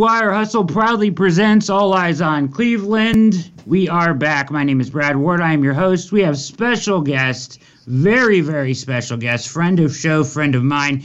Wire 0.00 0.32
Hustle 0.32 0.64
proudly 0.64 1.10
presents 1.10 1.68
All 1.68 1.92
Eyes 1.92 2.22
on 2.22 2.48
Cleveland. 2.48 3.50
We 3.66 3.86
are 3.86 4.14
back. 4.14 4.50
My 4.50 4.64
name 4.64 4.80
is 4.80 4.88
Brad 4.88 5.14
Ward. 5.14 5.42
I 5.42 5.52
am 5.52 5.62
your 5.62 5.74
host. 5.74 6.10
We 6.10 6.22
have 6.22 6.38
special 6.38 7.02
guest, 7.02 7.60
very, 7.86 8.40
very 8.40 8.72
special 8.72 9.18
guest, 9.18 9.50
friend 9.50 9.78
of 9.78 9.94
show, 9.94 10.24
friend 10.24 10.54
of 10.54 10.64
mine, 10.64 11.02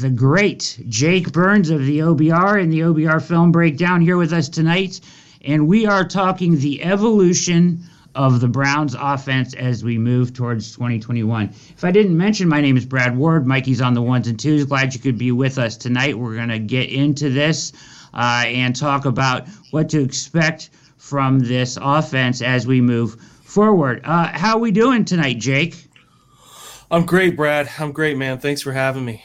the 0.00 0.08
great 0.08 0.80
Jake 0.88 1.32
Burns 1.32 1.68
of 1.70 1.84
the 1.84 1.98
OBR 1.98 2.62
and 2.62 2.72
the 2.72 2.82
OBR 2.82 3.20
Film 3.20 3.50
Breakdown 3.50 4.00
here 4.00 4.16
with 4.16 4.32
us 4.32 4.48
tonight. 4.48 5.00
And 5.44 5.66
we 5.66 5.86
are 5.86 6.06
talking 6.06 6.60
the 6.60 6.84
evolution 6.84 7.82
of 8.14 8.40
the 8.40 8.46
Browns 8.46 8.94
offense 8.96 9.52
as 9.54 9.82
we 9.82 9.98
move 9.98 10.32
towards 10.32 10.72
2021. 10.74 11.48
If 11.76 11.84
I 11.84 11.90
didn't 11.90 12.16
mention, 12.16 12.48
my 12.48 12.60
name 12.60 12.76
is 12.76 12.86
Brad 12.86 13.16
Ward. 13.16 13.48
Mikey's 13.48 13.80
on 13.80 13.94
the 13.94 14.02
ones 14.02 14.28
and 14.28 14.38
twos. 14.38 14.64
Glad 14.64 14.94
you 14.94 15.00
could 15.00 15.18
be 15.18 15.32
with 15.32 15.58
us 15.58 15.76
tonight. 15.76 16.16
We're 16.16 16.36
going 16.36 16.50
to 16.50 16.60
get 16.60 16.88
into 16.88 17.30
this 17.30 17.72
uh, 18.18 18.44
and 18.46 18.74
talk 18.74 19.04
about 19.04 19.46
what 19.70 19.88
to 19.90 20.02
expect 20.02 20.70
from 20.96 21.38
this 21.38 21.78
offense 21.80 22.42
as 22.42 22.66
we 22.66 22.80
move 22.80 23.14
forward. 23.44 24.00
Uh, 24.04 24.26
how 24.26 24.56
are 24.56 24.58
we 24.58 24.72
doing 24.72 25.04
tonight, 25.04 25.38
Jake? 25.38 25.86
I'm 26.90 27.06
great, 27.06 27.36
Brad. 27.36 27.70
I'm 27.78 27.92
great, 27.92 28.16
man. 28.16 28.38
Thanks 28.38 28.60
for 28.60 28.72
having 28.72 29.04
me. 29.04 29.22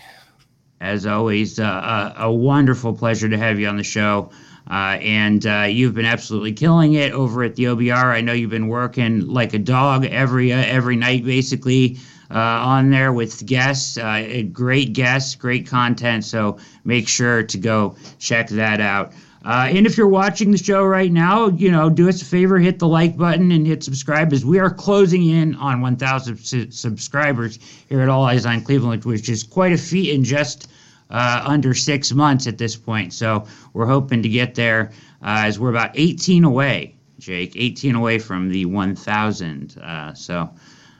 As 0.80 1.08
always, 1.08 1.60
uh, 1.60 2.14
a, 2.18 2.26
a, 2.26 2.32
wonderful 2.32 2.94
pleasure 2.94 3.30
to 3.30 3.38
have 3.38 3.60
you 3.60 3.68
on 3.68 3.78
the 3.78 3.84
show. 3.84 4.30
Uh, 4.70 4.98
and 5.02 5.46
uh, 5.46 5.66
you've 5.68 5.94
been 5.94 6.06
absolutely 6.06 6.54
killing 6.54 6.94
it 6.94 7.14
over 7.14 7.44
at 7.44 7.56
the 7.56 7.64
OBR. 7.64 8.14
I 8.14 8.22
know 8.22 8.34
you've 8.34 8.50
been 8.50 8.68
working 8.68 9.28
like 9.28 9.54
a 9.54 9.60
dog 9.60 10.06
every 10.06 10.54
uh, 10.54 10.58
every 10.58 10.96
night, 10.98 11.26
basically, 11.26 11.98
uh, 12.32 12.38
on 12.38 12.90
there 12.90 13.14
with 13.14 13.46
guests. 13.46 13.98
Uh, 13.98 14.44
great 14.52 14.94
guests, 14.94 15.36
great 15.36 15.68
content. 15.68 16.24
So 16.24 16.58
make 16.84 17.08
sure 17.08 17.44
to 17.44 17.58
go 17.58 17.96
check 18.20 18.50
that 18.50 18.82
out. 18.82 19.14
Uh, 19.46 19.68
and 19.70 19.86
if 19.86 19.98
you're 19.98 20.08
watching 20.08 20.52
the 20.52 20.58
show 20.58 20.86
right 20.86 21.12
now, 21.12 21.50
you 21.50 21.70
know, 21.70 21.90
do 21.90 22.08
us 22.08 22.22
a 22.22 22.26
favor, 22.26 22.60
hit 22.60 22.80
the 22.80 22.88
like 22.88 23.18
button 23.18 23.52
and 23.52 23.68
hit 23.68 23.84
subscribe 23.84 24.32
as 24.32 24.46
we 24.46 24.58
are 24.58 24.70
closing 24.70 25.28
in 25.28 25.54
on 25.56 25.82
1,000 25.82 26.38
su- 26.38 26.72
subscribers 26.72 27.60
here 27.90 28.00
at 28.00 28.08
All 28.08 28.24
Eyes 28.24 28.46
on 28.46 28.62
Cleveland, 28.62 29.04
which 29.04 29.28
is 29.28 29.44
quite 29.44 29.74
a 29.74 29.78
feat 29.78 30.12
in 30.12 30.24
just 30.24 30.70
uh, 31.10 31.44
under 31.46 31.74
six 31.74 32.14
months 32.14 32.48
at 32.48 32.58
this 32.58 32.78
point. 32.78 33.12
So 33.12 33.46
we're 33.74 33.86
hoping 33.86 34.24
to 34.24 34.30
get 34.30 34.56
there 34.56 34.92
uh, 35.22 35.44
as 35.46 35.60
we're 35.60 35.72
about 35.72 35.92
18 35.96 36.46
away, 36.46 36.96
Jake, 37.20 37.54
18 37.58 37.96
away 37.96 38.20
from 38.20 38.50
the 38.50 38.66
1,000. 38.66 39.78
Uh, 39.78 40.14
so 40.14 40.50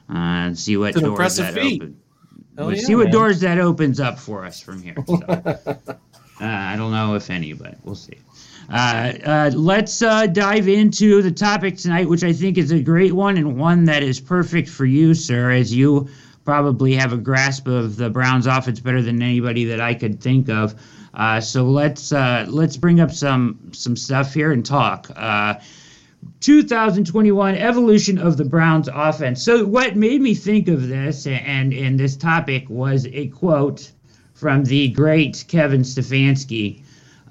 uh, 0.08 0.54
see 0.54 0.76
what 0.76 0.94
doors 0.94 1.36
that 1.36 1.56
open. 1.56 2.00
We'll 2.56 2.74
yeah, 2.74 2.82
see 2.82 2.94
what 2.94 3.04
man. 3.04 3.12
doors 3.12 3.40
that 3.40 3.58
opens 3.58 3.98
up 4.00 4.18
for 4.18 4.44
us 4.44 4.60
from 4.60 4.82
here. 4.82 4.96
So. 5.06 5.78
Uh, 6.40 6.46
I 6.46 6.74
don't 6.76 6.90
know 6.90 7.14
if 7.14 7.30
any, 7.30 7.52
but 7.52 7.76
we'll 7.84 7.94
see. 7.94 8.18
Uh, 8.68 9.12
uh, 9.24 9.50
let's 9.54 10.02
uh, 10.02 10.26
dive 10.26 10.68
into 10.68 11.22
the 11.22 11.30
topic 11.30 11.76
tonight, 11.76 12.08
which 12.08 12.24
I 12.24 12.32
think 12.32 12.58
is 12.58 12.72
a 12.72 12.80
great 12.80 13.12
one 13.12 13.36
and 13.36 13.56
one 13.56 13.84
that 13.84 14.02
is 14.02 14.20
perfect 14.20 14.68
for 14.68 14.84
you, 14.84 15.14
sir, 15.14 15.52
as 15.52 15.72
you 15.72 16.08
probably 16.44 16.94
have 16.94 17.12
a 17.12 17.16
grasp 17.16 17.68
of 17.68 17.96
the 17.96 18.10
Browns' 18.10 18.46
offense 18.46 18.80
better 18.80 19.00
than 19.00 19.22
anybody 19.22 19.64
that 19.66 19.80
I 19.80 19.94
could 19.94 20.20
think 20.20 20.48
of. 20.48 20.74
Uh, 21.14 21.40
so 21.40 21.64
let's 21.64 22.10
uh, 22.10 22.46
let's 22.48 22.76
bring 22.76 22.98
up 22.98 23.12
some 23.12 23.70
some 23.72 23.96
stuff 23.96 24.34
here 24.34 24.50
and 24.50 24.66
talk. 24.66 25.08
2021 26.40 27.54
evolution 27.54 28.18
of 28.18 28.36
the 28.36 28.44
Browns 28.44 28.88
offense. 28.92 29.42
So 29.42 29.64
what 29.64 29.96
made 29.96 30.20
me 30.20 30.34
think 30.34 30.68
of 30.68 30.88
this 30.88 31.26
and 31.26 31.72
and 31.72 31.98
this 31.98 32.16
topic 32.16 32.68
was 32.68 33.06
a 33.06 33.28
quote 33.28 33.90
from 34.34 34.64
the 34.64 34.88
great 34.88 35.44
Kevin 35.48 35.82
Stefanski 35.82 36.82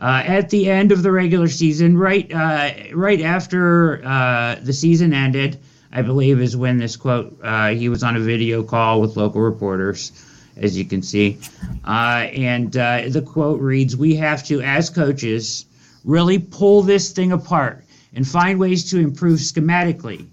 uh, 0.02 0.24
at 0.26 0.50
the 0.50 0.70
end 0.70 0.92
of 0.92 1.04
the 1.04 1.12
regular 1.12 1.48
season, 1.48 1.98
right 1.98 2.32
uh, 2.34 2.72
right 2.94 3.22
after 3.22 4.04
uh, 4.06 4.56
the 4.62 4.74
season 4.74 5.14
ended. 5.14 5.60
I 5.92 6.02
believe 6.02 6.42
is 6.42 6.58
when 6.58 6.78
this 6.78 6.96
quote. 6.96 7.40
Uh, 7.44 7.70
he 7.70 7.88
was 7.88 8.04
on 8.04 8.16
a 8.16 8.20
video 8.20 8.64
call 8.64 9.00
with 9.00 9.16
local 9.16 9.42
reporters, 9.42 10.12
as 10.58 10.78
you 10.78 10.86
can 10.86 11.04
see, 11.04 11.38
uh, 11.86 12.28
and 12.34 12.76
uh, 12.76 13.04
the 13.10 13.22
quote 13.22 13.62
reads: 13.62 13.96
"We 13.96 14.16
have 14.16 14.44
to, 14.48 14.62
as 14.62 14.90
coaches, 14.90 15.66
really 16.04 16.40
pull 16.40 16.82
this 16.82 17.12
thing 17.12 17.32
apart." 17.32 17.83
And 18.16 18.28
find 18.28 18.60
ways 18.60 18.90
to 18.92 19.00
improve 19.00 19.40
schematically. 19.40 20.28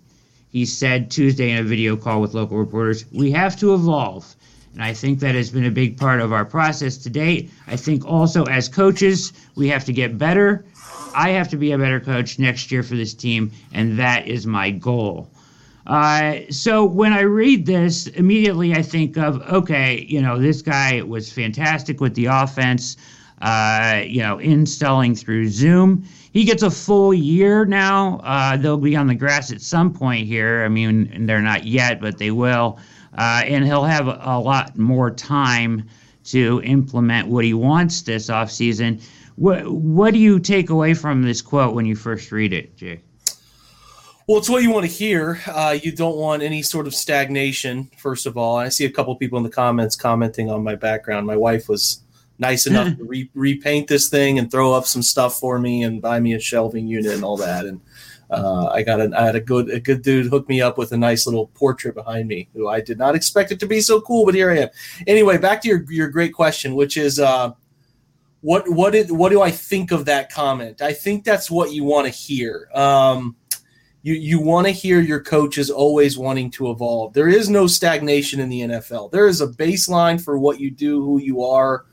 He 0.50 0.64
said 0.66 1.10
Tuesday 1.10 1.50
in 1.50 1.58
a 1.58 1.62
video 1.62 1.96
call 1.96 2.20
with 2.20 2.34
local 2.34 2.58
reporters, 2.58 3.04
we 3.12 3.30
have 3.30 3.56
to 3.60 3.74
evolve. 3.74 4.34
And 4.74 4.82
I 4.82 4.92
think 4.92 5.20
that 5.20 5.34
has 5.34 5.50
been 5.50 5.64
a 5.64 5.70
big 5.70 5.96
part 5.96 6.20
of 6.20 6.32
our 6.32 6.44
process 6.44 6.96
to 6.98 7.10
date. 7.10 7.50
I 7.66 7.76
think 7.76 8.04
also 8.04 8.44
as 8.44 8.68
coaches, 8.68 9.32
we 9.56 9.68
have 9.68 9.84
to 9.84 9.92
get 9.92 10.18
better. 10.18 10.64
I 11.14 11.30
have 11.30 11.48
to 11.48 11.56
be 11.56 11.72
a 11.72 11.78
better 11.78 12.00
coach 12.00 12.38
next 12.38 12.70
year 12.70 12.82
for 12.82 12.94
this 12.94 13.14
team, 13.14 13.50
and 13.72 13.98
that 13.98 14.28
is 14.28 14.47
my 14.47 14.70
goal. 14.70 15.28
Uh, 15.86 16.41
so 16.50 16.84
when 16.84 17.12
I 17.12 17.22
read 17.22 17.66
this, 17.66 18.06
immediately 18.06 18.74
I 18.74 18.82
think 18.82 19.16
of, 19.16 19.42
okay, 19.50 20.06
you 20.08 20.22
know, 20.22 20.38
this 20.38 20.62
guy 20.62 21.02
was 21.02 21.32
fantastic 21.32 22.00
with 22.00 22.14
the 22.14 22.26
offense, 22.26 22.97
uh, 23.40 24.02
you 24.06 24.20
know, 24.20 24.38
installing 24.38 25.14
through 25.14 25.48
Zoom 25.48 26.04
he 26.32 26.44
gets 26.44 26.62
a 26.62 26.70
full 26.70 27.12
year 27.12 27.64
now. 27.64 28.18
Uh, 28.22 28.56
they'll 28.56 28.76
be 28.76 28.96
on 28.96 29.08
the 29.08 29.14
grass 29.14 29.50
at 29.52 29.60
some 29.60 29.92
point 29.92 30.26
here. 30.26 30.64
I 30.64 30.68
mean, 30.68 31.26
they're 31.26 31.42
not 31.42 31.64
yet, 31.64 32.00
but 32.00 32.18
they 32.18 32.30
will. 32.30 32.78
Uh, 33.18 33.42
and 33.44 33.64
he'll 33.64 33.84
have 33.84 34.06
a, 34.06 34.38
lot 34.38 34.78
more 34.78 35.10
time 35.10 35.88
to 36.24 36.62
implement 36.62 37.26
what 37.26 37.44
he 37.44 37.52
wants 37.52 38.02
this 38.02 38.28
offseason. 38.28 39.02
What, 39.34 39.66
what 39.68 40.14
do 40.14 40.20
you 40.20 40.38
take 40.38 40.70
away 40.70 40.94
from 40.94 41.22
this 41.22 41.42
quote 41.42 41.74
when 41.74 41.86
you 41.86 41.96
first 41.96 42.30
read 42.30 42.52
it, 42.52 42.76
Jay? 42.76 43.00
Well, 44.28 44.38
it's 44.38 44.48
what 44.48 44.62
you 44.62 44.70
want 44.70 44.86
to 44.86 44.92
hear. 44.92 45.40
Uh, 45.48 45.76
you 45.82 45.90
don't 45.90 46.16
want 46.16 46.44
any 46.44 46.62
sort 46.62 46.86
of 46.86 46.94
stagnation, 46.94 47.90
first 47.96 48.26
of 48.26 48.36
all. 48.36 48.56
I 48.56 48.68
see 48.68 48.84
a 48.84 48.90
couple 48.90 49.16
people 49.16 49.38
in 49.38 49.42
the 49.42 49.50
comments 49.50 49.96
commenting 49.96 50.48
on 50.48 50.62
my 50.62 50.76
background. 50.76 51.26
My 51.26 51.36
wife 51.36 51.68
was 51.68 52.04
nice 52.40 52.66
enough 52.66 52.96
to 52.96 53.04
re- 53.04 53.30
repaint 53.34 53.86
this 53.86 54.08
thing 54.08 54.38
and 54.38 54.50
throw 54.50 54.72
up 54.72 54.86
some 54.86 55.02
stuff 55.02 55.38
for 55.38 55.58
me 55.58 55.82
and 55.82 56.02
buy 56.02 56.18
me 56.18 56.34
a 56.34 56.40
shelving 56.40 56.88
unit 56.88 57.12
and 57.12 57.22
all 57.22 57.36
that. 57.36 57.66
And 57.66 57.80
uh, 58.30 58.68
I 58.68 58.82
got 58.82 59.00
a, 59.00 59.10
I 59.16 59.24
had 59.24 59.36
a 59.36 59.40
good 59.40 59.70
a 59.70 59.80
good 59.80 60.02
dude 60.02 60.26
hook 60.26 60.48
me 60.48 60.60
up 60.60 60.78
with 60.78 60.92
a 60.92 60.96
nice 60.96 61.26
little 61.26 61.48
portrait 61.48 61.94
behind 61.94 62.28
me, 62.28 62.48
who 62.54 62.68
I 62.68 62.80
did 62.80 62.98
not 62.98 63.14
expect 63.14 63.52
it 63.52 63.60
to 63.60 63.66
be 63.66 63.80
so 63.80 64.00
cool, 64.00 64.24
but 64.24 64.34
here 64.34 64.50
I 64.50 64.58
am. 64.58 64.68
Anyway, 65.06 65.36
back 65.38 65.62
to 65.62 65.68
your 65.68 65.84
your 65.90 66.08
great 66.08 66.32
question, 66.32 66.74
which 66.74 66.96
is 66.96 67.18
uh, 67.18 67.52
what 68.40 68.68
what 68.68 68.92
did 68.92 69.10
what 69.10 69.30
do 69.30 69.42
I 69.42 69.50
think 69.50 69.90
of 69.90 70.04
that 70.06 70.32
comment? 70.32 70.80
I 70.80 70.92
think 70.92 71.24
that's 71.24 71.50
what 71.50 71.72
you 71.72 71.84
want 71.84 72.06
to 72.06 72.10
hear. 72.10 72.68
Um, 72.72 73.36
you 74.02 74.14
you 74.14 74.40
want 74.40 74.66
to 74.66 74.72
hear 74.72 75.00
your 75.00 75.22
coaches 75.22 75.68
always 75.68 76.16
wanting 76.16 76.50
to 76.52 76.70
evolve. 76.70 77.12
There 77.12 77.28
is 77.28 77.50
no 77.50 77.66
stagnation 77.66 78.40
in 78.40 78.48
the 78.48 78.60
NFL. 78.60 79.10
There 79.10 79.26
is 79.26 79.40
a 79.40 79.48
baseline 79.48 80.22
for 80.22 80.38
what 80.38 80.60
you 80.60 80.70
do, 80.70 81.02
who 81.02 81.20
you 81.20 81.42
are, 81.42 81.84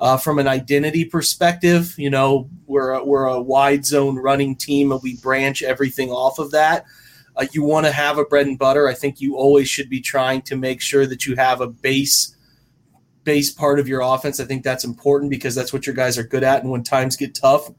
uh, 0.00 0.16
from 0.16 0.38
an 0.38 0.48
identity 0.48 1.04
perspective, 1.04 1.94
you 1.98 2.08
know, 2.08 2.48
we're 2.66 2.92
a, 2.92 3.04
we're 3.04 3.26
a 3.26 3.40
wide 3.40 3.84
zone 3.84 4.16
running 4.16 4.56
team 4.56 4.92
and 4.92 5.02
we 5.02 5.16
branch 5.18 5.62
everything 5.62 6.10
off 6.10 6.38
of 6.38 6.50
that. 6.50 6.86
Uh, 7.36 7.46
you 7.52 7.62
want 7.62 7.84
to 7.84 7.92
have 7.92 8.16
a 8.18 8.24
bread 8.24 8.46
and 8.46 8.58
butter. 8.58 8.88
I 8.88 8.94
think 8.94 9.20
you 9.20 9.36
always 9.36 9.68
should 9.68 9.90
be 9.90 10.00
trying 10.00 10.42
to 10.42 10.56
make 10.56 10.80
sure 10.80 11.06
that 11.06 11.26
you 11.26 11.36
have 11.36 11.60
a 11.60 11.68
base 11.68 12.34
base 13.22 13.50
part 13.50 13.78
of 13.78 13.86
your 13.86 14.00
offense. 14.00 14.40
I 14.40 14.46
think 14.46 14.64
that's 14.64 14.84
important 14.84 15.30
because 15.30 15.54
that's 15.54 15.74
what 15.74 15.86
your 15.86 15.94
guys 15.94 16.16
are 16.16 16.24
good 16.24 16.42
at. 16.42 16.62
And 16.62 16.70
when 16.70 16.82
times 16.82 17.16
get 17.16 17.34
tough, 17.34 17.70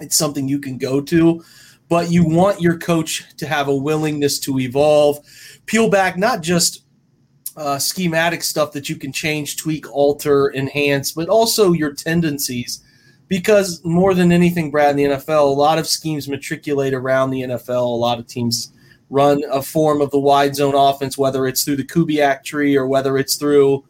it's 0.00 0.16
something 0.16 0.46
you 0.46 0.60
can 0.60 0.78
go 0.78 1.00
to. 1.00 1.44
But 1.88 2.12
you 2.12 2.24
want 2.24 2.60
your 2.60 2.78
coach 2.78 3.24
to 3.38 3.46
have 3.46 3.66
a 3.66 3.74
willingness 3.74 4.38
to 4.40 4.60
evolve, 4.60 5.18
peel 5.66 5.90
back 5.90 6.16
not 6.16 6.42
just 6.42 6.84
uh, 7.58 7.78
schematic 7.78 8.42
stuff 8.42 8.72
that 8.72 8.88
you 8.88 8.96
can 8.96 9.12
change, 9.12 9.56
tweak, 9.56 9.90
alter, 9.90 10.52
enhance, 10.54 11.12
but 11.12 11.28
also 11.28 11.72
your 11.72 11.92
tendencies. 11.92 12.84
Because 13.26 13.84
more 13.84 14.14
than 14.14 14.32
anything, 14.32 14.70
Brad, 14.70 14.90
in 14.90 14.96
the 14.96 15.16
NFL, 15.16 15.42
a 15.42 15.58
lot 15.58 15.78
of 15.78 15.86
schemes 15.86 16.28
matriculate 16.28 16.94
around 16.94 17.30
the 17.30 17.42
NFL. 17.42 17.82
A 17.82 18.00
lot 18.00 18.18
of 18.18 18.26
teams 18.26 18.72
run 19.10 19.42
a 19.50 19.60
form 19.60 20.00
of 20.00 20.10
the 20.10 20.18
wide 20.18 20.54
zone 20.54 20.74
offense, 20.74 21.18
whether 21.18 21.46
it's 21.46 21.64
through 21.64 21.76
the 21.76 21.84
Kubiak 21.84 22.44
tree 22.44 22.76
or 22.76 22.86
whether 22.86 23.18
it's 23.18 23.34
through, 23.36 23.84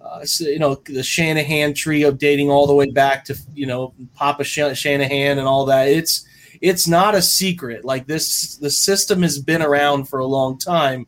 uh, 0.00 0.26
you 0.40 0.58
know, 0.58 0.74
the 0.86 1.02
Shanahan 1.02 1.72
tree 1.72 2.02
of 2.02 2.18
dating 2.18 2.50
all 2.50 2.66
the 2.66 2.74
way 2.74 2.90
back 2.90 3.24
to, 3.26 3.38
you 3.54 3.66
know, 3.66 3.94
Papa 4.14 4.44
Shanahan 4.44 5.38
and 5.38 5.46
all 5.46 5.64
that. 5.66 5.88
It's 5.88 6.26
it's 6.60 6.88
not 6.88 7.14
a 7.14 7.22
secret. 7.22 7.84
Like 7.84 8.06
this, 8.06 8.56
the 8.56 8.70
system 8.70 9.22
has 9.22 9.38
been 9.38 9.62
around 9.62 10.08
for 10.08 10.18
a 10.18 10.26
long 10.26 10.58
time 10.58 11.06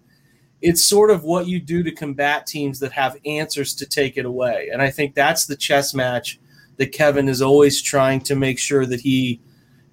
it's 0.63 0.85
sort 0.85 1.11
of 1.11 1.23
what 1.25 1.47
you 1.47 1.61
do 1.61 1.83
to 1.83 1.91
combat 1.91 2.47
teams 2.47 2.81
that 2.81 2.93
have 2.93 3.19
answers 3.27 3.75
to 3.75 3.87
take 3.87 4.17
it 4.17 4.25
away. 4.25 4.71
And 4.73 4.81
I 4.81 4.91
think 4.91 5.15
that's 5.15 5.47
the 5.47 5.57
chess 5.57 5.95
match 5.95 6.39
that 6.77 6.93
Kevin 6.93 7.29
is 7.29 7.43
always 7.43 7.81
trying 7.83 8.21
to 8.23 8.37
make 8.37 8.59
sure 8.59 8.87
that 8.87 9.01
he 9.01 9.41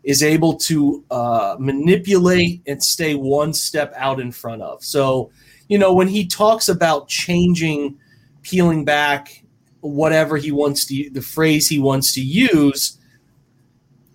is 0.04 0.22
able 0.22 0.56
to 0.56 1.04
uh, 1.12 1.56
manipulate 1.60 2.62
and 2.68 2.84
stay 2.84 3.16
one 3.16 3.54
step 3.54 3.94
out 3.96 4.20
in 4.20 4.32
front 4.32 4.62
of. 4.62 4.84
So, 4.84 5.32
you 5.70 5.78
know, 5.78 5.94
when 5.94 6.10
he 6.10 6.28
talks 6.28 6.68
about 6.68 7.08
changing, 7.08 7.98
peeling 8.42 8.84
back, 8.84 9.44
whatever 9.80 10.38
he 10.38 10.52
wants 10.52 10.86
to, 10.86 11.10
the 11.10 11.22
phrase 11.22 11.70
he 11.70 11.80
wants 11.80 12.14
to 12.14 12.22
use, 12.22 12.98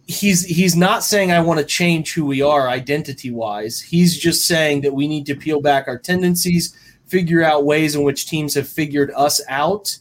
he's 0.09 0.45
he's 0.47 0.75
not 0.75 1.05
saying 1.05 1.31
I 1.31 1.41
want 1.41 1.61
to 1.61 1.67
change 1.67 2.15
who 2.15 2.25
we 2.25 2.41
are 2.43 2.69
identity 2.69 3.31
wise. 3.31 3.81
He's 3.81 4.19
just 4.19 4.47
saying 4.47 4.81
that 4.81 4.95
we 4.95 5.07
need 5.07 5.27
to 5.27 5.37
peel 5.37 5.61
back 5.61 5.87
our 5.87 5.99
tendencies, 5.99 6.75
figure 7.07 7.45
out 7.45 7.67
ways 7.67 7.95
in 7.95 8.03
which 8.03 8.27
teams 8.27 8.55
have 8.55 8.67
figured 8.67 9.13
us 9.15 9.41
out, 9.49 9.97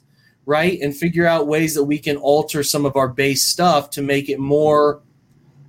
right? 0.45 0.79
And 0.81 0.95
figure 0.95 1.27
out 1.27 1.47
ways 1.47 1.75
that 1.75 1.83
we 1.83 1.99
can 1.99 2.15
alter 2.15 2.63
some 2.63 2.85
of 2.85 2.95
our 2.95 3.09
base 3.09 3.43
stuff 3.43 3.89
to 3.91 4.01
make 4.01 4.29
it 4.29 4.39
more 4.39 5.01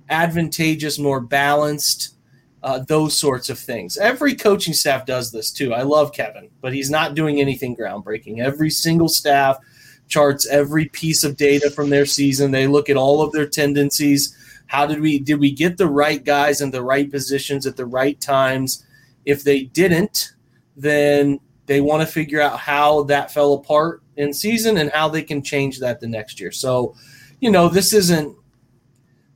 advantageous, 0.09 0.97
more 0.97 1.19
balanced, 1.19 2.15
uh, 2.63 2.79
those 2.87 3.15
sorts 3.15 3.49
of 3.49 3.59
things. 3.59 3.97
Every 3.97 4.35
coaching 4.35 4.73
staff 4.73 5.05
does 5.05 5.31
this 5.31 5.51
too. 5.51 5.73
I 5.73 5.81
love 5.81 6.13
Kevin, 6.13 6.49
but 6.61 6.73
he's 6.73 6.89
not 6.89 7.13
doing 7.13 7.41
anything 7.41 7.75
groundbreaking. 7.75 8.39
Every 8.39 8.69
single 8.69 9.09
staff 9.09 9.57
charts 10.09 10.47
every 10.47 10.85
piece 10.87 11.23
of 11.23 11.37
data 11.37 11.69
from 11.69 11.89
their 11.89 12.05
season. 12.05 12.51
They 12.51 12.67
look 12.67 12.89
at 12.89 12.97
all 12.97 13.21
of 13.21 13.31
their 13.31 13.47
tendencies. 13.47 14.35
How 14.67 14.85
did 14.85 14.99
we 14.99 15.19
did 15.19 15.39
we 15.39 15.51
get 15.51 15.77
the 15.77 15.87
right 15.87 16.23
guys 16.23 16.61
in 16.61 16.71
the 16.71 16.83
right 16.83 17.09
positions 17.09 17.65
at 17.65 17.77
the 17.77 17.85
right 17.85 18.19
times? 18.19 18.85
If 19.25 19.43
they 19.43 19.63
didn't, 19.63 20.33
then 20.75 21.39
they 21.65 21.81
want 21.81 22.01
to 22.01 22.07
figure 22.07 22.41
out 22.41 22.59
how 22.59 23.03
that 23.03 23.31
fell 23.31 23.53
apart 23.53 24.01
in 24.17 24.33
season 24.33 24.77
and 24.77 24.91
how 24.91 25.07
they 25.07 25.21
can 25.21 25.43
change 25.43 25.79
that 25.79 25.99
the 25.99 26.07
next 26.07 26.39
year. 26.39 26.51
So, 26.51 26.95
you 27.39 27.51
know, 27.51 27.69
this 27.69 27.93
isn't 27.93 28.35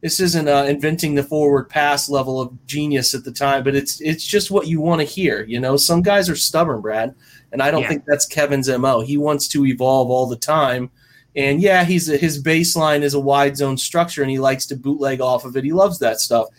this 0.03 0.19
isn't 0.19 0.49
uh, 0.49 0.65
inventing 0.67 1.15
the 1.15 1.23
forward 1.23 1.69
pass 1.69 2.09
level 2.09 2.41
of 2.41 2.67
genius 2.67 3.13
at 3.13 3.23
the 3.23 3.31
time, 3.31 3.63
but 3.63 3.73
it's 3.73 4.01
it's 4.01 4.27
just 4.27 4.51
what 4.51 4.67
you 4.67 4.81
want 4.81 4.99
to 4.99 5.07
hear. 5.07 5.45
You 5.45 5.61
know, 5.61 5.77
some 5.77 6.01
guys 6.01 6.29
are 6.29 6.35
stubborn, 6.35 6.81
Brad, 6.81 7.15
and 7.53 7.63
I 7.63 7.71
don't 7.71 7.83
yeah. 7.83 7.87
think 7.87 8.03
that's 8.05 8.25
Kevin's 8.25 8.67
mo. 8.67 8.99
He 8.99 9.15
wants 9.15 9.47
to 9.47 9.65
evolve 9.65 10.09
all 10.09 10.27
the 10.27 10.35
time, 10.35 10.91
and 11.37 11.61
yeah, 11.61 11.85
he's 11.85 12.09
a, 12.09 12.17
his 12.17 12.43
baseline 12.43 13.01
is 13.01 13.13
a 13.13 13.19
wide 13.19 13.55
zone 13.55 13.77
structure, 13.77 14.21
and 14.21 14.29
he 14.29 14.39
likes 14.39 14.65
to 14.67 14.75
bootleg 14.75 15.21
off 15.21 15.45
of 15.45 15.55
it. 15.55 15.63
He 15.63 15.71
loves 15.71 15.99
that 15.99 16.19
stuff, 16.19 16.49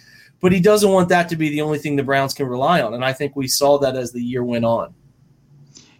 but 0.41 0.51
he 0.51 0.59
doesn't 0.59 0.91
want 0.91 1.11
that 1.11 1.29
to 1.29 1.37
be 1.37 1.51
the 1.51 1.61
only 1.61 1.79
thing 1.79 1.97
the 1.97 2.03
Browns 2.03 2.33
can 2.33 2.47
rely 2.47 2.81
on, 2.81 2.95
and 2.95 3.05
I 3.05 3.13
think 3.13 3.37
we 3.37 3.47
saw 3.47 3.77
that 3.81 3.95
as 3.95 4.11
the 4.11 4.23
year 4.23 4.43
went 4.43 4.65
on. 4.65 4.95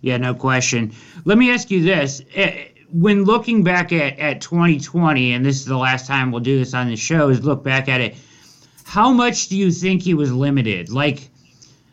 Yeah, 0.01 0.17
no 0.17 0.35
question. 0.35 0.95
Let 1.27 1.37
me 1.37 1.51
ask 1.51 1.71
you 1.71 1.83
this 1.83 2.23
eh, 2.35 2.69
when 2.91 3.25
looking 3.25 3.63
back 3.63 3.93
at, 3.93 4.19
at 4.19 4.41
2020, 4.41 5.33
and 5.33 5.45
this 5.45 5.57
is 5.57 5.65
the 5.65 5.77
last 5.77 6.07
time 6.07 6.31
we'll 6.31 6.41
do 6.41 6.59
this 6.59 6.75
on 6.75 6.89
the 6.89 6.97
show, 6.97 7.29
is 7.29 7.45
look 7.45 7.65
back 7.65 7.89
at 7.89 8.01
it. 8.01 8.17
How 8.85 9.13
much 9.13 9.49
do 9.49 9.57
you 9.57 9.71
think 9.71 10.03
he 10.03 10.15
was 10.15 10.33
limited? 10.33 10.91
Like, 10.91 11.31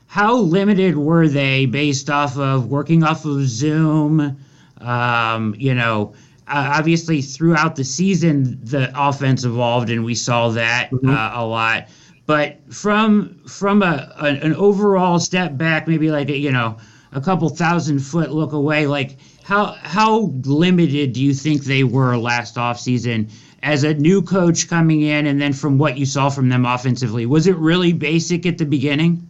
how 0.07 0.35
limited 0.35 0.97
were 0.97 1.27
they 1.27 1.65
based 1.65 2.09
off 2.09 2.37
of 2.37 2.67
working 2.67 3.03
off 3.03 3.25
of 3.25 3.47
Zoom? 3.47 4.37
Um, 4.79 5.55
you 5.57 5.73
know, 5.73 6.13
uh, 6.47 6.73
obviously 6.75 7.21
throughout 7.21 7.75
the 7.75 7.83
season, 7.83 8.59
the 8.63 8.91
offense 8.95 9.45
evolved, 9.45 9.89
and 9.89 10.03
we 10.03 10.15
saw 10.15 10.49
that 10.49 10.91
mm-hmm. 10.91 11.09
uh, 11.09 11.31
a 11.33 11.45
lot. 11.45 11.87
But 12.25 12.59
from 12.73 13.39
from 13.47 13.83
a, 13.83 14.13
a, 14.19 14.25
an 14.25 14.53
overall 14.55 15.19
step 15.19 15.57
back, 15.57 15.87
maybe 15.87 16.11
like 16.11 16.29
a, 16.29 16.37
you 16.37 16.51
know 16.51 16.77
a 17.13 17.21
couple 17.21 17.49
thousand 17.49 17.99
foot 17.99 18.31
look 18.31 18.53
away, 18.53 18.87
like 18.87 19.17
how 19.43 19.67
how 19.81 20.31
limited 20.45 21.13
do 21.13 21.21
you 21.21 21.33
think 21.33 21.63
they 21.63 21.83
were 21.83 22.17
last 22.17 22.55
offseason 22.55 23.29
as 23.63 23.83
a 23.83 23.93
new 23.93 24.21
coach 24.21 24.67
coming 24.67 25.01
in 25.01 25.27
and 25.27 25.41
then 25.41 25.53
from 25.53 25.77
what 25.77 25.97
you 25.97 26.05
saw 26.05 26.29
from 26.29 26.49
them 26.49 26.65
offensively? 26.65 27.25
Was 27.25 27.47
it 27.47 27.55
really 27.57 27.93
basic 27.93 28.45
at 28.45 28.57
the 28.57 28.65
beginning? 28.65 29.27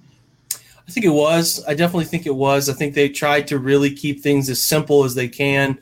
I 0.88 0.92
think 0.92 1.06
it 1.06 1.10
was. 1.10 1.64
I 1.68 1.74
definitely 1.74 2.06
think 2.06 2.26
it 2.26 2.36
was. 2.36 2.70
I 2.70 2.74
think 2.74 2.94
they 2.94 3.10
tried 3.10 3.48
to 3.48 3.58
really 3.58 3.94
keep 3.94 4.22
things 4.22 4.50
as 4.50 4.62
simple 4.62 5.04
as 5.04 5.16
they 5.16 5.28
can. 5.28 5.80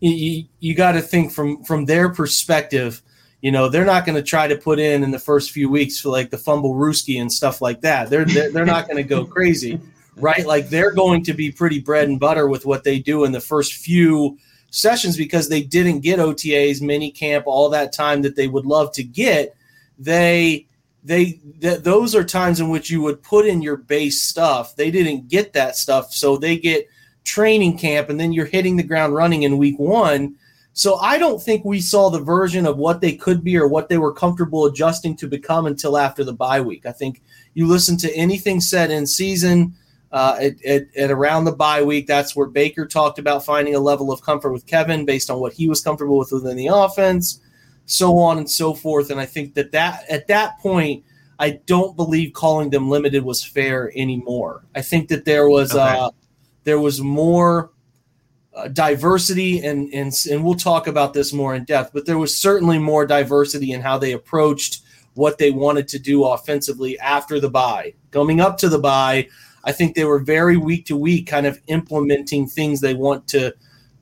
You, 0.00 0.10
you, 0.10 0.44
you 0.60 0.74
got 0.74 0.92
to 0.92 1.00
think 1.00 1.32
from 1.32 1.62
from 1.64 1.84
their 1.84 2.08
perspective. 2.08 3.02
You 3.40 3.50
know, 3.50 3.68
they're 3.68 3.84
not 3.84 4.06
going 4.06 4.14
to 4.14 4.22
try 4.22 4.46
to 4.46 4.56
put 4.56 4.78
in 4.78 5.02
in 5.02 5.10
the 5.10 5.18
first 5.18 5.50
few 5.50 5.68
weeks 5.68 6.00
for 6.00 6.10
like 6.10 6.30
the 6.30 6.36
fumblerooski 6.36 7.20
and 7.20 7.32
stuff 7.32 7.60
like 7.60 7.80
that. 7.80 8.08
They're 8.08 8.24
they're, 8.24 8.52
they're 8.52 8.64
not 8.64 8.86
going 8.86 8.98
to 8.98 9.02
go 9.02 9.24
crazy 9.24 9.80
right? 10.16 10.46
Like 10.46 10.68
they're 10.68 10.92
going 10.92 11.24
to 11.24 11.32
be 11.32 11.50
pretty 11.50 11.80
bread 11.80 12.08
and 12.08 12.20
butter 12.20 12.48
with 12.48 12.66
what 12.66 12.84
they 12.84 12.98
do 12.98 13.24
in 13.24 13.32
the 13.32 13.40
first 13.40 13.74
few 13.74 14.38
sessions 14.70 15.16
because 15.16 15.48
they 15.48 15.62
didn't 15.62 16.00
get 16.00 16.18
OTAs, 16.18 16.80
mini 16.82 17.10
camp, 17.10 17.44
all 17.46 17.68
that 17.70 17.92
time 17.92 18.22
that 18.22 18.36
they 18.36 18.48
would 18.48 18.66
love 18.66 18.92
to 18.92 19.02
get. 19.02 19.54
They 19.98 20.66
they 21.04 21.40
th- 21.60 21.80
those 21.80 22.14
are 22.14 22.24
times 22.24 22.60
in 22.60 22.68
which 22.68 22.90
you 22.90 23.02
would 23.02 23.22
put 23.22 23.46
in 23.46 23.62
your 23.62 23.76
base 23.76 24.22
stuff. 24.22 24.76
They 24.76 24.90
didn't 24.90 25.28
get 25.28 25.52
that 25.52 25.76
stuff, 25.76 26.12
so 26.12 26.36
they 26.36 26.56
get 26.56 26.88
training 27.24 27.78
camp, 27.78 28.08
and 28.08 28.18
then 28.18 28.32
you're 28.32 28.46
hitting 28.46 28.76
the 28.76 28.82
ground 28.82 29.14
running 29.14 29.42
in 29.42 29.58
week 29.58 29.78
one. 29.78 30.36
So 30.74 30.96
I 30.96 31.18
don't 31.18 31.42
think 31.42 31.64
we 31.64 31.80
saw 31.80 32.08
the 32.08 32.20
version 32.20 32.64
of 32.66 32.78
what 32.78 33.02
they 33.02 33.12
could 33.12 33.44
be 33.44 33.58
or 33.58 33.68
what 33.68 33.90
they 33.90 33.98
were 33.98 34.12
comfortable 34.12 34.64
adjusting 34.64 35.16
to 35.16 35.28
become 35.28 35.66
until 35.66 35.98
after 35.98 36.24
the 36.24 36.32
bye 36.32 36.62
week. 36.62 36.86
I 36.86 36.92
think 36.92 37.22
you 37.52 37.66
listen 37.66 37.98
to 37.98 38.14
anything 38.14 38.60
said 38.60 38.90
in 38.90 39.06
season 39.06 39.74
uh, 40.12 40.36
at, 40.40 40.62
at, 40.64 40.86
at, 40.96 41.10
around 41.10 41.44
the 41.44 41.52
bye 41.52 41.82
week. 41.82 42.06
That's 42.06 42.36
where 42.36 42.46
Baker 42.46 42.86
talked 42.86 43.18
about 43.18 43.44
finding 43.44 43.74
a 43.74 43.80
level 43.80 44.12
of 44.12 44.22
comfort 44.22 44.52
with 44.52 44.66
Kevin 44.66 45.04
based 45.06 45.30
on 45.30 45.40
what 45.40 45.54
he 45.54 45.68
was 45.68 45.80
comfortable 45.80 46.18
with 46.18 46.32
within 46.32 46.56
the 46.56 46.66
offense, 46.66 47.40
so 47.86 48.18
on 48.18 48.38
and 48.38 48.50
so 48.50 48.74
forth. 48.74 49.10
And 49.10 49.18
I 49.18 49.26
think 49.26 49.54
that, 49.54 49.72
that 49.72 50.04
at 50.10 50.26
that 50.28 50.58
point, 50.60 51.04
I 51.38 51.60
don't 51.66 51.96
believe 51.96 52.34
calling 52.34 52.70
them 52.70 52.90
limited 52.90 53.24
was 53.24 53.42
fair 53.42 53.90
anymore. 53.96 54.64
I 54.74 54.82
think 54.82 55.08
that 55.08 55.24
there 55.24 55.48
was 55.48 55.72
okay. 55.74 55.80
uh, 55.80 56.10
there 56.64 56.78
was 56.78 57.00
more 57.00 57.72
uh, 58.54 58.68
diversity, 58.68 59.64
and, 59.64 59.92
and 59.92 60.12
and 60.30 60.44
we'll 60.44 60.54
talk 60.54 60.86
about 60.86 61.14
this 61.14 61.32
more 61.32 61.54
in 61.54 61.64
depth. 61.64 61.92
But 61.92 62.06
there 62.06 62.18
was 62.18 62.36
certainly 62.36 62.78
more 62.78 63.06
diversity 63.06 63.72
in 63.72 63.80
how 63.80 63.98
they 63.98 64.12
approached 64.12 64.82
what 65.14 65.38
they 65.38 65.50
wanted 65.50 65.88
to 65.88 65.98
do 65.98 66.24
offensively 66.24 66.98
after 67.00 67.40
the 67.40 67.50
bye. 67.50 67.94
Coming 68.10 68.40
up 68.40 68.58
to 68.58 68.68
the 68.68 68.78
bye, 68.78 69.28
I 69.64 69.72
think 69.72 69.94
they 69.94 70.04
were 70.04 70.18
very 70.18 70.56
week 70.56 70.86
to 70.86 70.96
week, 70.96 71.26
kind 71.26 71.46
of 71.46 71.60
implementing 71.66 72.46
things 72.46 72.80
they 72.80 72.94
want 72.94 73.28
to 73.28 73.54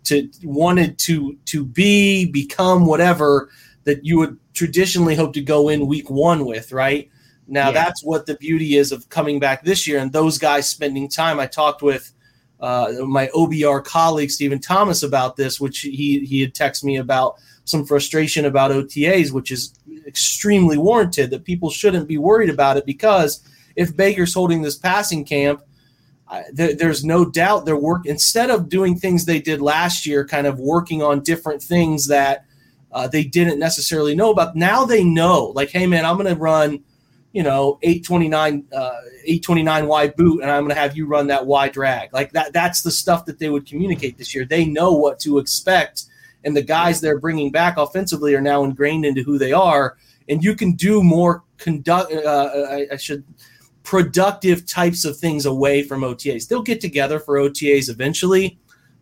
to 0.05 0.31
wanted 0.43 0.99
to 1.01 1.37
to 1.47 1.65
be, 1.65 2.27
become, 2.27 2.87
whatever 2.87 3.51
that 3.85 4.05
you 4.05 4.19
would 4.19 4.39
traditionally 4.55 5.15
hope 5.15 5.33
to 5.35 5.41
go 5.41 5.69
in 5.69 5.87
week 5.87 6.11
one 6.11 6.45
with, 6.47 6.73
right? 6.73 7.11
Now 7.47 7.67
yeah. 7.67 7.73
that's 7.73 8.03
what 8.05 8.27
the 8.27 8.37
beauty 8.37 8.77
is 8.77 8.93
of 8.93 9.09
coming 9.09 9.41
back 9.41 9.65
this 9.65 9.87
year, 9.87 9.99
and 9.99 10.13
those 10.13 10.39
guys 10.39 10.69
spending 10.69 11.09
time. 11.09 11.41
I 11.41 11.47
talked 11.47 11.83
with 11.83 12.13
uh, 12.61 12.93
my 13.07 13.29
OBR 13.29 13.85
colleague 13.85 14.31
Stephen 14.31 14.61
Thomas 14.61 15.03
about 15.03 15.37
this, 15.37 15.61
which 15.61 15.81
he 15.81 16.21
he 16.21 16.41
had 16.41 16.55
texted 16.55 16.85
me 16.85 16.97
about 16.97 17.37
some 17.65 17.85
frustration 17.85 18.47
about 18.47 18.71
OTAs, 18.71 19.33
which 19.33 19.51
is 19.51 19.75
extremely 20.07 20.79
warranted. 20.79 21.31
That 21.31 21.45
people 21.45 21.71
shouldn't 21.71 22.09
be 22.09 22.19
worried 22.19 22.51
about 22.51 22.77
it 22.77 22.87
because 22.87 23.43
if 23.77 23.97
Baker's 23.97 24.35
holding 24.35 24.63
this 24.63 24.77
passing 24.77 25.25
camp, 25.25 25.63
th- 26.57 26.79
there's 26.79 27.05
no 27.05 27.25
doubt 27.25 27.65
they're 27.65 27.77
work 27.77 28.07
instead 28.07 28.51
of 28.51 28.69
doing 28.69 28.97
things 28.97 29.25
they 29.25 29.41
did 29.41 29.61
last 29.61 30.07
year, 30.07 30.27
kind 30.27 30.47
of 30.47 30.59
working 30.59 31.03
on 31.03 31.21
different 31.21 31.63
things 31.63 32.07
that 32.09 32.45
uh, 32.93 33.09
they 33.09 33.25
didn't 33.25 33.59
necessarily 33.59 34.15
know 34.15 34.31
about. 34.31 34.57
Now 34.57 34.85
they 34.85 35.05
know, 35.05 35.53
like, 35.55 35.71
hey 35.71 35.87
man, 35.87 36.05
I'm 36.05 36.17
going 36.17 36.33
to 36.33 36.41
run, 36.41 36.83
you 37.33 37.43
know, 37.43 37.79
829, 37.83 38.67
uh, 38.73 38.79
829 39.25 39.87
wide 39.87 40.17
boot, 40.17 40.43
and 40.43 40.51
I'm 40.51 40.63
going 40.63 40.75
to 40.75 40.81
have 40.81 40.97
you 40.97 41.07
run 41.07 41.29
that 41.29 41.47
wide 41.47 41.73
drag. 41.73 42.13
Like 42.13 42.33
that. 42.33 42.53
That's 42.53 42.83
the 42.83 42.91
stuff 42.91 43.25
that 43.27 43.39
they 43.39 43.49
would 43.49 43.67
communicate 43.67 44.19
this 44.19 44.35
year. 44.35 44.45
They 44.45 44.65
know 44.65 44.93
what 44.93 45.19
to 45.21 45.39
expect, 45.39 46.05
and 46.45 46.57
the 46.57 46.63
guys 46.63 47.01
they're 47.01 47.21
bringing 47.21 47.51
back 47.51 47.77
offensively 47.77 48.35
are 48.35 48.41
now 48.41 48.65
ingrained 48.65 49.05
into 49.05 49.23
who 49.23 49.39
they 49.39 49.53
are. 49.53 49.97
And 50.29 50.45
you 50.45 50.55
can 50.55 50.73
do 50.75 51.03
more 51.03 51.43
conduct. 51.59 52.13
Uh, 52.13 52.67
I, 52.71 52.87
I 52.93 52.97
should 52.97 53.25
productive 53.91 54.65
types 54.67 55.05
of 55.05 55.17
things 55.17 55.47
away 55.47 55.83
from 55.83 56.03
OTAs. 56.03 56.47
They'll 56.47 56.63
get 56.63 56.81
together 56.81 57.19
for 57.19 57.35
OTAs 57.35 57.91
eventually, 57.91 58.57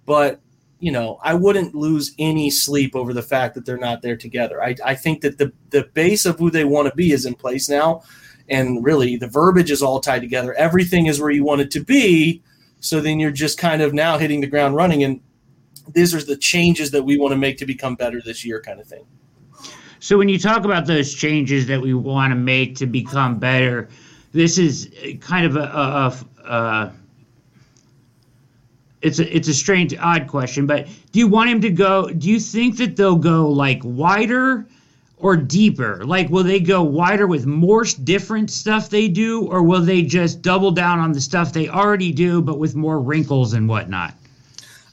but 0.06 0.40
you 0.80 0.90
know, 0.90 1.18
I 1.22 1.34
wouldn't 1.34 1.74
lose 1.74 2.14
any 2.18 2.48
sleep 2.48 2.96
over 2.96 3.12
the 3.12 3.20
fact 3.20 3.54
that 3.54 3.66
they're 3.66 3.76
not 3.76 4.00
there 4.00 4.16
together. 4.16 4.62
I, 4.62 4.76
I 4.82 4.94
think 4.94 5.20
that 5.20 5.36
the 5.36 5.52
the 5.68 5.90
base 5.92 6.24
of 6.24 6.38
who 6.38 6.50
they 6.50 6.64
want 6.64 6.88
to 6.88 6.94
be 6.94 7.12
is 7.12 7.26
in 7.26 7.34
place 7.34 7.68
now, 7.68 8.00
and 8.48 8.82
really 8.82 9.18
the 9.18 9.28
verbiage 9.28 9.70
is 9.70 9.82
all 9.82 10.00
tied 10.00 10.22
together. 10.22 10.54
Everything 10.54 11.04
is 11.04 11.20
where 11.20 11.30
you 11.30 11.44
want 11.44 11.60
it 11.60 11.70
to 11.72 11.84
be. 11.84 12.42
So 12.80 13.02
then 13.02 13.20
you're 13.20 13.30
just 13.30 13.58
kind 13.58 13.82
of 13.82 13.92
now 13.92 14.16
hitting 14.16 14.40
the 14.40 14.46
ground 14.46 14.74
running, 14.74 15.04
and 15.04 15.20
these 15.92 16.14
are 16.14 16.24
the 16.24 16.36
changes 16.38 16.92
that 16.92 17.02
we 17.02 17.18
want 17.18 17.32
to 17.32 17.36
make 17.36 17.58
to 17.58 17.66
become 17.66 17.94
better 17.94 18.22
this 18.24 18.42
year, 18.42 18.62
kind 18.62 18.80
of 18.80 18.86
thing. 18.86 19.04
So 20.00 20.16
when 20.16 20.30
you 20.30 20.38
talk 20.38 20.64
about 20.64 20.86
those 20.86 21.12
changes 21.12 21.66
that 21.66 21.82
we 21.82 21.92
want 21.92 22.30
to 22.30 22.36
make 22.36 22.76
to 22.76 22.86
become 22.86 23.38
better, 23.38 23.90
this 24.32 24.58
is 24.58 24.90
kind 25.20 25.46
of 25.46 25.56
a, 25.56 25.60
a, 25.60 26.50
a, 26.50 26.92
it's 29.00 29.18
a 29.18 29.36
it's 29.36 29.48
a 29.48 29.54
strange 29.54 29.96
odd 29.98 30.26
question 30.26 30.66
but 30.66 30.86
do 31.12 31.18
you 31.18 31.28
want 31.28 31.48
him 31.48 31.60
to 31.60 31.70
go 31.70 32.10
do 32.10 32.28
you 32.28 32.40
think 32.40 32.76
that 32.76 32.96
they'll 32.96 33.16
go 33.16 33.48
like 33.48 33.80
wider 33.84 34.66
or 35.20 35.36
deeper? 35.36 36.04
Like 36.04 36.28
will 36.30 36.44
they 36.44 36.60
go 36.60 36.82
wider 36.82 37.26
with 37.26 37.46
more 37.46 37.84
different 37.84 38.50
stuff 38.50 38.90
they 38.90 39.08
do 39.08 39.46
or 39.46 39.62
will 39.62 39.80
they 39.80 40.02
just 40.02 40.42
double 40.42 40.70
down 40.70 40.98
on 40.98 41.12
the 41.12 41.20
stuff 41.20 41.52
they 41.52 41.68
already 41.68 42.12
do 42.12 42.40
but 42.40 42.58
with 42.58 42.74
more 42.76 43.00
wrinkles 43.00 43.52
and 43.52 43.68
whatnot? 43.68 44.14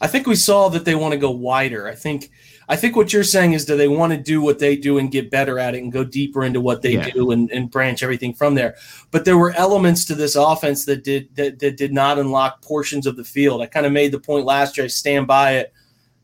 I 0.02 0.08
think 0.08 0.28
we 0.28 0.36
saw 0.36 0.70
that 0.70 0.86
they 0.86 0.96
want 0.96 1.14
to 1.14 1.18
go 1.18 1.32
wider. 1.32 1.88
I 1.88 1.96
think 1.96 2.32
I 2.68 2.76
think 2.76 2.96
what 2.96 3.14
you're 3.14 3.24
saying 3.24 3.54
is, 3.54 3.66
do 3.66 3.78
they 3.78 3.88
want 3.88 4.12
to 4.14 4.18
do 4.18 4.42
what 4.42 4.60
they 4.60 4.76
do 4.76 4.98
and 4.98 5.12
get 5.12 5.30
better 5.30 5.60
at 5.60 5.76
it 5.76 5.84
and 5.84 5.92
go 5.92 6.04
deeper 6.04 6.44
into 6.44 6.62
what 6.62 6.82
they 6.82 6.94
yeah. 6.94 7.10
do 7.10 7.32
and, 7.32 7.52
and 7.52 7.70
branch 7.70 8.02
everything 8.02 8.34
from 8.34 8.56
there? 8.56 8.76
But 9.12 9.26
there 9.26 9.38
were 9.38 9.52
elements 9.52 10.06
to 10.06 10.16
this 10.16 10.36
offense 10.36 10.86
that 10.86 11.04
did 11.04 11.36
that, 11.36 11.60
that 11.60 11.78
did 11.78 11.94
not 11.94 12.18
unlock 12.18 12.62
portions 12.62 13.06
of 13.06 13.18
the 13.18 13.24
field. 13.24 13.62
I 13.62 13.68
kind 13.68 13.86
of 13.86 13.92
made 13.92 14.12
the 14.12 14.20
point 14.20 14.46
last 14.46 14.78
year. 14.78 14.86
I 14.86 14.88
stand 14.88 15.28
by 15.28 15.58
it 15.58 15.74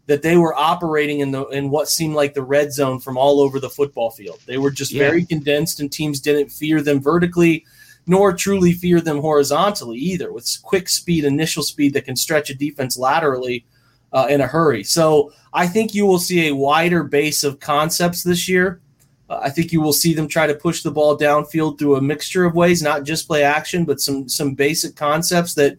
that 0.08 0.24
they 0.24 0.36
were 0.36 0.56
operating 0.56 1.20
in 1.20 1.32
the 1.32 1.46
in 1.48 1.70
what 1.70 1.88
seemed 1.88 2.16
like 2.16 2.34
the 2.34 2.44
red 2.44 2.74
zone 2.74 3.00
from 3.00 3.18
all 3.18 3.40
over 3.40 3.60
the 3.60 3.70
football 3.70 4.10
field. 4.10 4.40
They 4.46 4.58
were 4.58 4.72
just 4.72 4.92
yeah. 4.92 5.08
very 5.08 5.26
condensed, 5.26 5.80
and 5.80 5.92
teams 5.92 6.20
didn't 6.20 6.52
fear 6.52 6.82
them 6.82 7.00
vertically, 7.00 7.66
nor 8.08 8.34
truly 8.34 8.74
fear 8.74 9.00
them 9.00 9.20
horizontally 9.20 10.00
either. 10.00 10.34
With 10.34 10.58
quick 10.64 10.90
speed, 10.90 11.24
initial 11.24 11.64
speed 11.64 11.94
that 11.94 12.06
can 12.06 12.16
stretch 12.16 12.50
a 12.50 12.56
defense 12.56 12.98
laterally 12.98 13.66
uh, 14.14 14.28
in 14.30 14.42
a 14.42 14.48
hurry. 14.48 14.84
So 14.84 15.32
I 15.54 15.68
think 15.68 15.94
you 15.94 16.06
will 16.06 16.20
see 16.20 16.48
a 16.48 16.56
wider 16.56 17.04
base 17.04 17.44
of 17.44 17.60
concepts 17.60 18.24
this 18.24 18.48
year. 18.48 18.82
Uh, 19.30 19.40
I 19.44 19.50
think 19.50 19.72
you 19.72 19.82
will 19.82 19.94
see 19.94 20.14
them 20.14 20.28
try 20.28 20.48
to 20.48 20.56
push 20.56 20.84
the 20.84 20.92
ball 20.92 21.18
downfield 21.18 21.80
through 21.80 21.96
a 21.96 22.02
mixture 22.02 22.46
of 22.46 22.56
ways, 22.56 22.82
not 22.82 23.04
just 23.04 23.28
play 23.28 23.44
action, 23.44 23.86
but 23.86 24.02
some 24.02 24.28
some 24.28 24.54
basic 24.54 24.96
concepts 24.96 25.54
that, 25.56 25.78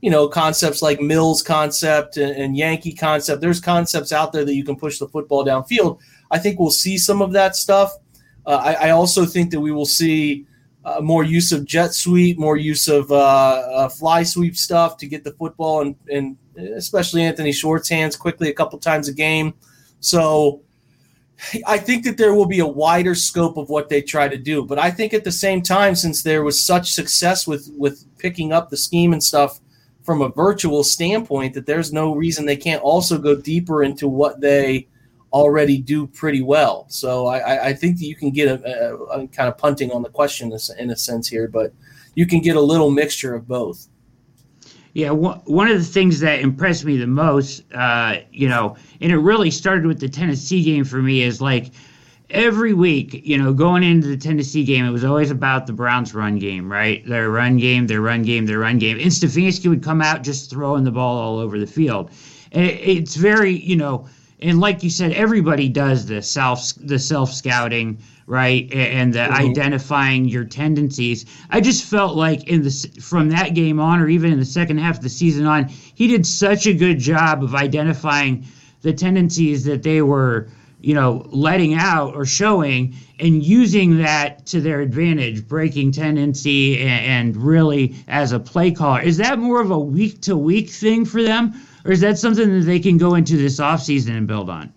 you 0.00 0.10
know, 0.10 0.28
concepts 0.28 0.80
like 0.80 1.00
Mills 1.00 1.42
concept 1.42 2.16
and, 2.16 2.34
and 2.36 2.56
Yankee 2.56 2.94
concept. 2.94 3.40
There's 3.40 3.60
concepts 3.60 4.12
out 4.12 4.32
there 4.32 4.44
that 4.44 4.54
you 4.54 4.64
can 4.64 4.76
push 4.76 4.98
the 4.98 5.08
football 5.08 5.44
downfield. 5.44 5.98
I 6.30 6.38
think 6.38 6.58
we'll 6.58 6.70
see 6.70 6.96
some 6.96 7.20
of 7.20 7.32
that 7.32 7.56
stuff. 7.56 7.92
Uh, 8.46 8.56
I, 8.56 8.88
I, 8.88 8.90
also 8.90 9.24
think 9.24 9.50
that 9.52 9.60
we 9.60 9.72
will 9.72 9.86
see 9.86 10.44
uh, 10.84 11.00
more 11.00 11.24
use 11.24 11.50
of 11.50 11.64
jet 11.64 11.94
sweep, 11.94 12.38
more 12.38 12.58
use 12.58 12.88
of 12.88 13.10
uh, 13.10 13.16
uh, 13.16 13.88
fly 13.88 14.22
sweep 14.22 14.54
stuff 14.54 14.98
to 14.98 15.06
get 15.06 15.24
the 15.24 15.32
football 15.32 15.80
and, 15.80 15.96
and 16.10 16.36
especially 16.56 17.22
Anthony 17.22 17.52
Schwartz 17.52 17.88
hands 17.88 18.16
quickly 18.16 18.48
a 18.48 18.54
couple 18.54 18.78
times 18.78 19.08
a 19.08 19.12
game. 19.12 19.54
So 20.00 20.62
I 21.66 21.78
think 21.78 22.04
that 22.04 22.16
there 22.16 22.34
will 22.34 22.46
be 22.46 22.60
a 22.60 22.66
wider 22.66 23.14
scope 23.14 23.56
of 23.56 23.68
what 23.68 23.88
they 23.88 24.02
try 24.02 24.28
to 24.28 24.36
do. 24.36 24.64
But 24.64 24.78
I 24.78 24.90
think 24.90 25.12
at 25.14 25.24
the 25.24 25.32
same 25.32 25.62
time, 25.62 25.94
since 25.94 26.22
there 26.22 26.42
was 26.42 26.62
such 26.62 26.92
success 26.92 27.46
with 27.46 27.70
with 27.76 28.04
picking 28.18 28.52
up 28.52 28.70
the 28.70 28.76
scheme 28.76 29.12
and 29.12 29.22
stuff 29.22 29.60
from 30.02 30.22
a 30.22 30.28
virtual 30.28 30.84
standpoint, 30.84 31.54
that 31.54 31.66
there's 31.66 31.92
no 31.92 32.14
reason 32.14 32.46
they 32.46 32.56
can't 32.56 32.82
also 32.82 33.18
go 33.18 33.34
deeper 33.34 33.82
into 33.82 34.06
what 34.06 34.40
they 34.40 34.86
already 35.32 35.78
do 35.78 36.06
pretty 36.06 36.42
well. 36.42 36.86
So 36.88 37.26
I, 37.26 37.68
I 37.68 37.72
think 37.72 37.98
that 37.98 38.04
you 38.04 38.14
can 38.14 38.30
get 38.30 38.46
a, 38.46 38.64
a, 38.64 38.96
a 38.96 39.28
kind 39.28 39.48
of 39.48 39.58
punting 39.58 39.90
on 39.90 40.02
the 40.02 40.08
question 40.08 40.52
in 40.78 40.90
a 40.90 40.96
sense 40.96 41.26
here, 41.26 41.48
but 41.48 41.72
you 42.14 42.26
can 42.26 42.40
get 42.40 42.54
a 42.54 42.60
little 42.60 42.90
mixture 42.90 43.34
of 43.34 43.48
both. 43.48 43.88
Yeah, 44.94 45.10
one 45.10 45.68
of 45.68 45.76
the 45.76 45.84
things 45.84 46.20
that 46.20 46.38
impressed 46.38 46.84
me 46.84 46.96
the 46.96 47.08
most, 47.08 47.64
uh, 47.74 48.18
you 48.30 48.48
know, 48.48 48.76
and 49.00 49.10
it 49.10 49.18
really 49.18 49.50
started 49.50 49.86
with 49.86 49.98
the 49.98 50.08
Tennessee 50.08 50.62
game 50.62 50.84
for 50.84 51.02
me, 51.02 51.22
is 51.22 51.40
like 51.40 51.72
every 52.30 52.74
week, 52.74 53.26
you 53.26 53.36
know, 53.36 53.52
going 53.52 53.82
into 53.82 54.06
the 54.06 54.16
Tennessee 54.16 54.64
game, 54.64 54.84
it 54.84 54.92
was 54.92 55.04
always 55.04 55.32
about 55.32 55.66
the 55.66 55.72
Browns' 55.72 56.14
run 56.14 56.38
game, 56.38 56.70
right? 56.70 57.04
Their 57.08 57.28
run 57.30 57.56
game, 57.56 57.88
their 57.88 58.00
run 58.00 58.22
game, 58.22 58.46
their 58.46 58.60
run 58.60 58.78
game. 58.78 58.98
And 59.00 59.10
Stefanski 59.10 59.68
would 59.68 59.82
come 59.82 60.00
out 60.00 60.22
just 60.22 60.48
throwing 60.48 60.84
the 60.84 60.92
ball 60.92 61.18
all 61.18 61.38
over 61.40 61.58
the 61.58 61.66
field. 61.66 62.12
And 62.52 62.64
it's 62.64 63.16
very, 63.16 63.50
you 63.50 63.74
know, 63.74 64.06
and 64.40 64.60
like 64.60 64.84
you 64.84 64.90
said, 64.90 65.12
everybody 65.12 65.68
does 65.68 66.06
the 66.06 66.22
self 66.22 66.72
the 66.76 67.00
self 67.00 67.32
scouting 67.32 67.98
right? 68.26 68.72
And 68.72 69.14
mm-hmm. 69.14 69.32
identifying 69.32 70.24
your 70.24 70.44
tendencies. 70.44 71.26
I 71.50 71.60
just 71.60 71.84
felt 71.84 72.16
like 72.16 72.44
in 72.44 72.62
the 72.62 72.70
from 73.00 73.28
that 73.30 73.54
game 73.54 73.80
on 73.80 74.00
or 74.00 74.08
even 74.08 74.32
in 74.32 74.38
the 74.38 74.44
second 74.44 74.78
half 74.78 74.98
of 74.98 75.02
the 75.02 75.08
season 75.08 75.46
on 75.46 75.68
he 75.68 76.06
did 76.06 76.26
such 76.26 76.66
a 76.66 76.74
good 76.74 76.98
job 76.98 77.42
of 77.42 77.54
identifying 77.54 78.46
the 78.82 78.92
tendencies 78.92 79.64
that 79.64 79.82
they 79.82 80.02
were 80.02 80.48
you 80.80 80.94
know 80.94 81.26
letting 81.30 81.74
out 81.74 82.14
or 82.14 82.26
showing 82.26 82.94
and 83.18 83.42
using 83.42 83.98
that 83.98 84.44
to 84.46 84.60
their 84.60 84.80
advantage 84.80 85.46
breaking 85.46 85.92
tendency 85.92 86.80
and, 86.80 87.34
and 87.34 87.36
really 87.36 87.94
as 88.08 88.32
a 88.32 88.40
play 88.40 88.70
caller. 88.70 89.00
Is 89.00 89.16
that 89.18 89.38
more 89.38 89.60
of 89.60 89.70
a 89.70 89.78
week 89.78 90.20
to 90.22 90.36
week 90.36 90.70
thing 90.70 91.04
for 91.04 91.22
them? 91.22 91.54
Or 91.84 91.92
is 91.92 92.00
that 92.00 92.18
something 92.18 92.50
that 92.58 92.64
they 92.64 92.80
can 92.80 92.96
go 92.96 93.14
into 93.14 93.36
this 93.36 93.60
offseason 93.60 94.16
and 94.16 94.26
build 94.26 94.48
on 94.48 94.72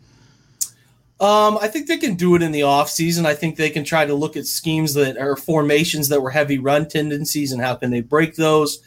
um, 1.20 1.58
I 1.60 1.68
think 1.68 1.88
they 1.88 1.98
can 1.98 2.14
do 2.14 2.36
it 2.36 2.44
in 2.44 2.52
the 2.52 2.62
offseason. 2.62 3.26
I 3.26 3.34
think 3.34 3.56
they 3.56 3.72
can 3.72 3.84
try 3.84 4.06
to 4.06 4.14
look 4.14 4.38
at 4.38 4.46
schemes 4.46 4.94
that 4.94 5.18
are 5.18 5.36
formations 5.36 6.10
that 6.10 6.22
were 6.22 6.30
heavy 6.30 6.60
run 6.60 6.88
tendencies 6.88 7.52
and 7.52 7.62
how 7.62 7.76
can 7.76 7.90
they 7.90 8.02
break 8.02 8.36
those. 8.36 8.80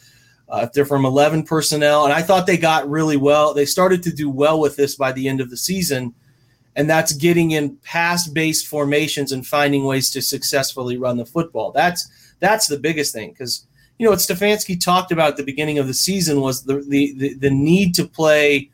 Uh, 0.48 0.62
if 0.64 0.72
they're 0.72 0.84
from 0.84 1.04
11 1.04 1.44
personnel, 1.44 2.04
and 2.04 2.12
I 2.12 2.22
thought 2.22 2.44
they 2.44 2.56
got 2.56 2.90
really 2.90 3.16
well. 3.16 3.54
They 3.54 3.64
started 3.64 4.02
to 4.02 4.12
do 4.12 4.28
well 4.28 4.58
with 4.58 4.74
this 4.74 4.96
by 4.96 5.12
the 5.12 5.28
end 5.28 5.40
of 5.40 5.48
the 5.48 5.56
season, 5.56 6.12
and 6.74 6.90
that's 6.90 7.12
getting 7.12 7.52
in 7.52 7.76
pass-based 7.84 8.66
formations 8.66 9.30
and 9.30 9.46
finding 9.46 9.84
ways 9.84 10.10
to 10.10 10.20
successfully 10.20 10.96
run 10.96 11.18
the 11.18 11.24
football. 11.24 11.70
That's 11.70 12.08
that's 12.40 12.66
the 12.66 12.78
biggest 12.78 13.14
thing 13.14 13.30
because 13.30 13.66
you 13.98 14.04
know 14.04 14.10
what 14.10 14.18
Stefanski 14.18 14.82
talked 14.82 15.12
about 15.12 15.30
at 15.30 15.36
the 15.36 15.44
beginning 15.44 15.78
of 15.78 15.86
the 15.86 15.94
season 15.94 16.40
was 16.40 16.64
the 16.64 16.80
the 16.88 17.14
the, 17.16 17.34
the 17.34 17.50
need 17.50 17.94
to 17.94 18.04
play 18.04 18.70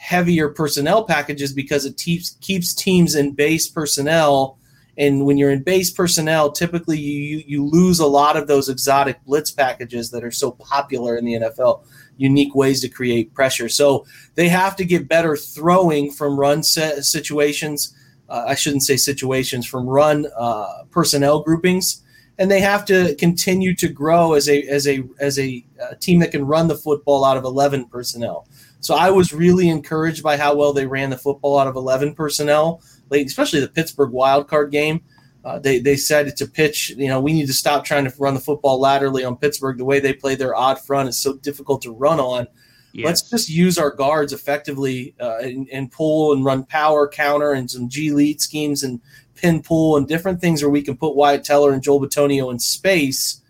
heavier 0.00 0.48
personnel 0.48 1.04
packages 1.04 1.52
because 1.52 1.84
it 1.84 1.94
keeps 1.98 2.30
keeps 2.40 2.72
teams 2.72 3.14
in 3.14 3.32
base 3.32 3.68
personnel. 3.68 4.58
And 4.96 5.26
when 5.26 5.36
you're 5.36 5.50
in 5.50 5.62
base 5.62 5.90
personnel, 5.90 6.50
typically 6.50 6.98
you 6.98 7.42
you 7.46 7.66
lose 7.66 8.00
a 8.00 8.06
lot 8.06 8.36
of 8.36 8.48
those 8.48 8.70
exotic 8.70 9.22
blitz 9.26 9.50
packages 9.50 10.10
that 10.10 10.24
are 10.24 10.30
so 10.30 10.52
popular 10.52 11.18
in 11.18 11.26
the 11.26 11.34
NFL. 11.34 11.84
Unique 12.16 12.54
ways 12.54 12.80
to 12.80 12.88
create 12.88 13.34
pressure. 13.34 13.68
So 13.68 14.06
they 14.36 14.48
have 14.48 14.74
to 14.76 14.86
get 14.86 15.06
better 15.06 15.36
throwing 15.36 16.10
from 16.10 16.40
run 16.40 16.62
situations. 16.62 17.94
Uh, 18.28 18.44
I 18.48 18.54
shouldn't 18.54 18.84
say 18.84 18.96
situations 18.96 19.66
from 19.66 19.86
run 19.86 20.26
uh, 20.34 20.84
personnel 20.90 21.40
groupings, 21.42 22.02
and 22.38 22.50
they 22.50 22.60
have 22.60 22.86
to 22.86 23.14
continue 23.16 23.74
to 23.76 23.88
grow 23.88 24.32
as 24.32 24.48
a 24.48 24.62
as 24.62 24.88
a 24.88 25.02
as 25.20 25.38
a, 25.38 25.62
a 25.78 25.84
uh, 25.84 25.94
team 26.00 26.20
that 26.20 26.30
can 26.30 26.46
run 26.46 26.68
the 26.68 26.76
football 26.76 27.22
out 27.22 27.36
of 27.36 27.44
eleven 27.44 27.84
personnel. 27.84 28.46
So 28.80 28.94
I 28.94 29.10
was 29.10 29.32
really 29.32 29.68
encouraged 29.68 30.22
by 30.22 30.36
how 30.36 30.54
well 30.54 30.72
they 30.72 30.86
ran 30.86 31.10
the 31.10 31.18
football 31.18 31.58
out 31.58 31.66
of 31.66 31.76
11 31.76 32.14
personnel 32.14 32.82
late, 33.10 33.26
especially 33.26 33.60
the 33.60 33.68
Pittsburgh 33.68 34.10
wildcard 34.10 34.70
game. 34.70 35.02
Uh, 35.44 35.58
they, 35.58 35.78
they 35.78 35.96
said 35.96 36.36
to 36.36 36.46
pitch, 36.46 36.90
you 36.90 37.08
know, 37.08 37.20
we 37.20 37.32
need 37.32 37.46
to 37.46 37.52
stop 37.52 37.84
trying 37.84 38.04
to 38.04 38.12
run 38.18 38.34
the 38.34 38.40
football 38.40 38.78
laterally 38.78 39.24
on 39.24 39.36
Pittsburgh. 39.36 39.78
The 39.78 39.84
way 39.84 40.00
they 40.00 40.12
play 40.12 40.34
their 40.34 40.54
odd 40.54 40.78
front 40.78 41.08
is 41.08 41.18
so 41.18 41.36
difficult 41.36 41.82
to 41.82 41.92
run 41.92 42.20
on. 42.20 42.46
Yes. 42.92 43.04
Let's 43.04 43.22
just 43.30 43.48
use 43.48 43.78
our 43.78 43.90
guards 43.90 44.32
effectively 44.32 45.14
uh, 45.20 45.38
and, 45.38 45.68
and, 45.70 45.92
pull 45.92 46.32
and 46.32 46.44
run 46.44 46.64
power 46.64 47.08
counter 47.08 47.52
and 47.52 47.70
some 47.70 47.88
G 47.88 48.10
lead 48.10 48.40
schemes 48.40 48.82
and 48.82 49.00
pin 49.34 49.62
pull 49.62 49.96
and 49.96 50.08
different 50.08 50.40
things 50.40 50.62
where 50.62 50.70
we 50.70 50.82
can 50.82 50.96
put 50.96 51.14
Wyatt 51.14 51.44
Teller 51.44 51.72
and 51.72 51.82
Joel 51.82 52.00
Bitonio 52.00 52.50
in 52.50 52.58
space 52.58 53.42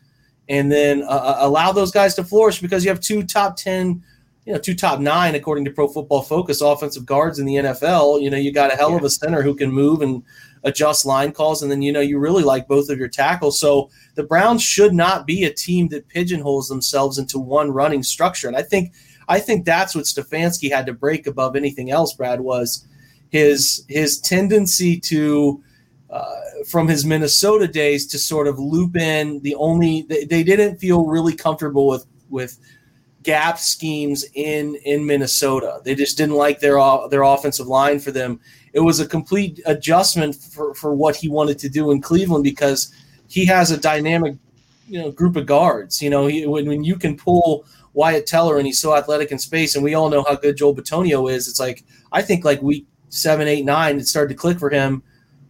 and 0.48 0.70
then 0.70 1.02
uh, 1.04 1.06
uh 1.06 1.36
allow 1.40 1.72
those 1.72 1.90
guys 1.90 2.14
to 2.16 2.24
flourish 2.24 2.60
because 2.60 2.84
you 2.84 2.90
have 2.90 3.00
two 3.00 3.22
top 3.22 3.56
10 3.56 4.02
you 4.50 4.56
know, 4.56 4.60
two 4.60 4.74
top 4.74 4.98
nine 4.98 5.36
according 5.36 5.64
to 5.64 5.70
Pro 5.70 5.86
Football 5.86 6.22
Focus 6.22 6.60
offensive 6.60 7.06
guards 7.06 7.38
in 7.38 7.46
the 7.46 7.54
NFL. 7.54 8.20
You 8.20 8.30
know, 8.30 8.36
you 8.36 8.52
got 8.52 8.72
a 8.72 8.76
hell 8.76 8.90
yeah. 8.90 8.96
of 8.96 9.04
a 9.04 9.10
center 9.10 9.42
who 9.42 9.54
can 9.54 9.70
move 9.70 10.02
and 10.02 10.24
adjust 10.64 11.06
line 11.06 11.30
calls, 11.30 11.62
and 11.62 11.70
then 11.70 11.82
you 11.82 11.92
know 11.92 12.00
you 12.00 12.18
really 12.18 12.42
like 12.42 12.66
both 12.66 12.88
of 12.88 12.98
your 12.98 13.06
tackles. 13.06 13.60
So 13.60 13.90
the 14.16 14.24
Browns 14.24 14.60
should 14.60 14.92
not 14.92 15.24
be 15.24 15.44
a 15.44 15.54
team 15.54 15.86
that 15.90 16.08
pigeonholes 16.08 16.68
themselves 16.68 17.16
into 17.16 17.38
one 17.38 17.70
running 17.70 18.02
structure, 18.02 18.48
and 18.48 18.56
I 18.56 18.62
think 18.62 18.92
I 19.28 19.38
think 19.38 19.64
that's 19.64 19.94
what 19.94 20.06
Stefanski 20.06 20.68
had 20.68 20.86
to 20.86 20.94
break 20.94 21.28
above 21.28 21.54
anything 21.54 21.92
else. 21.92 22.12
Brad 22.14 22.40
was 22.40 22.88
his 23.28 23.84
his 23.88 24.18
tendency 24.18 24.98
to. 24.98 25.62
Uh, 26.10 26.40
from 26.66 26.88
his 26.88 27.04
Minnesota 27.04 27.68
days 27.68 28.04
to 28.04 28.18
sort 28.18 28.48
of 28.48 28.58
loop 28.58 28.96
in 28.96 29.40
the 29.42 29.54
only 29.54 30.02
they, 30.08 30.24
they 30.24 30.42
didn't 30.42 30.78
feel 30.78 31.06
really 31.06 31.36
comfortable 31.36 31.86
with 31.86 32.04
with 32.30 32.58
gap 33.22 33.58
schemes 33.58 34.24
in 34.34 34.76
in 34.84 35.04
Minnesota. 35.04 35.80
They 35.84 35.94
just 35.94 36.16
didn't 36.16 36.36
like 36.36 36.60
their 36.60 36.78
uh, 36.78 37.08
their 37.08 37.22
offensive 37.22 37.66
line 37.66 38.00
for 38.00 38.10
them. 38.10 38.40
It 38.72 38.80
was 38.80 39.00
a 39.00 39.06
complete 39.06 39.60
adjustment 39.66 40.36
for, 40.36 40.74
for 40.74 40.94
what 40.94 41.16
he 41.16 41.28
wanted 41.28 41.58
to 41.60 41.68
do 41.68 41.90
in 41.90 42.00
Cleveland 42.00 42.44
because 42.44 42.94
he 43.28 43.44
has 43.46 43.70
a 43.70 43.76
dynamic, 43.76 44.36
you 44.86 45.00
know, 45.00 45.10
group 45.10 45.36
of 45.36 45.46
guards. 45.46 46.00
You 46.00 46.10
know, 46.10 46.26
he, 46.26 46.46
when, 46.46 46.68
when 46.68 46.84
you 46.84 46.96
can 46.96 47.16
pull 47.16 47.64
Wyatt 47.94 48.26
Teller 48.26 48.58
and 48.58 48.66
he's 48.66 48.80
so 48.80 48.96
athletic 48.96 49.32
in 49.32 49.38
space, 49.38 49.74
and 49.74 49.84
we 49.84 49.94
all 49.94 50.08
know 50.08 50.24
how 50.26 50.36
good 50.36 50.56
Joel 50.56 50.76
Bitonio 50.76 51.30
is. 51.30 51.48
It's 51.48 51.60
like 51.60 51.84
I 52.12 52.22
think 52.22 52.44
like 52.44 52.62
week 52.62 52.86
seven, 53.08 53.48
eight, 53.48 53.64
nine, 53.64 53.98
it 53.98 54.06
started 54.06 54.34
to 54.34 54.40
click 54.40 54.58
for 54.58 54.70
him. 54.70 55.02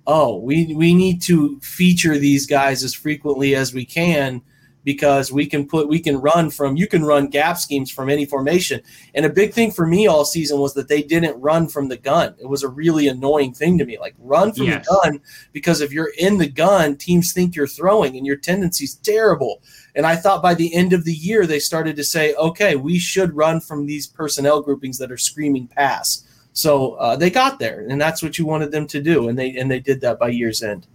Oh, 0.07 0.39
we 0.39 0.75
we 0.75 0.95
need 0.95 1.23
to 1.23 1.61
feature 1.61 2.19
these 2.19 2.47
guys 2.47 2.83
as 2.83 2.95
frequently 2.95 3.55
as 3.55 3.73
we 3.73 3.85
can 3.85 4.43
because 4.85 5.31
we 5.31 5.47
can 5.47 5.67
put 5.67 5.89
we 5.89 5.99
can 5.99 6.17
run 6.21 6.51
from 6.51 6.77
you 6.77 6.87
can 6.87 7.05
run 7.05 7.29
gap 7.29 7.59
schemes 7.59 7.91
from 7.91 8.09
any 8.09 8.25
formation. 8.25 8.81
And 9.15 9.27
a 9.27 9.31
big 9.31 9.53
thing 9.53 9.71
for 9.71 9.87
me 9.87 10.07
all 10.07 10.25
season 10.25 10.59
was 10.59 10.75
that 10.75 10.89
they 10.89 11.03
didn't 11.03 11.41
run 11.41 11.69
from 11.69 11.89
the 11.89 11.97
gun. 11.97 12.35
It 12.39 12.47
was 12.47 12.63
a 12.63 12.69
really 12.69 13.09
annoying 13.09 13.53
thing 13.53 13.79
to 13.79 13.85
me. 13.85 13.99
Like 13.99 14.15
run 14.19 14.53
from 14.53 14.67
yes. 14.67 14.87
the 14.87 15.01
gun 15.03 15.21
because 15.53 15.81
if 15.81 15.93
you're 15.93 16.13
in 16.19 16.39
the 16.39 16.49
gun, 16.49 16.97
teams 16.97 17.33
think 17.33 17.55
you're 17.55 17.67
throwing 17.67 18.17
and 18.17 18.27
your 18.27 18.37
tendency's 18.37 18.95
terrible. 18.97 19.63
And 19.95 20.07
I 20.07 20.17
thought 20.17 20.43
by 20.43 20.55
the 20.55 20.75
end 20.75 20.93
of 20.93 21.05
the 21.05 21.13
year 21.13 21.47
they 21.47 21.59
started 21.59 21.97
to 21.97 22.05
say, 22.05 22.35
okay, 22.35 22.77
we 22.77 22.99
should 22.99 23.35
run 23.35 23.61
from 23.61 23.87
these 23.87 24.07
personnel 24.07 24.63
groupings 24.63 24.99
that 24.99 25.13
are 25.13 25.19
screaming 25.19 25.67
pass. 25.67 26.27
So 26.53 26.95
uh, 26.95 27.17
they 27.17 27.31
got 27.31 27.59
there, 27.59 27.87
and 27.89 28.01
that's 28.01 28.23
what 28.23 28.37
you 28.37 28.45
wanted 28.45 28.73
them 28.73 28.87
to 28.89 29.01
do, 29.01 29.29
and 29.29 29.39
they 29.39 29.57
and 29.57 29.71
they 29.71 29.79
did 29.79 30.01
that 30.01 30.19
by 30.19 30.29
year's 30.29 30.63
end. 30.63 30.87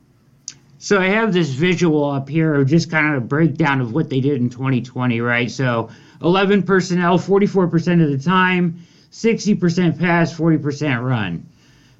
So 0.77 1.00
I 1.00 1.08
have 1.08 1.32
this 1.32 1.50
visual 1.50 2.03
up 2.12 2.27
here 2.27 2.53
of 2.55 2.67
just 2.67 2.91
kind 2.91 3.15
of 3.15 3.24
a 3.24 3.25
breakdown 3.25 3.79
of 3.79 3.94
what 3.94 4.10
they 4.10 4.20
did 4.20 4.41
in 4.41 4.50
2020, 4.50 5.22
right? 5.22 5.50
So 5.50 5.89
11 6.22 6.63
personnel, 6.63 7.17
44% 7.17 8.03
of 8.03 8.10
the 8.12 8.24
time, 8.24 8.86
60% 9.12 10.00
pass, 10.00 10.34
40% 10.34 11.03
run. 11.03 11.48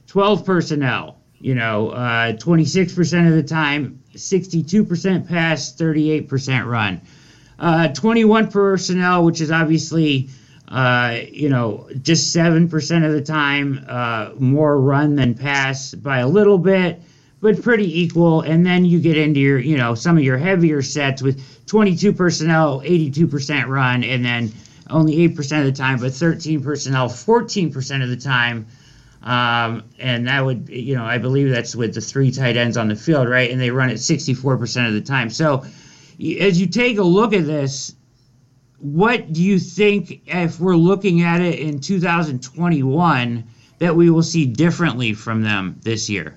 12 0.08 0.46
personnel, 0.46 1.17
you 1.39 1.55
know, 1.55 1.89
uh, 1.89 2.34
26% 2.34 3.27
of 3.27 3.34
the 3.34 3.44
time, 3.44 4.01
62% 4.13 5.27
pass, 5.27 5.74
38% 5.74 6.65
run. 6.65 7.01
Uh, 7.58 7.88
21 7.89 8.50
personnel, 8.50 9.24
which 9.24 9.39
is 9.39 9.51
obviously, 9.51 10.29
uh, 10.67 11.17
you 11.32 11.50
know, 11.50 11.88
just 12.01 12.36
7% 12.36 13.05
of 13.05 13.13
the 13.13 13.22
time, 13.22 13.86
uh, 13.88 14.32
more 14.38 14.79
run 14.79 15.15
than 15.15 15.34
pass 15.34 15.94
by 15.94 16.20
a 16.20 16.27
little 16.27 16.58
bit, 16.58 17.01
but 17.46 17.62
pretty 17.62 18.02
equal. 18.02 18.42
And 18.42 18.66
then 18.66 18.86
you 18.86 19.00
get 19.00 19.18
into 19.18 19.40
your, 19.40 19.60
you 19.60 19.78
know, 19.78 19.94
some 19.94 20.18
of 20.18 20.24
your 20.24 20.36
heavier 20.36 20.82
sets 20.82 21.22
with 21.22 21.40
22 21.68 22.12
personnel, 22.12 22.82
82% 22.82 23.68
run, 23.68 24.04
and 24.04 24.25
then 24.25 24.52
only 24.90 25.30
8% 25.30 25.60
of 25.60 25.66
the 25.66 25.72
time, 25.72 26.00
but 26.00 26.12
13 26.12 26.64
personnel, 26.64 27.08
14% 27.08 28.04
of 28.04 28.10
the 28.10 28.18
time. 28.18 28.66
Um, 29.22 29.84
and 30.00 30.28
that 30.28 30.44
would, 30.44 30.70
you 30.70 30.96
know, 30.96 31.06
I 31.06 31.20
believe 31.20 31.52
that's 31.52 31.75
with 31.75 31.94
the 31.94 32.02
three 32.02 32.32
tight 32.32 32.58
ends 32.58 32.78
on 32.78 32.88
the 32.88 32.96
field, 32.96 33.30
right? 33.30 33.52
And 33.52 33.62
they 33.62 33.70
run 33.70 33.92
it 33.92 33.98
64% 33.98 34.88
of 34.88 34.94
the 34.96 35.02
time. 35.02 35.30
So 35.30 35.66
as 36.20 36.60
you 36.60 36.66
take 36.66 36.98
a 36.98 37.04
look 37.04 37.32
at 37.32 37.46
this, 37.46 37.94
what 38.80 39.32
do 39.32 39.44
you 39.44 39.60
think 39.60 40.22
if 40.25 40.60
we're 40.60 40.75
looking 40.75 41.22
at 41.22 41.42
it 41.42 41.60
in 41.60 41.80
2021 41.80 43.44
that 43.78 43.96
we 43.96 44.10
will 44.10 44.24
see 44.24 44.48
differently 44.48 45.14
from 45.14 45.44
them 45.44 45.80
this 45.84 46.10
year? 46.10 46.36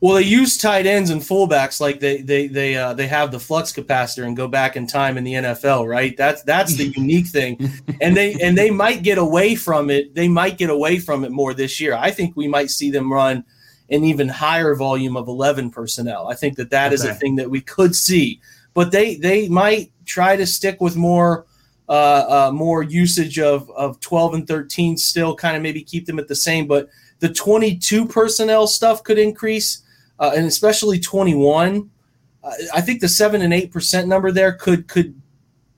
Well, 0.00 0.16
they 0.16 0.22
use 0.22 0.58
tight 0.58 0.86
ends 0.86 1.10
and 1.10 1.22
fullbacks 1.22 1.80
like 1.80 2.00
they 2.00 2.20
they 2.20 2.48
they 2.48 2.76
uh, 2.76 2.92
they 2.92 3.06
have 3.06 3.30
the 3.30 3.40
flux 3.40 3.72
capacitor 3.72 4.26
and 4.26 4.36
go 4.36 4.46
back 4.46 4.76
in 4.76 4.86
time 4.86 5.16
in 5.16 5.24
the 5.24 5.32
NFL, 5.34 5.88
right? 5.88 6.14
That's 6.16 6.42
that's 6.42 6.74
the 6.74 6.88
unique 6.96 7.26
thing, 7.26 7.70
and 8.00 8.16
they 8.16 8.34
and 8.34 8.58
they 8.58 8.70
might 8.70 9.02
get 9.02 9.16
away 9.16 9.54
from 9.54 9.88
it. 9.88 10.14
They 10.14 10.28
might 10.28 10.58
get 10.58 10.68
away 10.68 10.98
from 10.98 11.24
it 11.24 11.32
more 11.32 11.54
this 11.54 11.80
year. 11.80 11.94
I 11.94 12.10
think 12.10 12.36
we 12.36 12.46
might 12.46 12.70
see 12.70 12.90
them 12.90 13.10
run 13.10 13.44
an 13.88 14.04
even 14.04 14.28
higher 14.28 14.74
volume 14.74 15.16
of 15.16 15.28
eleven 15.28 15.70
personnel. 15.70 16.28
I 16.28 16.34
think 16.34 16.56
that 16.56 16.70
that 16.70 16.88
okay. 16.88 16.94
is 16.94 17.04
a 17.04 17.14
thing 17.14 17.36
that 17.36 17.48
we 17.48 17.62
could 17.62 17.96
see, 17.96 18.40
but 18.74 18.92
they 18.92 19.16
they 19.16 19.48
might 19.48 19.92
try 20.04 20.36
to 20.36 20.46
stick 20.46 20.80
with 20.80 20.96
more. 20.96 21.46
Uh, 21.88 22.48
uh, 22.48 22.52
more 22.52 22.82
usage 22.82 23.38
of, 23.38 23.70
of 23.70 24.00
12 24.00 24.34
and 24.34 24.48
13 24.48 24.96
still 24.96 25.36
kind 25.36 25.56
of 25.56 25.62
maybe 25.62 25.80
keep 25.80 26.04
them 26.04 26.18
at 26.18 26.26
the 26.26 26.34
same 26.34 26.66
but 26.66 26.88
the 27.20 27.32
22 27.32 28.06
personnel 28.06 28.66
stuff 28.66 29.04
could 29.04 29.20
increase 29.20 29.84
uh, 30.18 30.32
and 30.36 30.46
especially 30.46 30.98
21. 30.98 31.90
Uh, 32.42 32.52
I 32.74 32.80
think 32.80 33.00
the 33.00 33.08
seven 33.08 33.42
and 33.42 33.52
eight 33.52 33.72
percent 33.72 34.08
number 34.08 34.32
there 34.32 34.52
could 34.52 34.88
could 34.88 35.20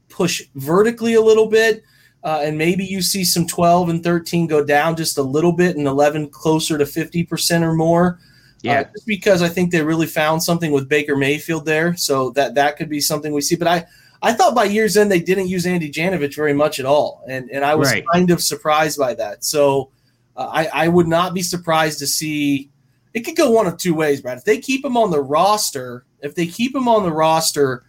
push 0.08 0.42
vertically 0.54 1.14
a 1.14 1.20
little 1.20 1.46
bit, 1.46 1.82
uh, 2.24 2.40
and 2.42 2.58
maybe 2.58 2.84
you 2.84 3.02
see 3.02 3.24
some 3.24 3.46
12 3.46 3.88
and 3.88 4.04
13 4.04 4.46
go 4.46 4.64
down 4.64 4.96
just 4.96 5.18
a 5.18 5.22
little 5.22 5.52
bit, 5.52 5.76
and 5.76 5.86
11 5.86 6.30
closer 6.30 6.78
to 6.78 6.86
50 6.86 7.24
percent 7.24 7.64
or 7.64 7.74
more. 7.74 8.18
Uh, 8.20 8.60
yeah, 8.62 8.82
just 8.84 9.06
because 9.06 9.40
I 9.40 9.48
think 9.48 9.70
they 9.70 9.82
really 9.82 10.06
found 10.06 10.42
something 10.42 10.72
with 10.72 10.88
Baker 10.88 11.16
Mayfield 11.16 11.64
there, 11.64 11.96
so 11.96 12.30
that 12.30 12.54
that 12.56 12.76
could 12.76 12.88
be 12.88 13.00
something 13.00 13.32
we 13.32 13.40
see. 13.40 13.56
But 13.56 13.68
I 13.68 13.86
I 14.20 14.32
thought 14.32 14.54
by 14.54 14.64
year's 14.64 14.96
end 14.96 15.12
they 15.12 15.20
didn't 15.20 15.48
use 15.48 15.64
Andy 15.64 15.90
Janovich 15.90 16.34
very 16.34 16.52
much 16.52 16.80
at 16.80 16.86
all, 16.86 17.22
and 17.28 17.48
and 17.50 17.64
I 17.64 17.76
was 17.76 17.90
right. 17.92 18.04
kind 18.12 18.30
of 18.30 18.42
surprised 18.42 18.98
by 18.98 19.14
that. 19.14 19.44
So 19.44 19.90
uh, 20.36 20.48
I 20.52 20.66
I 20.66 20.88
would 20.88 21.06
not 21.06 21.34
be 21.34 21.42
surprised 21.42 22.00
to 22.00 22.06
see 22.06 22.70
it 23.18 23.24
could 23.24 23.36
go 23.36 23.50
one 23.50 23.66
of 23.66 23.76
two 23.76 23.94
ways, 23.94 24.20
Brad. 24.20 24.38
If 24.38 24.44
they 24.44 24.58
keep 24.58 24.84
him 24.84 24.96
on 24.96 25.10
the 25.10 25.20
roster, 25.20 26.06
if 26.20 26.36
they 26.36 26.46
keep 26.46 26.72
him 26.72 26.86
on 26.86 27.02
the 27.02 27.12
roster, 27.12 27.84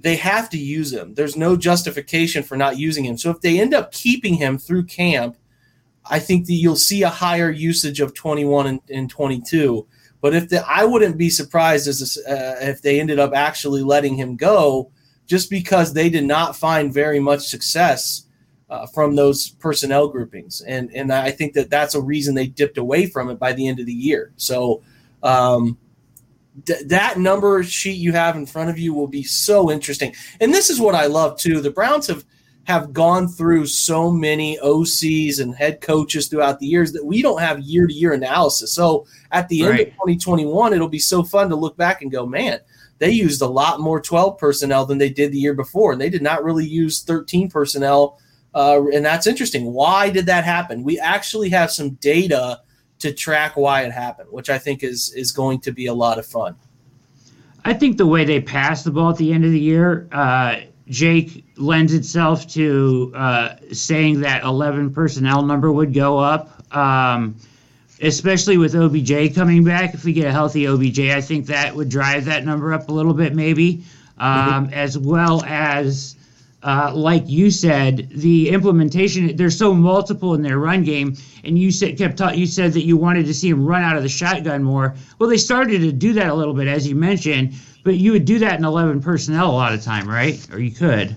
they 0.00 0.16
have 0.16 0.50
to 0.50 0.58
use 0.58 0.92
him. 0.92 1.14
There's 1.14 1.36
no 1.36 1.56
justification 1.56 2.42
for 2.42 2.56
not 2.56 2.76
using 2.76 3.04
him. 3.04 3.16
So 3.16 3.30
if 3.30 3.40
they 3.40 3.60
end 3.60 3.74
up 3.74 3.92
keeping 3.92 4.34
him 4.34 4.58
through 4.58 4.86
camp, 4.86 5.36
I 6.04 6.18
think 6.18 6.46
that 6.46 6.54
you'll 6.54 6.74
see 6.74 7.04
a 7.04 7.08
higher 7.08 7.48
usage 7.48 8.00
of 8.00 8.12
21 8.12 8.66
and, 8.66 8.80
and 8.90 9.08
22. 9.08 9.86
But 10.20 10.34
if 10.34 10.48
the, 10.48 10.66
I 10.68 10.84
wouldn't 10.84 11.16
be 11.16 11.30
surprised 11.30 11.86
as 11.86 12.18
uh, 12.28 12.56
if 12.60 12.82
they 12.82 12.98
ended 12.98 13.20
up 13.20 13.34
actually 13.34 13.84
letting 13.84 14.16
him 14.16 14.36
go, 14.36 14.90
just 15.26 15.48
because 15.48 15.92
they 15.92 16.08
did 16.08 16.24
not 16.24 16.56
find 16.56 16.92
very 16.92 17.20
much 17.20 17.46
success 17.46 18.25
uh, 18.68 18.86
from 18.86 19.16
those 19.16 19.50
personnel 19.50 20.08
groupings, 20.08 20.60
and 20.62 20.90
and 20.94 21.12
I 21.12 21.30
think 21.30 21.54
that 21.54 21.70
that's 21.70 21.94
a 21.94 22.00
reason 22.00 22.34
they 22.34 22.46
dipped 22.46 22.78
away 22.78 23.06
from 23.06 23.30
it 23.30 23.38
by 23.38 23.52
the 23.52 23.66
end 23.66 23.80
of 23.80 23.86
the 23.86 23.92
year. 23.92 24.32
So. 24.36 24.82
Um, 25.22 25.78
that 26.86 27.18
number 27.18 27.62
sheet 27.62 27.98
you 27.98 28.12
have 28.12 28.34
in 28.34 28.46
front 28.46 28.70
of 28.70 28.78
you 28.78 28.94
will 28.94 29.08
be 29.08 29.22
so 29.22 29.70
interesting. 29.70 30.14
And 30.40 30.54
this 30.54 30.70
is 30.70 30.80
what 30.80 30.94
I 30.94 31.04
love 31.04 31.38
too. 31.38 31.60
The 31.60 31.70
Browns 31.70 32.06
have 32.06 32.24
have 32.66 32.92
gone 32.92 33.28
through 33.28 33.64
so 33.64 34.10
many 34.10 34.58
OCs 34.58 35.40
and 35.40 35.54
head 35.54 35.80
coaches 35.80 36.26
throughout 36.26 36.58
the 36.58 36.66
years 36.66 36.92
that 36.92 37.04
we 37.04 37.22
don't 37.22 37.40
have 37.40 37.60
year 37.60 37.86
to 37.86 37.94
year 37.94 38.12
analysis. 38.12 38.72
So 38.72 39.06
at 39.30 39.48
the 39.48 39.62
right. 39.62 39.70
end 39.70 39.80
of 39.80 39.86
2021, 39.94 40.72
it'll 40.72 40.88
be 40.88 40.98
so 40.98 41.22
fun 41.22 41.48
to 41.50 41.56
look 41.56 41.76
back 41.76 42.02
and 42.02 42.10
go, 42.10 42.26
man, 42.26 42.58
they 42.98 43.10
used 43.10 43.40
a 43.40 43.46
lot 43.46 43.80
more 43.80 44.00
12 44.00 44.36
personnel 44.36 44.84
than 44.84 44.98
they 44.98 45.10
did 45.10 45.30
the 45.30 45.38
year 45.38 45.54
before. 45.54 45.92
And 45.92 46.00
they 46.00 46.10
did 46.10 46.22
not 46.22 46.42
really 46.42 46.66
use 46.66 47.02
13 47.02 47.48
personnel 47.48 48.18
uh, 48.56 48.86
and 48.90 49.04
that's 49.04 49.26
interesting. 49.26 49.74
Why 49.74 50.08
did 50.08 50.24
that 50.26 50.44
happen? 50.44 50.82
We 50.82 50.98
actually 50.98 51.50
have 51.50 51.70
some 51.70 51.90
data 51.90 52.62
to 53.00 53.12
track 53.12 53.54
why 53.54 53.82
it 53.82 53.92
happened, 53.92 54.30
which 54.32 54.48
I 54.48 54.56
think 54.56 54.82
is 54.82 55.12
is 55.14 55.30
going 55.30 55.60
to 55.60 55.72
be 55.72 55.86
a 55.86 55.92
lot 55.92 56.18
of 56.18 56.24
fun. 56.24 56.56
I 57.66 57.74
think 57.74 57.98
the 57.98 58.06
way 58.06 58.24
they 58.24 58.40
passed 58.40 58.86
the 58.86 58.90
ball 58.90 59.10
at 59.10 59.18
the 59.18 59.30
end 59.30 59.44
of 59.44 59.50
the 59.50 59.60
year, 59.60 60.08
uh, 60.10 60.60
Jake 60.88 61.44
lends 61.58 61.92
itself 61.92 62.46
to 62.52 63.12
uh, 63.14 63.56
saying 63.72 64.20
that 64.20 64.42
11 64.42 64.94
personnel 64.94 65.42
number 65.42 65.70
would 65.70 65.92
go 65.92 66.16
up, 66.16 66.74
um, 66.74 67.36
especially 68.00 68.56
with 68.56 68.74
OBJ 68.74 69.34
coming 69.34 69.64
back. 69.64 69.92
If 69.92 70.04
we 70.04 70.14
get 70.14 70.24
a 70.24 70.32
healthy 70.32 70.66
OBJ, 70.66 71.00
I 71.10 71.20
think 71.20 71.44
that 71.46 71.76
would 71.76 71.90
drive 71.90 72.24
that 72.24 72.46
number 72.46 72.72
up 72.72 72.88
a 72.88 72.92
little 72.92 73.12
bit, 73.12 73.34
maybe, 73.34 73.84
um, 74.16 74.68
mm-hmm. 74.68 74.72
as 74.72 74.96
well 74.96 75.42
as 75.44 76.16
uh, 76.66 76.90
like 76.92 77.22
you 77.28 77.48
said, 77.48 78.10
the 78.10 78.48
implementation 78.48 79.36
they're 79.36 79.50
so 79.50 79.72
multiple 79.72 80.34
in 80.34 80.42
their 80.42 80.58
run 80.58 80.82
game, 80.82 81.16
and 81.44 81.56
you 81.56 81.70
said 81.70 81.96
kept 81.96 82.18
ta- 82.18 82.32
you 82.32 82.44
said 82.44 82.72
that 82.72 82.82
you 82.82 82.96
wanted 82.96 83.24
to 83.24 83.32
see 83.32 83.48
them 83.50 83.64
run 83.64 83.84
out 83.84 83.96
of 83.96 84.02
the 84.02 84.08
shotgun 84.08 84.64
more. 84.64 84.96
Well, 85.20 85.30
they 85.30 85.36
started 85.36 85.78
to 85.82 85.92
do 85.92 86.12
that 86.14 86.28
a 86.28 86.34
little 86.34 86.54
bit, 86.54 86.66
as 86.66 86.88
you 86.88 86.96
mentioned, 86.96 87.54
but 87.84 87.98
you 87.98 88.10
would 88.10 88.24
do 88.24 88.40
that 88.40 88.58
in 88.58 88.64
eleven 88.64 89.00
personnel 89.00 89.48
a 89.48 89.52
lot 89.52 89.72
of 89.72 89.82
time, 89.82 90.08
right? 90.08 90.44
Or 90.52 90.58
you 90.58 90.72
could. 90.72 91.14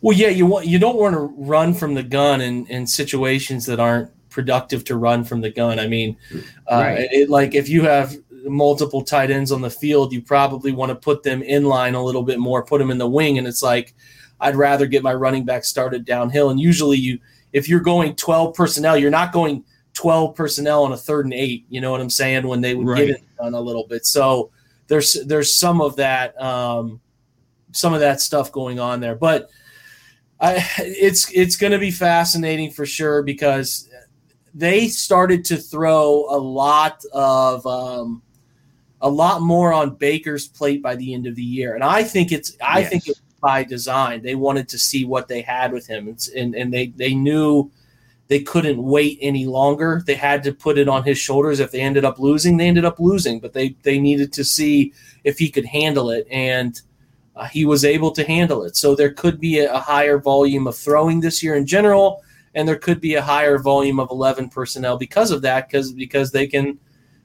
Well, 0.00 0.16
yeah, 0.16 0.30
you 0.30 0.44
want 0.44 0.66
you 0.66 0.80
don't 0.80 0.96
want 0.96 1.14
to 1.14 1.32
run 1.36 1.72
from 1.72 1.94
the 1.94 2.02
gun 2.02 2.40
in, 2.40 2.66
in 2.66 2.84
situations 2.88 3.64
that 3.66 3.78
aren't 3.78 4.10
productive 4.28 4.82
to 4.84 4.96
run 4.96 5.22
from 5.22 5.40
the 5.40 5.50
gun. 5.50 5.78
I 5.78 5.86
mean, 5.86 6.16
uh, 6.66 6.82
right. 6.84 7.08
it, 7.12 7.30
like 7.30 7.54
if 7.54 7.68
you 7.68 7.82
have 7.82 8.16
multiple 8.44 9.02
tight 9.02 9.30
ends 9.30 9.52
on 9.52 9.60
the 9.60 9.70
field, 9.70 10.12
you 10.12 10.20
probably 10.20 10.72
want 10.72 10.90
to 10.90 10.96
put 10.96 11.22
them 11.22 11.42
in 11.42 11.64
line 11.64 11.94
a 11.94 12.02
little 12.02 12.24
bit 12.24 12.40
more, 12.40 12.64
put 12.64 12.78
them 12.78 12.90
in 12.90 12.98
the 12.98 13.08
wing, 13.08 13.38
and 13.38 13.46
it's 13.46 13.62
like 13.62 13.94
I'd 14.40 14.56
rather 14.56 14.86
get 14.86 15.02
my 15.02 15.14
running 15.14 15.44
back 15.44 15.64
started 15.64 16.04
downhill. 16.04 16.50
And 16.50 16.60
usually, 16.60 16.98
you 16.98 17.18
if 17.52 17.68
you're 17.68 17.80
going 17.80 18.14
12 18.14 18.54
personnel, 18.54 18.96
you're 18.96 19.10
not 19.10 19.32
going 19.32 19.64
12 19.94 20.34
personnel 20.34 20.84
on 20.84 20.92
a 20.92 20.96
third 20.96 21.26
and 21.26 21.34
eight. 21.34 21.66
You 21.68 21.80
know 21.80 21.90
what 21.90 22.00
I'm 22.00 22.10
saying? 22.10 22.46
When 22.46 22.60
they 22.60 22.74
would 22.74 22.86
right. 22.86 23.06
get 23.06 23.16
it 23.16 23.24
done 23.36 23.54
a 23.54 23.60
little 23.60 23.86
bit. 23.86 24.06
So 24.06 24.50
there's 24.86 25.14
there's 25.26 25.54
some 25.54 25.80
of 25.80 25.96
that 25.96 26.40
um, 26.40 27.00
some 27.72 27.94
of 27.94 28.00
that 28.00 28.20
stuff 28.20 28.52
going 28.52 28.78
on 28.80 29.00
there, 29.00 29.14
but. 29.14 29.50
I, 30.40 30.64
it's 30.78 31.28
it's 31.32 31.56
going 31.56 31.72
to 31.72 31.80
be 31.80 31.90
fascinating 31.90 32.70
for 32.70 32.86
sure 32.86 33.24
because 33.24 33.88
they 34.54 34.88
started 34.88 35.44
to 35.46 35.56
throw 35.56 36.26
a 36.30 36.38
lot 36.38 37.04
of 37.12 37.66
um, 37.66 38.22
a 39.00 39.08
lot 39.08 39.42
more 39.42 39.72
on 39.72 39.94
Baker's 39.94 40.48
plate 40.48 40.82
by 40.82 40.96
the 40.96 41.14
end 41.14 41.26
of 41.26 41.36
the 41.36 41.42
year, 41.42 41.74
and 41.74 41.84
I 41.84 42.02
think 42.02 42.32
it's 42.32 42.56
I 42.60 42.80
yes. 42.80 42.90
think 42.90 43.08
it 43.08 43.20
by 43.48 43.64
design. 43.64 44.16
They 44.20 44.34
wanted 44.46 44.68
to 44.68 44.78
see 44.88 45.02
what 45.12 45.26
they 45.28 45.42
had 45.56 45.72
with 45.72 45.86
him, 45.92 46.02
and 46.36 46.54
and 46.54 46.68
they 46.74 46.86
they 47.02 47.14
knew 47.14 47.70
they 48.32 48.42
couldn't 48.52 48.80
wait 48.94 49.16
any 49.22 49.46
longer. 49.46 50.02
They 50.04 50.18
had 50.30 50.42
to 50.42 50.52
put 50.52 50.76
it 50.76 50.88
on 50.94 51.02
his 51.02 51.18
shoulders. 51.26 51.60
If 51.60 51.70
they 51.70 51.80
ended 51.80 52.04
up 52.04 52.18
losing, 52.18 52.58
they 52.58 52.68
ended 52.68 52.84
up 52.84 53.00
losing. 53.00 53.40
But 53.40 53.54
they 53.54 53.68
they 53.86 53.98
needed 53.98 54.30
to 54.34 54.44
see 54.44 54.92
if 55.24 55.38
he 55.38 55.48
could 55.54 55.64
handle 55.64 56.10
it, 56.16 56.26
and 56.30 56.72
uh, 57.36 57.46
he 57.56 57.64
was 57.64 57.84
able 57.84 58.12
to 58.18 58.24
handle 58.36 58.60
it. 58.66 58.76
So 58.76 58.94
there 58.94 59.14
could 59.22 59.38
be 59.40 59.54
a, 59.60 59.72
a 59.72 59.80
higher 59.92 60.18
volume 60.18 60.66
of 60.68 60.76
throwing 60.76 61.20
this 61.20 61.42
year 61.42 61.54
in 61.60 61.66
general, 61.66 62.06
and 62.54 62.68
there 62.68 62.82
could 62.86 63.00
be 63.00 63.14
a 63.14 63.28
higher 63.34 63.58
volume 63.58 63.98
of 63.98 64.10
eleven 64.10 64.50
personnel 64.50 64.98
because 64.98 65.30
of 65.34 65.40
that. 65.40 65.60
Because 65.68 65.92
because 66.04 66.32
they 66.32 66.46
can 66.46 66.78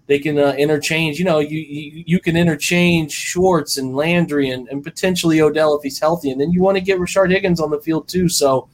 they 0.08 0.20
can 0.20 0.38
uh, 0.38 0.54
interchange. 0.58 1.18
You 1.18 1.26
know, 1.26 1.40
you, 1.40 1.60
you, 1.60 2.04
you 2.06 2.20
can 2.20 2.36
interchange 2.36 3.12
Schwartz 3.12 3.78
and 3.78 3.96
Landry 3.96 4.50
and, 4.50 4.68
and 4.68 4.84
potentially 4.84 5.42
Odell 5.42 5.76
if 5.76 5.84
he's 5.84 6.00
healthy, 6.00 6.32
and 6.32 6.40
then 6.40 6.52
you 6.52 6.62
want 6.62 6.78
to 6.78 6.82
get 6.82 7.00
Rashard 7.00 7.32
Higgins 7.32 7.60
on 7.60 7.70
the 7.70 7.80
field 7.80 8.08
too. 8.08 8.28
So 8.30 8.68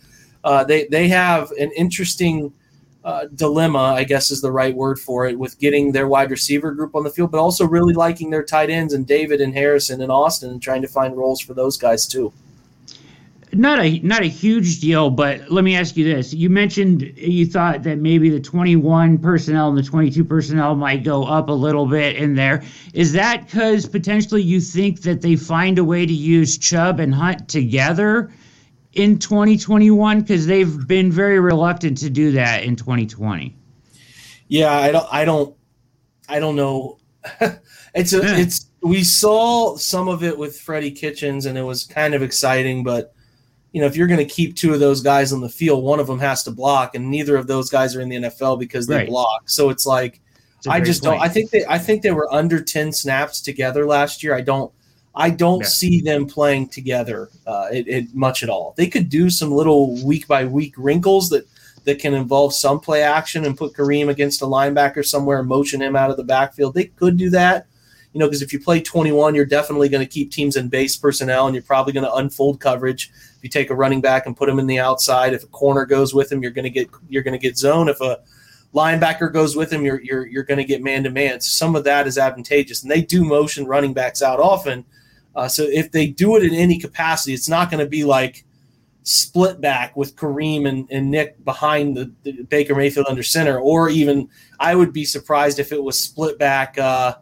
uh, 0.44 0.64
they 0.64 0.88
they 0.88 1.08
have 1.10 1.52
an 1.52 1.72
interesting 1.76 2.54
uh, 3.04 3.26
dilemma, 3.36 3.80
I 3.80 4.04
guess 4.04 4.32
is 4.32 4.42
the 4.42 4.52
right 4.52 4.76
word 4.76 5.00
for 5.00 5.26
it, 5.28 5.38
with 5.38 5.58
getting 5.60 5.92
their 5.92 6.08
wide 6.08 6.32
receiver 6.32 6.72
group 6.72 6.96
on 6.96 7.04
the 7.04 7.10
field, 7.10 7.32
but 7.32 7.40
also 7.40 7.66
really 7.66 7.94
liking 7.94 8.30
their 8.30 8.44
tight 8.44 8.70
ends 8.70 8.94
and 8.94 9.08
David 9.08 9.42
and 9.42 9.54
Harrison 9.54 10.02
and 10.02 10.12
Austin 10.12 10.52
and 10.52 10.62
trying 10.62 10.82
to 10.82 10.88
find 10.88 11.16
roles 11.16 11.40
for 11.40 11.54
those 11.54 11.78
guys 11.78 12.06
too. 12.06 12.34
Not 13.52 13.80
a 13.80 14.00
not 14.00 14.22
a 14.22 14.28
huge 14.28 14.80
deal, 14.80 15.10
but 15.10 15.50
let 15.52 15.64
me 15.64 15.76
ask 15.76 15.98
you 15.98 16.04
this: 16.04 16.34
You 16.34 16.50
mentioned 16.50 17.02
you 17.18 17.48
thought 17.48 17.82
that 17.84 17.98
maybe 17.98 18.30
the 18.30 18.40
21 18.40 19.18
personnel 19.18 19.70
and 19.70 19.78
the 19.78 19.84
22 19.84 20.24
personnel 20.24 20.76
might 20.76 21.04
go 21.04 21.24
up 21.24 21.50
a 21.50 21.54
little 21.54 21.88
bit 21.88 22.16
in 22.16 22.36
there. 22.36 22.64
Is 22.94 23.12
that 23.14 23.46
because 23.46 23.88
potentially 23.88 24.44
you 24.44 24.62
think 24.62 25.02
that 25.02 25.22
they 25.22 25.36
find 25.36 25.80
a 25.80 25.84
way 25.84 26.06
to 26.06 26.14
use 26.14 26.58
Chubb 26.58 27.00
and 27.00 27.14
Hunt 27.14 27.48
together? 27.50 28.32
in 28.94 29.20
2021 29.20 30.22
because 30.22 30.46
they've 30.48 30.88
been 30.88 31.12
very 31.12 31.40
reluctant 31.40 31.98
to 32.00 32.10
do 32.10 32.32
that 32.32 32.64
in 32.64 32.76
2020. 32.76 33.56
Yeah, 34.48 34.72
I 34.72 34.92
don't, 34.92 35.08
I 35.12 35.26
don't, 35.26 35.56
I 36.28 36.40
don't 36.40 36.56
know. 36.56 36.98
it's 37.94 38.14
a, 38.14 38.18
yeah. 38.18 38.38
it's. 38.38 38.66
We 38.82 39.04
saw 39.04 39.76
some 39.76 40.08
of 40.08 40.24
it 40.24 40.38
with 40.38 40.58
Freddie 40.58 40.92
Kitchens, 40.92 41.46
and 41.46 41.58
it 41.58 41.64
was 41.64 41.84
kind 41.84 42.14
of 42.14 42.24
exciting. 42.24 42.84
But 42.84 43.14
you 43.72 43.82
know, 43.82 43.88
if 43.88 43.96
you're 43.96 44.08
going 44.08 44.26
to 44.26 44.26
keep 44.26 44.56
two 44.56 44.74
of 44.74 44.80
those 44.80 45.02
guys 45.02 45.32
on 45.32 45.42
the 45.42 45.50
field, 45.50 45.84
one 45.84 46.00
of 46.00 46.08
them 46.08 46.20
has 46.20 46.44
to 46.44 46.52
block, 46.52 46.96
and 46.96 47.10
neither 47.10 47.36
of 47.36 47.48
those 47.48 47.70
guys 47.70 47.96
are 47.96 48.02
in 48.02 48.10
the 48.10 48.16
NFL 48.16 48.60
because 48.60 48.88
they 48.88 48.96
right. 48.98 49.08
block. 49.08 49.50
So 49.50 49.70
it's 49.70 49.86
like, 49.86 50.22
I 50.68 50.82
just 50.82 51.04
point. 51.04 51.20
don't. 51.20 51.24
I 51.24 51.30
think 51.30 51.52
they, 51.52 51.66
I 51.66 51.78
think 51.78 52.02
they 52.02 52.12
were 52.12 52.32
under 52.34 52.62
10 52.62 52.92
snaps 52.92 53.42
together 53.42 53.86
last 53.86 54.24
year. 54.24 54.34
I 54.34 54.42
don't. 54.42 54.72
I 55.16 55.32
don't 55.32 55.62
yeah. 55.62 55.68
see 55.68 56.02
them 56.02 56.28
playing 56.28 56.70
together 56.70 57.30
uh, 57.46 57.68
it, 57.72 57.88
it, 57.88 58.16
much 58.16 58.44
at 58.44 58.50
all. 58.50 58.74
They 58.78 58.88
could 58.88 59.10
do 59.10 59.30
some 59.30 59.52
little 59.52 59.96
week 60.06 60.28
by 60.28 60.46
week 60.46 60.76
wrinkles 60.78 61.30
that 61.30 61.48
that 61.86 62.00
can 62.00 62.14
involve 62.14 62.54
some 62.54 62.80
play 62.80 63.02
action 63.02 63.46
and 63.46 63.58
put 63.58 63.74
Kareem 63.74 64.10
against 64.10 64.42
a 64.42 64.46
linebacker 64.46 65.06
somewhere 65.06 65.40
and 65.40 65.48
motion 65.48 65.82
him 65.82 65.96
out 65.96 66.12
of 66.12 66.18
the 66.18 66.24
backfield. 66.24 66.74
They 66.74 66.86
could 66.86 67.18
do 67.18 67.30
that, 67.32 67.66
you 68.14 68.20
know, 68.20 68.28
because 68.28 68.42
if 68.42 68.54
you 68.54 68.60
play 68.60 68.82
21, 68.82 69.34
you're 69.34 69.46
definitely 69.46 69.90
going 69.90 70.06
to 70.06 70.12
keep 70.12 70.32
teams 70.32 70.56
in 70.56 70.68
base 70.70 70.96
personnel 70.96 71.48
and 71.48 71.56
you're 71.56 71.64
probably 71.64 71.94
going 71.94 72.06
to 72.06 72.14
unfold 72.14 72.60
coverage. 72.60 73.12
If 73.40 73.44
you 73.44 73.50
take 73.50 73.72
a 73.72 73.76
running 73.76 74.02
back 74.02 74.28
and 74.28 74.38
put 74.38 74.48
him 74.48 74.60
in 74.60 74.68
the 74.68 74.80
outside, 74.80 75.34
if 75.34 75.44
a 75.44 75.48
corner 75.48 75.86
goes 75.86 76.14
with 76.14 76.32
him, 76.32 76.44
you're 76.44 76.52
going 76.52 76.64
to 76.64 76.70
get 76.70 76.90
you're 77.08 77.24
going 77.24 77.40
to 77.40 77.42
get 77.42 77.58
zone. 77.58 77.90
If 77.90 78.00
a 78.02 78.20
linebacker 78.76 79.34
goes 79.34 79.56
with 79.56 79.74
him, 79.74 79.84
you're 79.84 80.02
you're 80.02 80.28
you're 80.28 80.44
going 80.44 80.60
to 80.60 80.64
get 80.64 80.84
man 80.84 81.04
to 81.04 81.10
man. 81.10 81.42
So 81.42 81.50
some 81.50 81.76
of 81.76 81.84
that 81.86 82.06
is 82.06 82.18
advantageous, 82.18 82.84
and 82.84 82.92
they 82.92 83.02
do 83.02 83.24
motion 83.24 83.66
running 83.66 83.94
backs 83.94 84.22
out 84.22 84.40
often 84.40 84.86
uh, 85.36 85.48
so 85.48 85.64
if 85.64 85.92
they 85.92 86.08
do 86.08 86.36
it 86.36 86.44
in 86.44 86.54
any 86.54 86.78
capacity, 86.78 87.34
it's 87.34 87.50
not 87.50 87.70
going 87.70 87.84
to 87.84 87.90
be 87.90 88.04
like 88.04 88.46
split 89.04 89.62
back 89.62 89.96
with 89.96 90.16
Kareem 90.16 90.68
and, 90.68 90.88
and 90.92 91.10
Nick 91.10 91.44
behind 91.46 91.96
the, 91.96 92.12
the, 92.24 92.44
Baker 92.44 92.76
Mayfield 92.76 93.08
under 93.08 93.24
center, 93.24 93.58
or 93.60 93.90
even 93.90 94.30
I 94.60 94.76
would 94.76 94.92
be 94.92 95.06
surprised 95.06 95.60
if 95.60 95.72
it 95.72 95.82
was 95.82 95.98
split 95.98 96.38
back, 96.38 96.78
uh, 96.78 97.16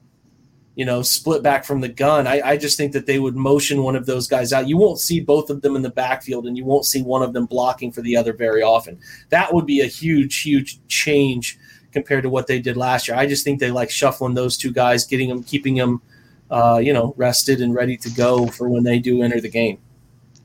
you 0.77 0.85
know, 0.85 1.01
split 1.01 1.43
back 1.43 1.65
from 1.65 1.81
the 1.81 1.89
gun. 1.89 2.27
I, 2.27 2.39
I 2.51 2.57
just 2.57 2.77
think 2.77 2.93
that 2.93 3.05
they 3.05 3.19
would 3.19 3.35
motion 3.35 3.83
one 3.83 3.97
of 3.97 4.05
those 4.05 4.27
guys 4.27 4.53
out. 4.53 4.69
You 4.69 4.77
won't 4.77 4.99
see 4.99 5.19
both 5.19 5.49
of 5.49 5.61
them 5.61 5.75
in 5.75 5.81
the 5.81 5.89
backfield, 5.89 6.47
and 6.47 6.55
you 6.55 6.63
won't 6.63 6.85
see 6.85 7.01
one 7.01 7.23
of 7.23 7.33
them 7.33 7.47
blocking 7.47 7.91
for 7.91 8.01
the 8.01 8.15
other 8.15 8.31
very 8.31 8.63
often. 8.63 8.97
That 9.29 9.53
would 9.53 9.65
be 9.65 9.81
a 9.81 9.87
huge, 9.87 10.41
huge 10.41 10.79
change 10.87 11.57
compared 11.91 12.23
to 12.23 12.29
what 12.29 12.47
they 12.47 12.59
did 12.59 12.77
last 12.77 13.07
year. 13.07 13.17
I 13.17 13.25
just 13.25 13.43
think 13.43 13.59
they 13.59 13.71
like 13.71 13.89
shuffling 13.89 14.35
those 14.35 14.55
two 14.55 14.71
guys, 14.71 15.05
getting 15.05 15.27
them, 15.27 15.43
keeping 15.43 15.75
them– 15.75 16.01
uh, 16.49 16.79
you 16.81 16.93
know, 16.93 17.13
rested 17.17 17.61
and 17.61 17.73
ready 17.73 17.97
to 17.97 18.09
go 18.11 18.47
for 18.47 18.69
when 18.69 18.83
they 18.83 18.99
do 18.99 19.21
enter 19.21 19.41
the 19.41 19.49
game. 19.49 19.79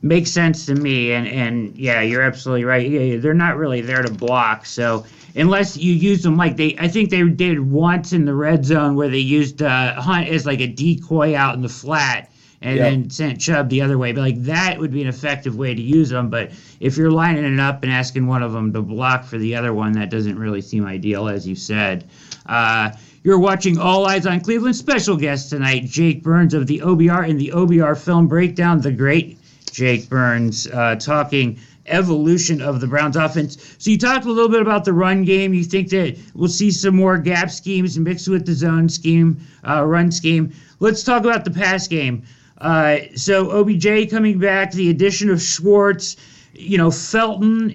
Makes 0.03 0.33
sense 0.33 0.67
to 0.67 0.75
me, 0.75 1.12
and 1.12 1.29
and 1.29 1.77
yeah, 1.79 2.01
you're 2.03 2.23
absolutely 2.23 2.65
right. 2.65 2.88
Yeah, 2.88 3.19
they're 3.19 3.35
not 3.35 3.57
really 3.57 3.81
there 3.81 4.03
to 4.03 4.12
block, 4.12 4.67
so 4.67 5.05
unless 5.37 5.77
you 5.77 5.95
use 5.95 6.23
them 6.23 6.37
like 6.37 6.57
they, 6.57 6.77
I 6.79 6.88
think 6.88 7.11
they 7.11 7.23
did 7.23 7.61
once 7.61 8.12
in 8.12 8.25
the 8.25 8.35
red 8.35 8.65
zone 8.65 8.97
where 8.97 9.09
they 9.09 9.19
used 9.19 9.62
uh, 9.62 10.01
Hunt 10.01 10.29
as 10.29 10.45
like 10.47 10.61
a 10.61 10.67
decoy 10.67 11.37
out 11.37 11.55
in 11.55 11.62
the 11.62 11.69
flat, 11.69 12.31
and 12.61 12.77
yep. 12.77 12.91
then 12.91 13.11
sent 13.11 13.41
Chubb 13.41 13.69
the 13.69 13.81
other 13.83 13.99
way. 13.99 14.12
But 14.12 14.23
like 14.23 14.43
that 14.45 14.79
would 14.79 14.93
be 14.93 15.03
an 15.03 15.09
effective 15.09 15.57
way 15.57 15.75
to 15.75 15.81
use 15.81 16.11
them. 16.11 16.31
But 16.31 16.51
if 16.81 16.97
you're 16.97 17.11
lining 17.11 17.45
it 17.45 17.61
up 17.61 17.83
and 17.83 17.93
asking 17.93 18.27
one 18.27 18.43
of 18.43 18.53
them 18.53 18.73
to 18.73 18.83
block 18.83 19.25
for 19.25 19.38
the 19.38 19.55
other 19.55 19.73
one, 19.73 19.93
that 19.93 20.11
doesn't 20.11 20.38
really 20.38 20.61
seem 20.61 20.85
ideal, 20.85 21.29
as 21.29 21.47
you 21.47 21.55
said. 21.55 22.09
Uh, 22.47 22.91
you're 23.25 23.38
watching 23.38 23.79
All 23.79 24.07
Eyes 24.07 24.27
on 24.27 24.41
Cleveland. 24.41 24.75
Special 24.75 25.17
guest 25.17 25.51
tonight, 25.51 25.85
Jake 25.85 26.25
Burns 26.25 26.55
of 26.55 26.67
the 26.67 26.81
OBR 26.81 27.29
in 27.29 27.38
the 27.38 27.53
OBR 27.55 27.97
Film 27.97 28.27
Breakdown. 28.27 28.81
The 28.81 28.91
great 28.91 29.38
Jake 29.73 30.09
Burns 30.09 30.67
uh, 30.69 30.97
talking 30.97 31.59
evolution 31.87 32.63
of 32.63 32.81
the 32.81 32.87
Browns 32.87 33.17
offense. 33.17 33.77
So 33.79 33.91
you 33.91 33.99
talked 33.99 34.25
a 34.25 34.31
little 34.31 34.49
bit 34.49 34.63
about 34.63 34.85
the 34.85 34.93
run 34.93 35.25
game. 35.25 35.53
You 35.53 35.65
think 35.65 35.89
that 35.89 36.17
we'll 36.35 36.49
see 36.49 36.71
some 36.71 36.95
more 36.95 37.19
gap 37.19 37.51
schemes 37.51 37.99
mixed 37.99 38.29
with 38.29 38.47
the 38.47 38.55
zone 38.55 38.89
scheme, 38.89 39.41
uh, 39.69 39.85
run 39.85 40.13
scheme. 40.13 40.53
Let's 40.79 41.03
talk 41.03 41.25
about 41.25 41.45
the 41.45 41.51
pass 41.51 41.89
game. 41.89 42.23
Uh, 42.59 42.99
so 43.17 43.51
OBJ 43.51 44.11
coming 44.11 44.39
back, 44.39 44.71
the 44.73 44.91
addition 44.91 45.31
of 45.31 45.43
Schwartz 45.43 46.17
you 46.55 46.77
know, 46.77 46.91
Felton 46.91 47.75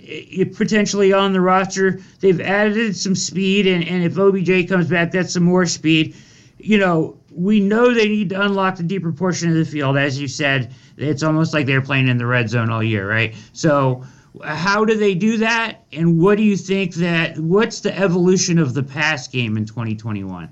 potentially 0.56 1.12
on 1.12 1.34
the 1.34 1.42
roster. 1.42 2.00
They've 2.20 2.40
added 2.40 2.96
some 2.96 3.16
speed, 3.16 3.66
and, 3.68 3.84
and 3.84 4.04
if 4.04 4.18
OBJ 4.18 4.70
comes 4.70 4.88
back, 4.88 5.12
that's 5.12 5.34
some 5.34 5.44
more 5.44 5.66
speed. 5.66 6.16
You 6.60 6.78
know, 6.78 7.18
we 7.38 7.60
know 7.60 7.94
they 7.94 8.08
need 8.08 8.30
to 8.30 8.42
unlock 8.42 8.78
the 8.78 8.84
deeper 8.84 9.12
portion 9.12 9.50
of 9.50 9.56
the 9.56 9.66
field. 9.66 9.98
As 9.98 10.20
you 10.20 10.28
said, 10.28 10.74
it's 10.98 11.22
almost 11.22 11.54
like 11.54 11.66
they're 11.66 11.82
playing 11.82 12.08
in 12.08 12.18
the 12.18 12.26
red 12.26 12.50
zone 12.50 12.70
all 12.70 12.84
year, 12.84 13.08
right? 13.08 13.36
So, 13.54 14.04
how 14.44 14.84
do 14.84 14.96
they 14.96 15.14
do 15.16 15.38
that? 15.38 15.86
And 15.92 16.20
what 16.20 16.38
do 16.38 16.44
you 16.44 16.58
think 16.58 16.96
that, 16.96 17.38
what's 17.40 17.80
the 17.82 17.98
evolution 17.98 18.60
of 18.60 18.74
the 18.74 18.84
pass 18.84 19.28
game 19.28 19.58
in 19.58 19.66
2021? 19.66 20.50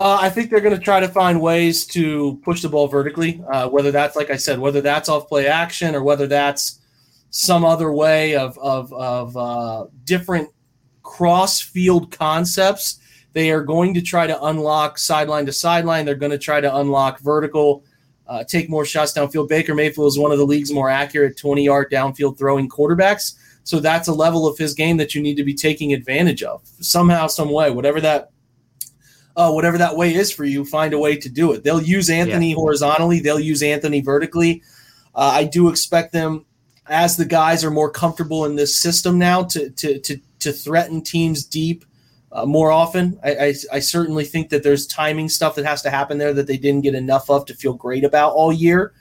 Uh, 0.00 0.18
I 0.20 0.30
think 0.30 0.50
they're 0.50 0.60
going 0.60 0.76
to 0.76 0.82
try 0.82 0.98
to 1.00 1.08
find 1.08 1.40
ways 1.40 1.86
to 1.88 2.40
push 2.42 2.60
the 2.62 2.68
ball 2.68 2.88
vertically, 2.88 3.42
uh, 3.52 3.68
whether 3.68 3.90
that's, 3.90 4.16
like 4.16 4.30
I 4.30 4.36
said, 4.36 4.58
whether 4.58 4.80
that's 4.80 5.08
off 5.08 5.28
play 5.28 5.46
action 5.46 5.94
or 5.94 6.02
whether 6.02 6.26
that's 6.26 6.80
some 7.30 7.64
other 7.64 7.90
way 7.92 8.34
of 8.34 8.58
of, 8.58 8.92
of 8.92 9.36
uh, 9.36 9.86
different 10.04 10.50
cross 11.02 11.60
field 11.60 12.10
concepts. 12.10 12.98
They 13.32 13.50
are 13.50 13.62
going 13.62 13.94
to 13.94 14.02
try 14.02 14.26
to 14.26 14.42
unlock 14.44 14.98
sideline 14.98 15.46
to 15.46 15.52
sideline. 15.52 16.04
They're 16.04 16.14
going 16.14 16.32
to 16.32 16.38
try 16.38 16.60
to 16.60 16.76
unlock 16.76 17.20
vertical, 17.20 17.84
uh, 18.26 18.44
take 18.44 18.68
more 18.68 18.84
shots 18.84 19.12
downfield. 19.12 19.48
Baker 19.48 19.74
Mayfield 19.74 20.08
is 20.08 20.18
one 20.18 20.32
of 20.32 20.38
the 20.38 20.46
league's 20.46 20.72
more 20.72 20.90
accurate 20.90 21.36
20 21.36 21.64
yard 21.64 21.90
downfield 21.90 22.38
throwing 22.38 22.68
quarterbacks. 22.68 23.34
So 23.64 23.78
that's 23.78 24.08
a 24.08 24.12
level 24.12 24.46
of 24.46 24.58
his 24.58 24.74
game 24.74 24.96
that 24.96 25.14
you 25.14 25.22
need 25.22 25.36
to 25.36 25.44
be 25.44 25.54
taking 25.54 25.92
advantage 25.92 26.42
of 26.42 26.62
somehow, 26.80 27.28
some 27.28 27.50
way, 27.50 27.70
whatever 27.70 28.00
that. 28.00 28.30
Uh, 29.34 29.50
whatever 29.50 29.78
that 29.78 29.96
way 29.96 30.14
is 30.14 30.30
for 30.30 30.44
you, 30.44 30.62
find 30.62 30.92
a 30.92 30.98
way 30.98 31.16
to 31.16 31.30
do 31.30 31.52
it. 31.52 31.64
They'll 31.64 31.80
use 31.80 32.10
Anthony 32.10 32.50
yeah. 32.50 32.54
horizontally. 32.54 33.18
They'll 33.18 33.40
use 33.40 33.62
Anthony 33.62 34.02
vertically. 34.02 34.62
Uh, 35.14 35.32
I 35.32 35.44
do 35.44 35.70
expect 35.70 36.12
them 36.12 36.44
as 36.86 37.16
the 37.16 37.24
guys 37.24 37.64
are 37.64 37.70
more 37.70 37.90
comfortable 37.90 38.44
in 38.44 38.56
this 38.56 38.78
system 38.78 39.18
now 39.18 39.44
to 39.44 39.70
to 39.70 39.98
to, 40.00 40.20
to 40.40 40.52
threaten 40.52 41.02
teams 41.02 41.44
deep 41.44 41.86
uh, 42.32 42.46
more 42.46 42.70
often. 42.70 43.18
I, 43.22 43.30
I, 43.30 43.54
I 43.74 43.78
certainly 43.78 44.24
think 44.24 44.48
that 44.50 44.62
there's 44.62 44.86
timing 44.86 45.28
stuff 45.28 45.54
that 45.56 45.66
has 45.66 45.82
to 45.82 45.90
happen 45.90 46.18
there 46.18 46.32
that 46.32 46.46
they 46.46 46.56
didn't 46.56 46.82
get 46.82 46.94
enough 46.94 47.30
of 47.30 47.44
to 47.46 47.54
feel 47.54 47.74
great 47.74 48.04
about 48.04 48.32
all 48.32 48.52
year. 48.52 48.92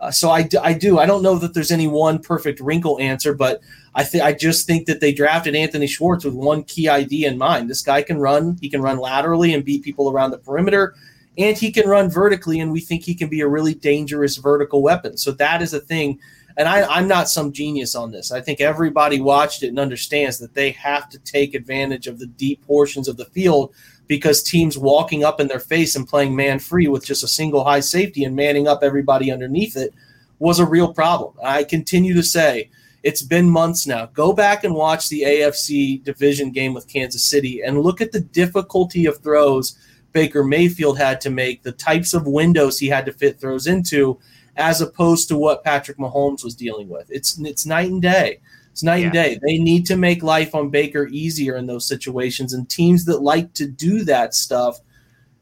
Uh, 0.00 0.10
so 0.10 0.30
I, 0.30 0.48
I 0.62 0.74
do. 0.74 0.98
I 0.98 1.06
don't 1.06 1.22
know 1.22 1.36
that 1.38 1.54
there's 1.54 1.72
any 1.72 1.88
one 1.88 2.20
perfect 2.20 2.60
wrinkle 2.60 3.00
answer, 3.00 3.34
but 3.34 3.60
I 3.94 4.04
think 4.04 4.22
I 4.22 4.32
just 4.32 4.66
think 4.66 4.86
that 4.86 5.00
they 5.00 5.12
drafted 5.12 5.56
Anthony 5.56 5.88
Schwartz 5.88 6.24
with 6.24 6.34
one 6.34 6.62
key 6.64 6.88
idea 6.88 7.28
in 7.28 7.36
mind. 7.36 7.68
This 7.68 7.82
guy 7.82 8.02
can 8.02 8.18
run. 8.18 8.56
He 8.60 8.70
can 8.70 8.80
run 8.80 8.98
laterally 8.98 9.52
and 9.52 9.64
beat 9.64 9.82
people 9.82 10.08
around 10.08 10.30
the 10.30 10.38
perimeter, 10.38 10.94
and 11.36 11.58
he 11.58 11.72
can 11.72 11.88
run 11.88 12.08
vertically. 12.08 12.60
And 12.60 12.70
we 12.70 12.80
think 12.80 13.02
he 13.02 13.14
can 13.14 13.28
be 13.28 13.40
a 13.40 13.48
really 13.48 13.74
dangerous 13.74 14.36
vertical 14.36 14.82
weapon. 14.82 15.16
So 15.16 15.32
that 15.32 15.62
is 15.62 15.74
a 15.74 15.80
thing 15.80 16.20
and 16.58 16.68
I, 16.68 16.98
am 16.98 17.06
not 17.06 17.28
some 17.28 17.52
genius 17.52 17.94
on 17.94 18.10
this. 18.10 18.32
I 18.32 18.40
think 18.40 18.60
everybody 18.60 19.20
watched 19.20 19.62
it 19.62 19.68
and 19.68 19.78
understands 19.78 20.38
that 20.38 20.54
they 20.54 20.72
have 20.72 21.08
to 21.10 21.18
take 21.20 21.54
advantage 21.54 22.08
of 22.08 22.18
the 22.18 22.26
deep 22.26 22.66
portions 22.66 23.06
of 23.06 23.16
the 23.16 23.26
field 23.26 23.72
because 24.08 24.42
teams 24.42 24.76
walking 24.76 25.22
up 25.22 25.40
in 25.40 25.46
their 25.46 25.60
face 25.60 25.94
and 25.94 26.08
playing 26.08 26.34
man 26.34 26.58
free 26.58 26.88
with 26.88 27.06
just 27.06 27.22
a 27.22 27.28
single 27.28 27.62
high 27.62 27.78
safety 27.78 28.24
and 28.24 28.34
manning 28.34 28.66
up 28.66 28.80
everybody 28.82 29.30
underneath 29.30 29.76
it 29.76 29.94
was 30.40 30.58
a 30.58 30.66
real 30.66 30.92
problem. 30.92 31.34
I 31.44 31.62
continue 31.62 32.14
to 32.14 32.24
say 32.24 32.70
it's 33.04 33.22
been 33.22 33.48
months 33.48 33.86
now. 33.86 34.06
Go 34.06 34.32
back 34.32 34.64
and 34.64 34.74
watch 34.74 35.08
the 35.08 35.22
AFC 35.22 36.02
division 36.02 36.50
game 36.50 36.74
with 36.74 36.88
Kansas 36.88 37.22
City 37.22 37.62
and 37.62 37.82
look 37.82 38.00
at 38.00 38.10
the 38.10 38.20
difficulty 38.20 39.06
of 39.06 39.18
throws 39.18 39.78
Baker 40.12 40.42
Mayfield 40.42 40.98
had 40.98 41.20
to 41.20 41.30
make, 41.30 41.62
the 41.62 41.72
types 41.72 42.14
of 42.14 42.26
windows 42.26 42.78
he 42.78 42.88
had 42.88 43.06
to 43.06 43.12
fit 43.12 43.38
throws 43.38 43.66
into 43.66 44.18
as 44.58 44.80
opposed 44.80 45.28
to 45.28 45.38
what 45.38 45.64
Patrick 45.64 45.98
Mahomes 45.98 46.44
was 46.44 46.54
dealing 46.54 46.88
with. 46.88 47.06
It's 47.10 47.38
it's 47.38 47.64
night 47.64 47.90
and 47.90 48.02
day. 48.02 48.40
It's 48.72 48.82
night 48.82 48.98
yeah. 48.98 49.04
and 49.04 49.12
day. 49.12 49.40
They 49.42 49.58
need 49.58 49.86
to 49.86 49.96
make 49.96 50.22
life 50.22 50.54
on 50.54 50.68
Baker 50.68 51.08
easier 51.10 51.56
in 51.56 51.66
those 51.66 51.86
situations, 51.86 52.52
and 52.52 52.68
teams 52.68 53.04
that 53.06 53.22
like 53.22 53.54
to 53.54 53.66
do 53.66 54.04
that 54.04 54.34
stuff, 54.34 54.78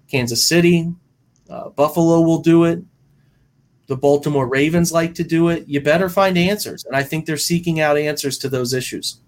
Kansas 0.09 0.47
City, 0.47 0.93
uh, 1.51 1.71
Buffalo 1.71 2.21
will 2.21 2.41
do 2.41 2.65
it. 2.65 2.81
The 3.89 3.97
Baltimore 3.97 4.49
Ravens 4.49 4.93
like 4.93 5.15
to 5.15 5.25
do 5.25 5.49
it. 5.49 5.67
You 5.67 5.81
better 5.81 6.09
find 6.09 6.37
answers, 6.37 6.85
and 6.85 6.95
I 6.95 7.03
think 7.03 7.25
they're 7.25 7.37
seeking 7.37 7.81
out 7.81 7.97
answers 7.97 8.37
to 8.39 8.49
those 8.49 8.73
issues. 8.73 9.21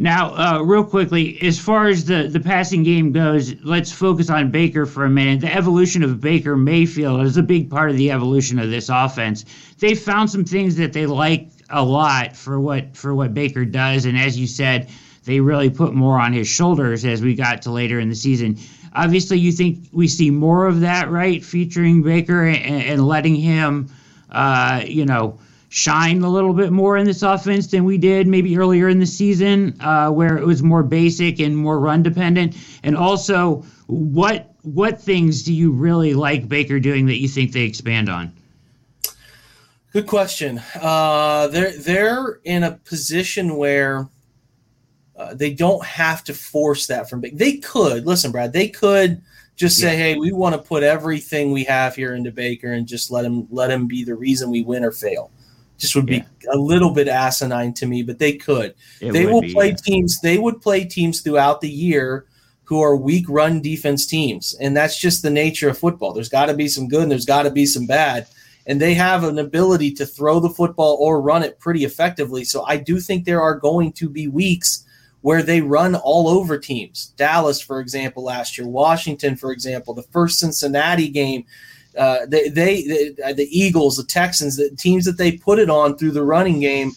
Now, 0.00 0.34
uh, 0.36 0.62
real 0.62 0.84
quickly, 0.84 1.42
as 1.42 1.58
far 1.58 1.88
as 1.88 2.04
the, 2.04 2.28
the 2.28 2.38
passing 2.38 2.84
game 2.84 3.10
goes, 3.10 3.54
let's 3.64 3.90
focus 3.90 4.30
on 4.30 4.52
Baker 4.52 4.86
for 4.86 5.04
a 5.04 5.10
minute. 5.10 5.40
The 5.40 5.52
evolution 5.52 6.04
of 6.04 6.20
Baker 6.20 6.56
Mayfield 6.56 7.22
is 7.22 7.36
a 7.36 7.42
big 7.42 7.68
part 7.68 7.90
of 7.90 7.96
the 7.96 8.12
evolution 8.12 8.60
of 8.60 8.70
this 8.70 8.88
offense. 8.88 9.44
They 9.78 9.96
found 9.96 10.30
some 10.30 10.44
things 10.44 10.76
that 10.76 10.92
they 10.92 11.06
like 11.06 11.48
a 11.70 11.84
lot 11.84 12.36
for 12.36 12.60
what 12.60 12.96
for 12.96 13.12
what 13.12 13.34
Baker 13.34 13.64
does, 13.64 14.04
and 14.06 14.16
as 14.16 14.38
you 14.38 14.46
said, 14.46 14.88
they 15.24 15.40
really 15.40 15.68
put 15.68 15.92
more 15.94 16.18
on 16.18 16.32
his 16.32 16.46
shoulders 16.46 17.04
as 17.04 17.20
we 17.20 17.34
got 17.34 17.62
to 17.62 17.72
later 17.72 17.98
in 17.98 18.08
the 18.08 18.14
season. 18.14 18.56
Obviously, 18.94 19.38
you 19.38 19.50
think 19.50 19.88
we 19.92 20.06
see 20.06 20.30
more 20.30 20.66
of 20.66 20.80
that, 20.80 21.10
right? 21.10 21.44
Featuring 21.44 22.02
Baker 22.02 22.44
and, 22.44 22.84
and 22.84 23.06
letting 23.06 23.34
him, 23.34 23.88
uh, 24.30 24.82
you 24.86 25.04
know 25.04 25.40
shine 25.68 26.22
a 26.22 26.30
little 26.30 26.54
bit 26.54 26.72
more 26.72 26.96
in 26.96 27.04
this 27.04 27.22
offense 27.22 27.66
than 27.66 27.84
we 27.84 27.98
did 27.98 28.26
maybe 28.26 28.56
earlier 28.56 28.88
in 28.88 28.98
the 28.98 29.06
season, 29.06 29.76
uh, 29.80 30.10
where 30.10 30.38
it 30.38 30.46
was 30.46 30.62
more 30.62 30.82
basic 30.82 31.38
and 31.40 31.56
more 31.56 31.78
run 31.78 32.02
dependent? 32.02 32.56
And 32.82 32.96
also, 32.96 33.64
what 33.86 34.54
what 34.62 35.00
things 35.00 35.42
do 35.42 35.52
you 35.52 35.70
really 35.72 36.14
like 36.14 36.48
Baker 36.48 36.80
doing 36.80 37.06
that 37.06 37.18
you 37.18 37.28
think 37.28 37.52
they 37.52 37.62
expand 37.62 38.08
on? 38.08 38.32
Good 39.92 40.06
question. 40.06 40.60
Uh, 40.74 41.48
they're 41.48 41.76
they're 41.78 42.40
in 42.44 42.62
a 42.62 42.72
position 42.72 43.56
where 43.56 44.08
uh, 45.16 45.34
they 45.34 45.52
don't 45.52 45.84
have 45.84 46.22
to 46.24 46.34
force 46.34 46.86
that 46.86 47.08
from 47.08 47.20
Baker. 47.20 47.36
They 47.36 47.56
could 47.56 48.06
listen, 48.06 48.30
Brad. 48.30 48.52
They 48.52 48.68
could 48.68 49.22
just 49.56 49.78
say, 49.78 49.92
yeah. 49.92 50.14
"Hey, 50.14 50.18
we 50.18 50.32
want 50.32 50.54
to 50.54 50.60
put 50.60 50.82
everything 50.82 51.52
we 51.52 51.64
have 51.64 51.96
here 51.96 52.14
into 52.14 52.30
Baker 52.30 52.72
and 52.72 52.86
just 52.86 53.10
let 53.10 53.24
him 53.24 53.48
let 53.50 53.70
him 53.70 53.86
be 53.86 54.04
the 54.04 54.14
reason 54.14 54.50
we 54.50 54.62
win 54.62 54.84
or 54.84 54.92
fail." 54.92 55.30
Just 55.78 55.94
would 55.94 56.06
be 56.06 56.16
yeah. 56.16 56.24
a 56.52 56.58
little 56.58 56.92
bit 56.92 57.08
asinine 57.08 57.72
to 57.74 57.86
me, 57.86 58.02
but 58.02 58.18
they 58.18 58.34
could. 58.34 58.74
It 59.00 59.12
they 59.12 59.26
will 59.26 59.40
be, 59.40 59.52
play 59.52 59.70
yeah. 59.70 59.76
teams. 59.76 60.20
They 60.20 60.38
would 60.38 60.60
play 60.60 60.84
teams 60.84 61.20
throughout 61.20 61.60
the 61.60 61.70
year 61.70 62.26
who 62.64 62.82
are 62.82 62.96
weak 62.96 63.24
run 63.28 63.62
defense 63.62 64.04
teams, 64.04 64.54
and 64.60 64.76
that's 64.76 64.98
just 64.98 65.22
the 65.22 65.30
nature 65.30 65.70
of 65.70 65.78
football. 65.78 66.12
There's 66.12 66.28
got 66.28 66.46
to 66.46 66.54
be 66.54 66.68
some 66.68 66.88
good 66.88 67.02
and 67.02 67.10
there's 67.10 67.24
got 67.24 67.44
to 67.44 67.50
be 67.50 67.64
some 67.64 67.86
bad, 67.86 68.26
and 68.66 68.80
they 68.80 68.92
have 68.94 69.24
an 69.24 69.38
ability 69.38 69.92
to 69.92 70.06
throw 70.06 70.40
the 70.40 70.50
football 70.50 70.98
or 71.00 71.22
run 71.22 71.42
it 71.42 71.58
pretty 71.60 71.84
effectively. 71.84 72.44
So 72.44 72.64
I 72.64 72.76
do 72.76 73.00
think 73.00 73.24
there 73.24 73.40
are 73.40 73.54
going 73.54 73.92
to 73.92 74.10
be 74.10 74.28
weeks 74.28 74.84
where 75.20 75.42
they 75.42 75.60
run 75.60 75.94
all 75.94 76.28
over 76.28 76.58
teams. 76.58 77.12
Dallas, 77.16 77.60
for 77.60 77.80
example, 77.80 78.22
last 78.22 78.58
year, 78.58 78.68
Washington, 78.68 79.36
for 79.36 79.52
example, 79.52 79.94
the 79.94 80.02
first 80.02 80.38
Cincinnati 80.38 81.08
game 81.08 81.44
uh, 81.98 82.26
they, 82.26 82.48
they, 82.48 82.82
they, 82.84 83.22
uh, 83.24 83.32
the 83.32 83.48
Eagles, 83.50 83.96
the 83.96 84.04
Texans, 84.04 84.56
the 84.56 84.70
teams 84.76 85.04
that 85.04 85.18
they 85.18 85.32
put 85.32 85.58
it 85.58 85.68
on 85.68 85.98
through 85.98 86.12
the 86.12 86.24
running 86.24 86.60
game, 86.60 86.92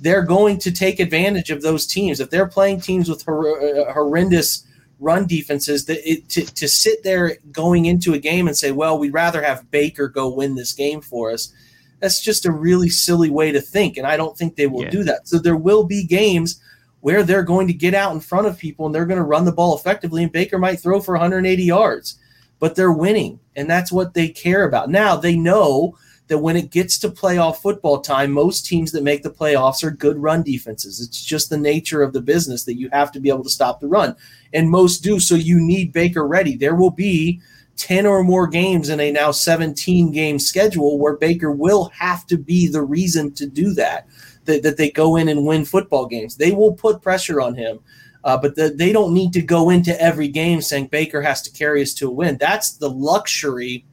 they're 0.00 0.22
going 0.22 0.58
to 0.58 0.70
take 0.70 1.00
advantage 1.00 1.50
of 1.50 1.62
those 1.62 1.86
teams. 1.86 2.20
If 2.20 2.30
they're 2.30 2.46
playing 2.46 2.80
teams 2.80 3.08
with 3.08 3.24
hor- 3.24 3.60
uh, 3.60 3.92
horrendous 3.92 4.64
run 5.00 5.26
defenses, 5.26 5.86
that 5.86 6.08
it, 6.08 6.28
to, 6.30 6.44
to 6.54 6.68
sit 6.68 7.02
there 7.02 7.36
going 7.50 7.86
into 7.86 8.14
a 8.14 8.18
game 8.18 8.46
and 8.46 8.56
say, 8.56 8.70
well, 8.70 8.98
we'd 8.98 9.12
rather 9.12 9.42
have 9.42 9.70
Baker 9.70 10.08
go 10.08 10.28
win 10.28 10.54
this 10.54 10.72
game 10.72 11.00
for 11.00 11.32
us. 11.32 11.52
That's 12.00 12.22
just 12.22 12.46
a 12.46 12.52
really 12.52 12.90
silly 12.90 13.30
way 13.30 13.50
to 13.50 13.60
think. 13.60 13.96
And 13.96 14.06
I 14.06 14.16
don't 14.16 14.36
think 14.36 14.56
they 14.56 14.66
will 14.66 14.84
yeah. 14.84 14.90
do 14.90 15.04
that. 15.04 15.26
So 15.26 15.38
there 15.38 15.56
will 15.56 15.84
be 15.84 16.04
games 16.04 16.60
where 17.00 17.22
they're 17.22 17.42
going 17.42 17.66
to 17.66 17.74
get 17.74 17.94
out 17.94 18.14
in 18.14 18.20
front 18.20 18.46
of 18.46 18.56
people 18.56 18.86
and 18.86 18.94
they're 18.94 19.04
going 19.04 19.18
to 19.18 19.24
run 19.24 19.44
the 19.44 19.52
ball 19.52 19.76
effectively, 19.76 20.22
and 20.22 20.32
Baker 20.32 20.58
might 20.58 20.80
throw 20.80 21.00
for 21.00 21.12
180 21.12 21.62
yards 21.62 22.18
but 22.58 22.74
they're 22.74 22.92
winning, 22.92 23.40
and 23.56 23.68
that's 23.68 23.92
what 23.92 24.14
they 24.14 24.28
care 24.28 24.64
about. 24.64 24.90
Now 24.90 25.16
they 25.16 25.36
know 25.36 25.96
that 26.28 26.38
when 26.38 26.56
it 26.56 26.70
gets 26.70 26.98
to 26.98 27.10
playoff 27.10 27.56
football 27.56 28.00
time, 28.00 28.32
most 28.32 28.64
teams 28.64 28.92
that 28.92 29.02
make 29.02 29.22
the 29.22 29.30
playoffs 29.30 29.84
are 29.84 29.90
good 29.90 30.16
run 30.16 30.42
defenses. 30.42 31.00
It's 31.00 31.22
just 31.22 31.50
the 31.50 31.58
nature 31.58 32.02
of 32.02 32.14
the 32.14 32.22
business 32.22 32.64
that 32.64 32.78
you 32.78 32.88
have 32.92 33.12
to 33.12 33.20
be 33.20 33.28
able 33.28 33.44
to 33.44 33.50
stop 33.50 33.80
the 33.80 33.88
run, 33.88 34.16
and 34.52 34.70
most 34.70 35.02
do. 35.02 35.20
So 35.20 35.34
you 35.34 35.60
need 35.60 35.92
Baker 35.92 36.26
ready. 36.26 36.56
There 36.56 36.74
will 36.74 36.90
be 36.90 37.40
10 37.76 38.06
or 38.06 38.22
more 38.22 38.46
games 38.46 38.88
in 38.88 39.00
a 39.00 39.10
now 39.10 39.30
17 39.30 40.12
game 40.12 40.38
schedule 40.38 40.98
where 40.98 41.16
Baker 41.16 41.50
will 41.50 41.86
have 41.86 42.26
to 42.28 42.38
be 42.38 42.68
the 42.68 42.82
reason 42.82 43.32
to 43.34 43.46
do 43.46 43.74
that, 43.74 44.06
that, 44.44 44.62
that 44.62 44.76
they 44.76 44.90
go 44.90 45.16
in 45.16 45.28
and 45.28 45.46
win 45.46 45.64
football 45.64 46.06
games. 46.06 46.36
They 46.36 46.52
will 46.52 46.72
put 46.72 47.02
pressure 47.02 47.40
on 47.40 47.54
him. 47.54 47.80
Uh, 48.24 48.38
but 48.38 48.56
the, 48.56 48.70
they 48.70 48.90
don't 48.90 49.12
need 49.12 49.32
to 49.34 49.42
go 49.42 49.68
into 49.70 49.98
every 50.00 50.28
game 50.28 50.62
saying 50.62 50.86
Baker 50.86 51.20
has 51.20 51.42
to 51.42 51.50
carry 51.52 51.82
us 51.82 51.92
to 51.94 52.08
a 52.08 52.10
win. 52.10 52.38
That's 52.38 52.72
the 52.72 52.88
luxury 52.88 53.84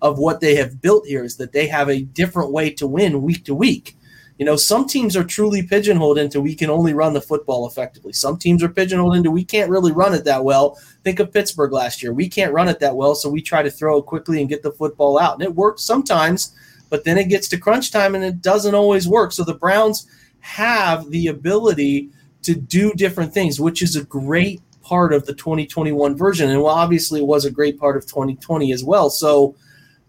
of 0.00 0.18
what 0.18 0.40
they 0.40 0.54
have 0.56 0.80
built 0.80 1.06
here 1.06 1.22
is 1.22 1.36
that 1.36 1.52
they 1.52 1.66
have 1.66 1.88
a 1.88 2.02
different 2.02 2.50
way 2.50 2.70
to 2.70 2.86
win 2.86 3.22
week 3.22 3.44
to 3.44 3.54
week. 3.54 3.96
You 4.38 4.44
know, 4.44 4.56
some 4.56 4.88
teams 4.88 5.16
are 5.16 5.22
truly 5.22 5.62
pigeonholed 5.62 6.18
into 6.18 6.40
we 6.40 6.56
can 6.56 6.68
only 6.68 6.92
run 6.92 7.12
the 7.12 7.20
football 7.20 7.68
effectively. 7.68 8.12
Some 8.12 8.36
teams 8.36 8.62
are 8.62 8.68
pigeonholed 8.68 9.14
into 9.14 9.30
we 9.30 9.44
can't 9.44 9.70
really 9.70 9.92
run 9.92 10.12
it 10.12 10.24
that 10.24 10.42
well. 10.42 10.78
Think 11.04 11.20
of 11.20 11.32
Pittsburgh 11.32 11.72
last 11.72 12.02
year. 12.02 12.12
We 12.12 12.28
can't 12.28 12.52
run 12.52 12.68
it 12.68 12.80
that 12.80 12.96
well, 12.96 13.14
so 13.14 13.28
we 13.28 13.42
try 13.42 13.62
to 13.62 13.70
throw 13.70 13.98
it 13.98 14.06
quickly 14.06 14.40
and 14.40 14.48
get 14.48 14.62
the 14.62 14.72
football 14.72 15.18
out. 15.18 15.34
And 15.34 15.42
it 15.42 15.54
works 15.54 15.84
sometimes, 15.84 16.56
but 16.90 17.04
then 17.04 17.16
it 17.16 17.28
gets 17.28 17.48
to 17.48 17.58
crunch 17.58 17.92
time 17.92 18.14
and 18.14 18.24
it 18.24 18.42
doesn't 18.42 18.74
always 18.74 19.06
work. 19.06 19.30
So 19.30 19.44
the 19.44 19.54
Browns 19.54 20.08
have 20.40 21.10
the 21.10 21.28
ability 21.28 22.10
to 22.44 22.54
do 22.54 22.92
different 22.94 23.34
things, 23.34 23.60
which 23.60 23.82
is 23.82 23.96
a 23.96 24.04
great 24.04 24.60
part 24.82 25.12
of 25.12 25.26
the 25.26 25.34
2021 25.34 26.16
version. 26.16 26.50
And 26.50 26.62
well, 26.62 26.74
obviously, 26.74 27.20
it 27.20 27.26
was 27.26 27.44
a 27.44 27.50
great 27.50 27.78
part 27.78 27.96
of 27.96 28.06
2020 28.06 28.72
as 28.72 28.84
well. 28.84 29.10
So 29.10 29.56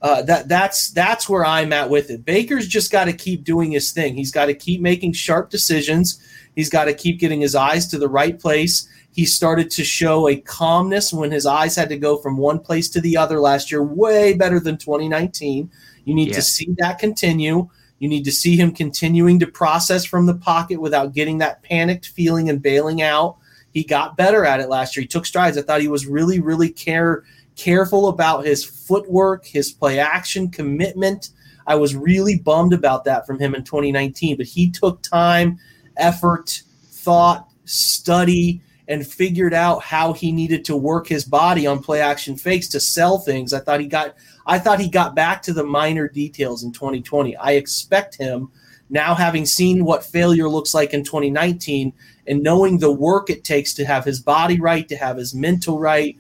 uh, 0.02 0.22
that 0.24 0.48
that's 0.48 0.92
that's 0.92 1.28
where 1.28 1.46
I'm 1.46 1.74
at 1.74 1.90
with 1.90 2.12
it. 2.12 2.26
Baker's 2.26 2.68
just 2.68 2.92
got 2.92 3.06
to 3.06 3.14
keep 3.14 3.44
doing 3.44 3.72
his 3.72 3.92
thing. 3.92 4.16
He's 4.16 4.32
got 4.32 4.46
to 4.46 4.54
keep 4.54 4.82
making 4.82 5.14
sharp 5.14 5.50
decisions. 5.50 6.22
He's 6.56 6.70
got 6.70 6.86
to 6.86 6.94
keep 6.94 7.20
getting 7.20 7.42
his 7.42 7.56
eyes 7.56 7.88
to 7.88 7.98
the 7.98 8.08
right 8.08 8.40
place. 8.40 8.88
He 9.12 9.26
started 9.26 9.72
to 9.72 9.84
show 9.84 10.28
a 10.28 10.36
calmness 10.36 11.14
when 11.14 11.32
his 11.32 11.46
eyes 11.46 11.76
had 11.76 11.90
to 11.90 11.98
go 11.98 12.18
from 12.18 12.38
one 12.38 12.60
place 12.60 12.90
to 12.90 13.02
the 13.02 13.16
other 13.16 13.40
last 13.40 13.72
year, 13.72 13.82
way 13.82 14.34
better 14.34 14.60
than 14.60 14.78
2019. 14.78 15.72
You 16.04 16.14
need 16.14 16.30
yeah. 16.30 16.36
to 16.36 16.42
see 16.42 16.68
that 16.78 17.00
continue. 17.00 17.70
You 18.06 18.10
need 18.10 18.26
to 18.26 18.32
see 18.32 18.56
him 18.56 18.72
continuing 18.72 19.40
to 19.40 19.48
process 19.48 20.06
from 20.06 20.28
the 20.28 20.36
pocket 20.36 20.80
without 20.80 21.14
getting 21.14 21.40
that 21.40 21.64
panicked 21.64 22.10
feeling 22.10 22.52
and 22.52 22.62
bailing 22.62 23.02
out. 23.02 23.38
He 23.74 23.84
got 23.84 24.16
better 24.16 24.46
at 24.46 24.60
it 24.60 24.70
last 24.70 24.96
year. 24.96 25.02
He 25.02 25.08
took 25.08 25.26
strides. 25.26 25.58
I 25.58 25.64
thought 25.64 25.82
he 25.82 25.88
was 25.88 26.06
really, 26.06 26.40
really 26.40 26.70
care 26.70 27.24
careful 27.56 28.08
about 28.10 28.46
his 28.46 28.64
footwork, 28.64 29.44
his 29.44 29.72
play 29.72 29.98
action 29.98 30.52
commitment. 30.52 31.32
I 31.66 31.78
was 31.78 31.96
really 31.96 32.38
bummed 32.38 32.74
about 32.74 33.06
that 33.06 33.26
from 33.26 33.40
him 33.40 33.56
in 33.56 33.64
2019, 33.64 34.38
but 34.38 34.46
he 34.46 34.70
took 34.70 35.02
time, 35.02 35.58
effort, 35.98 36.62
thought, 36.84 37.50
study, 37.64 38.62
and 38.88 39.06
figured 39.06 39.54
out 39.54 39.82
how 39.82 40.14
he 40.14 40.32
needed 40.32 40.64
to 40.66 40.76
work 40.76 41.08
his 41.08 41.26
body 41.26 41.66
on 41.66 41.82
play 41.82 42.02
action 42.02 42.36
fakes 42.36 42.68
to 42.68 42.80
sell 42.80 43.18
things. 43.18 43.54
I 43.54 43.60
thought 43.60 43.80
he 43.80 43.88
got 43.88 44.16
I 44.46 44.60
thought 44.60 44.80
he 44.80 44.90
got 44.90 45.16
back 45.16 45.42
to 45.44 45.54
the 45.54 45.64
minor 45.64 46.08
details 46.08 46.64
in 46.64 46.72
2020. 46.72 47.36
I 47.38 47.54
expect 47.54 48.16
him 48.16 48.52
now 48.90 49.16
having 49.16 49.46
seen 49.46 49.86
what 49.86 50.06
failure 50.06 50.48
looks 50.48 50.74
like 50.74 50.94
in 50.94 51.04
2019 51.04 51.92
and 52.28 52.44
knowing 52.44 52.78
the 52.78 52.92
work 52.92 53.30
it 53.30 53.44
takes 53.44 53.74
to 53.74 53.86
have 53.86 54.06
his 54.06 54.20
body 54.20 54.60
right, 54.60 54.88
to 54.88 54.96
have 54.96 55.18
his 55.18 55.34
mental 55.34 55.80
right 55.80 56.16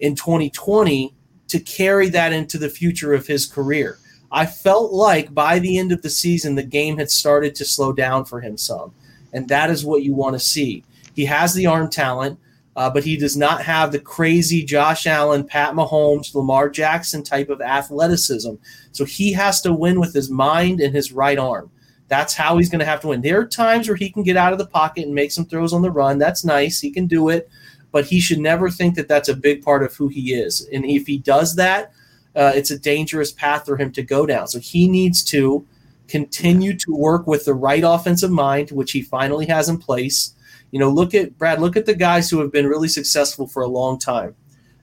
in 0.00 0.14
2020 0.14 1.14
to 1.48 1.60
carry 1.60 2.08
that 2.10 2.32
into 2.32 2.58
the 2.58 2.68
future 2.68 3.14
of 3.14 3.26
his 3.26 3.46
career. 3.46 3.98
I 4.30 4.46
felt 4.46 4.92
like 4.92 5.34
by 5.34 5.58
the 5.58 5.78
end 5.78 5.92
of 5.92 6.02
the 6.02 6.10
season 6.10 6.54
the 6.54 6.62
game 6.62 6.96
had 6.98 7.10
started 7.10 7.54
to 7.56 7.64
slow 7.64 7.92
down 7.92 8.24
for 8.24 8.40
him 8.40 8.56
some. 8.56 8.94
And 9.32 9.48
that 9.48 9.70
is 9.70 9.84
what 9.84 10.02
you 10.02 10.14
want 10.14 10.34
to 10.34 10.40
see. 10.40 10.84
He 11.14 11.24
has 11.26 11.54
the 11.54 11.66
arm 11.66 11.90
talent 11.90 12.38
uh, 12.74 12.88
but 12.90 13.04
he 13.04 13.16
does 13.16 13.36
not 13.36 13.62
have 13.62 13.92
the 13.92 13.98
crazy 13.98 14.64
Josh 14.64 15.06
Allen, 15.06 15.44
Pat 15.44 15.74
Mahomes, 15.74 16.34
Lamar 16.34 16.70
Jackson 16.70 17.22
type 17.22 17.50
of 17.50 17.60
athleticism. 17.60 18.54
So 18.92 19.04
he 19.04 19.32
has 19.32 19.60
to 19.62 19.72
win 19.72 20.00
with 20.00 20.14
his 20.14 20.30
mind 20.30 20.80
and 20.80 20.94
his 20.94 21.12
right 21.12 21.38
arm. 21.38 21.70
That's 22.08 22.34
how 22.34 22.56
he's 22.56 22.70
going 22.70 22.80
to 22.80 22.86
have 22.86 23.00
to 23.02 23.08
win. 23.08 23.22
There 23.22 23.40
are 23.40 23.46
times 23.46 23.88
where 23.88 23.96
he 23.96 24.10
can 24.10 24.22
get 24.22 24.36
out 24.36 24.52
of 24.52 24.58
the 24.58 24.66
pocket 24.66 25.04
and 25.04 25.14
make 25.14 25.32
some 25.32 25.44
throws 25.44 25.72
on 25.72 25.82
the 25.82 25.90
run. 25.90 26.18
That's 26.18 26.44
nice. 26.44 26.80
He 26.80 26.90
can 26.90 27.06
do 27.06 27.28
it, 27.28 27.50
but 27.90 28.06
he 28.06 28.20
should 28.20 28.38
never 28.38 28.70
think 28.70 28.94
that 28.96 29.08
that's 29.08 29.28
a 29.28 29.36
big 29.36 29.62
part 29.62 29.82
of 29.82 29.94
who 29.94 30.08
he 30.08 30.34
is. 30.34 30.66
And 30.72 30.84
if 30.84 31.06
he 31.06 31.18
does 31.18 31.56
that, 31.56 31.92
uh, 32.34 32.52
it's 32.54 32.70
a 32.70 32.78
dangerous 32.78 33.32
path 33.32 33.66
for 33.66 33.76
him 33.76 33.92
to 33.92 34.02
go 34.02 34.24
down. 34.24 34.48
So 34.48 34.58
he 34.58 34.88
needs 34.88 35.22
to 35.24 35.66
continue 36.08 36.76
to 36.78 36.94
work 36.94 37.26
with 37.26 37.44
the 37.44 37.54
right 37.54 37.82
offensive 37.84 38.30
mind, 38.30 38.70
which 38.70 38.92
he 38.92 39.02
finally 39.02 39.46
has 39.46 39.68
in 39.68 39.78
place 39.78 40.34
you 40.72 40.80
know, 40.80 40.90
look 40.90 41.14
at 41.14 41.38
Brad, 41.38 41.60
look 41.60 41.76
at 41.76 41.86
the 41.86 41.94
guys 41.94 42.28
who 42.28 42.40
have 42.40 42.50
been 42.50 42.66
really 42.66 42.88
successful 42.88 43.46
for 43.46 43.62
a 43.62 43.68
long 43.68 43.98
time 43.98 44.34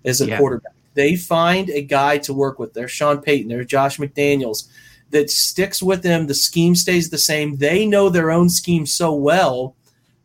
as 0.06 0.22
a 0.22 0.28
yeah. 0.28 0.38
quarterback. 0.38 0.74
They 0.94 1.16
find 1.18 1.70
a 1.70 1.82
guy 1.82 2.20
to 2.20 2.34
work 2.34 2.60
with. 2.60 2.74
There's 2.74 2.92
Sean 2.92 3.22
Payton, 3.22 3.50
there's 3.50 3.66
Josh 3.66 3.98
McDaniels 3.98 4.70
that 5.10 5.30
sticks 5.30 5.82
with 5.82 6.04
them. 6.04 6.28
The 6.28 6.34
scheme 6.34 6.76
stays 6.76 7.10
the 7.10 7.18
same. 7.18 7.58
They 7.58 7.86
know 7.86 8.10
their 8.10 8.32
own 8.32 8.50
scheme 8.50 8.86
so 8.86 9.14
well 9.14 9.76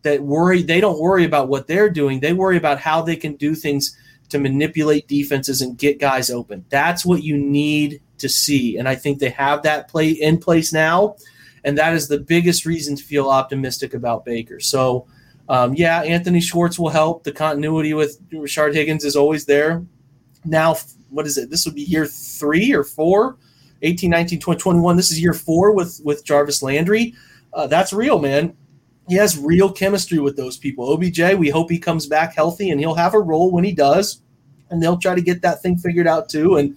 that 0.03 0.23
worry 0.23 0.63
they 0.63 0.81
don't 0.81 1.01
worry 1.01 1.25
about 1.25 1.49
what 1.49 1.67
they're 1.67 1.91
doing. 1.91 2.21
They 2.21 2.35
worry 2.35 2.59
about 2.59 2.79
how 2.79 3.01
they 3.01 3.17
can 3.17 3.35
do 3.37 3.55
things 3.55 3.97
to 4.29 4.39
manipulate 4.39 5.09
defenses 5.09 5.63
and 5.63 5.79
get 5.79 5.99
guys 5.99 6.29
open. 6.31 6.65
That's 6.69 7.07
what 7.07 7.23
you 7.23 7.39
need 7.39 8.03
to 8.19 8.29
see. 8.29 8.77
And 8.77 8.87
I 8.87 8.95
think 8.95 9.19
they 9.19 9.31
have 9.31 9.63
that 9.63 9.89
play 9.89 10.11
in 10.11 10.39
place 10.39 10.73
now. 10.73 11.17
And 11.65 11.79
that 11.79 11.95
is 11.95 12.09
the 12.09 12.19
biggest 12.19 12.67
reason 12.67 12.97
to 12.97 13.03
feel 13.03 13.31
optimistic 13.31 13.95
about 13.95 14.27
Baker. 14.27 14.61
So 14.61 15.07
Um, 15.49 15.75
yeah, 15.75 16.03
Anthony 16.03 16.41
Schwartz 16.41 16.79
will 16.79 16.89
help. 16.89 17.25
The 17.25 17.33
continuity 17.33 17.95
with 17.95 18.19
Rashard 18.31 18.75
Higgins 18.75 19.05
is 19.05 19.17
always 19.17 19.45
there. 19.45 19.85
Now, 20.45 20.77
what 21.11 21.27
is 21.27 21.37
it? 21.37 21.51
This 21.51 21.65
would 21.67 21.75
be 21.75 21.83
year 21.83 22.07
three 22.07 22.73
or 22.73 22.85
four, 22.85 23.37
18, 23.83 24.11
19, 24.11 24.41
20, 24.41 24.59
21. 24.61 24.97
This 24.97 25.11
is 25.11 25.21
year 25.21 25.35
four 25.35 25.73
with, 25.73 26.01
with 26.05 26.25
Jarvis 26.25 26.63
Landry. 26.63 27.15
Uh, 27.53 27.67
that's 27.67 27.93
real, 27.93 28.19
man. 28.19 28.57
He 29.09 29.17
has 29.17 29.39
real 29.39 29.71
chemistry 29.71 30.19
with 30.19 30.37
those 30.37 30.57
people. 30.57 30.91
OBJ, 30.91 31.35
we 31.35 31.51
hope 31.51 31.71
he 31.71 31.79
comes 31.79 32.07
back 32.07 32.35
healthy 32.35 32.71
and 32.71 32.81
he'll 32.81 32.95
have 32.95 33.15
a 33.15 33.21
role 33.21 33.51
when 33.51 33.65
he 33.65 33.73
does. 33.73 34.23
And 34.71 34.83
they'll 34.83 34.99
try 34.99 35.15
to 35.15 35.21
get 35.21 35.43
that 35.43 35.61
thing 35.61 35.77
figured 35.77 36.07
out 36.07 36.29
too. 36.29 36.57
And 36.57 36.77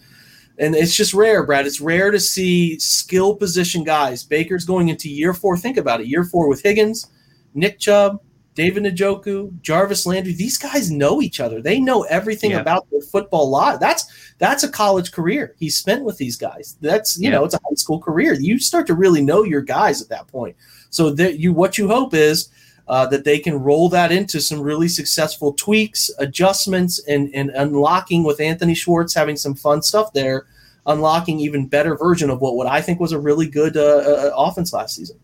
and 0.60 0.76
it's 0.76 0.96
just 0.96 1.14
rare, 1.14 1.46
Brad. 1.46 1.68
It's 1.68 1.80
rare 1.80 2.10
to 2.10 2.20
see 2.20 2.80
skill 2.80 3.36
position 3.36 3.84
guys. 3.84 4.24
Baker's 4.24 4.66
going 4.66 4.90
into 4.90 5.08
year 5.08 5.34
four. 5.34 5.56
Think 5.56 5.78
about 5.78 6.02
it. 6.02 6.08
Year 6.08 6.24
four 6.24 6.50
with 6.50 6.64
Higgins, 6.64 7.12
Nick 7.54 7.80
Chubb, 7.80 8.20
David 8.58 8.86
Njoku, 8.86 9.62
Jarvis 9.62 10.08
Landry. 10.08 10.34
These 10.34 10.58
guys 10.58 10.90
know 10.90 11.22
each 11.22 11.40
other. 11.40 11.62
They 11.62 11.80
know 11.80 12.02
everything 12.04 12.52
yeah. 12.52 12.60
about 12.60 12.90
the 12.90 13.06
football 13.12 13.50
lot. 13.52 13.80
That's 13.80 14.06
that's 14.40 14.64
a 14.64 14.70
college 14.70 15.12
career 15.12 15.54
he 15.60 15.70
spent 15.70 16.04
with 16.04 16.18
these 16.18 16.38
guys. 16.38 16.76
That's 16.82 17.20
you 17.20 17.26
yeah. 17.26 17.36
know 17.36 17.46
it's 17.46 17.54
a 17.54 17.60
high 17.64 17.76
school 17.76 18.00
career. 18.00 18.34
You 18.34 18.58
start 18.58 18.88
to 18.88 18.96
really 18.96 19.22
know 19.22 19.44
your 19.44 19.62
guys 19.62 20.02
at 20.02 20.10
that 20.10 20.28
point. 20.28 20.56
So 20.90 21.12
that 21.12 21.38
you 21.38 21.54
what 21.54 21.78
you 21.78 21.88
hope 21.88 22.16
is 22.16 22.50
uh, 22.88 23.06
that 23.08 23.26
they 23.26 23.38
can 23.38 23.62
roll 23.62 23.90
that 23.90 24.12
into 24.12 24.42
some 24.42 24.60
really 24.60 24.88
successful 24.88 25.54
tweaks, 25.54 26.10
adjustments, 26.18 27.00
and, 27.08 27.30
and 27.36 27.52
unlocking 27.52 28.24
with 28.24 28.40
Anthony 28.40 28.74
Schwartz 28.74 29.14
having 29.14 29.36
some 29.36 29.54
fun 29.54 29.84
stuff 29.84 30.14
there, 30.14 30.48
unlocking 30.88 31.40
even 31.40 31.68
better 31.68 31.96
version 31.96 32.32
of 32.32 32.42
what, 32.42 32.56
what 32.56 32.66
I 32.66 32.82
think 32.82 33.00
was 33.00 33.12
a 33.12 33.20
really 33.20 33.48
good 33.48 33.78
uh, 33.78 33.82
uh, 33.82 34.32
offense 34.36 34.74
last 34.74 34.96
season. 34.96 35.20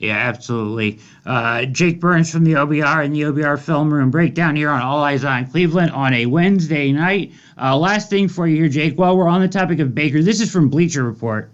Yeah, 0.00 0.16
absolutely. 0.16 0.98
Uh, 1.26 1.66
Jake 1.66 2.00
Burns 2.00 2.32
from 2.32 2.44
the 2.44 2.54
OBR 2.54 3.04
and 3.04 3.14
the 3.14 3.20
OBR 3.20 3.60
Film 3.60 3.92
Room 3.92 4.10
breakdown 4.10 4.56
here 4.56 4.70
on 4.70 4.80
All 4.80 5.04
Eyes 5.04 5.26
on 5.26 5.46
Cleveland 5.46 5.90
on 5.90 6.14
a 6.14 6.24
Wednesday 6.24 6.90
night. 6.90 7.32
Uh, 7.60 7.76
last 7.76 8.08
thing 8.08 8.26
for 8.26 8.48
you 8.48 8.56
here, 8.56 8.68
Jake. 8.70 8.98
While 8.98 9.18
we're 9.18 9.28
on 9.28 9.42
the 9.42 9.48
topic 9.48 9.78
of 9.78 9.94
Baker, 9.94 10.22
this 10.22 10.40
is 10.40 10.50
from 10.50 10.70
Bleacher 10.70 11.04
Report. 11.04 11.50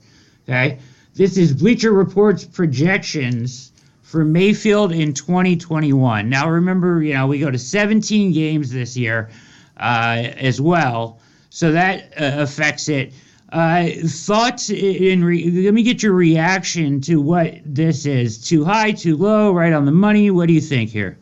Okay, 0.48 0.78
this 1.16 1.36
is 1.36 1.52
Bleacher 1.52 1.92
Report's 1.92 2.44
projections 2.44 3.72
for 4.02 4.24
Mayfield 4.24 4.92
in 4.92 5.12
2021. 5.12 6.28
Now, 6.28 6.48
remember, 6.48 7.02
you 7.02 7.14
know, 7.14 7.26
we 7.26 7.40
go 7.40 7.50
to 7.50 7.58
17 7.58 8.30
games 8.30 8.70
this 8.70 8.96
year 8.96 9.28
uh, 9.76 10.22
as 10.36 10.60
well, 10.60 11.18
so 11.50 11.72
that 11.72 12.12
uh, 12.12 12.42
affects 12.42 12.88
it. 12.88 13.12
Uh, 13.52 13.90
thoughts 14.06 14.70
in 14.70 15.22
re- 15.22 15.64
let 15.64 15.72
me 15.72 15.82
get 15.84 16.02
your 16.02 16.14
reaction 16.14 17.00
to 17.00 17.20
what 17.20 17.54
this 17.64 18.04
is. 18.04 18.38
Too 18.38 18.64
high, 18.64 18.92
too 18.92 19.16
low, 19.16 19.52
right 19.52 19.72
on 19.72 19.84
the 19.84 19.92
money. 19.92 20.30
What 20.30 20.48
do 20.48 20.52
you 20.52 20.60
think 20.60 20.90
here? 20.90 21.16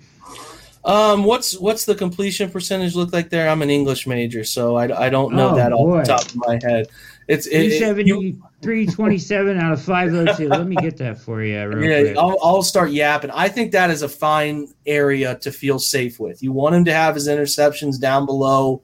Um, 0.84 1.24
what's 1.24 1.58
what's 1.58 1.86
the 1.86 1.94
completion 1.94 2.50
percentage 2.50 2.94
look 2.94 3.12
like 3.12 3.30
there? 3.30 3.48
I'm 3.48 3.62
an 3.62 3.70
English 3.70 4.06
major, 4.06 4.44
so 4.44 4.76
I, 4.76 5.06
I 5.06 5.08
don't 5.08 5.34
know 5.34 5.50
oh, 5.50 5.56
that 5.56 5.72
boy. 5.72 6.00
off 6.00 6.06
the 6.06 6.12
top 6.12 6.28
of 6.28 6.36
my 6.36 6.58
head. 6.62 6.88
It's 7.26 7.46
it, 7.46 7.80
327 7.80 9.58
out 9.58 9.72
of 9.72 9.82
502. 9.82 10.48
Let 10.48 10.66
me 10.66 10.76
get 10.76 10.98
that 10.98 11.18
for 11.18 11.42
you. 11.42 11.54
yeah, 11.54 12.14
I'll, 12.18 12.38
I'll, 12.42 12.62
start 12.62 12.90
yapping. 12.90 13.30
I 13.30 13.48
think 13.48 13.72
that 13.72 13.90
is 13.90 14.02
a 14.02 14.08
fine 14.08 14.68
area 14.84 15.36
to 15.36 15.50
feel 15.50 15.78
safe 15.78 16.20
with. 16.20 16.42
You 16.42 16.52
want 16.52 16.74
him 16.74 16.84
to 16.84 16.92
have 16.92 17.14
his 17.14 17.28
interceptions 17.28 17.98
down 17.98 18.26
below, 18.26 18.82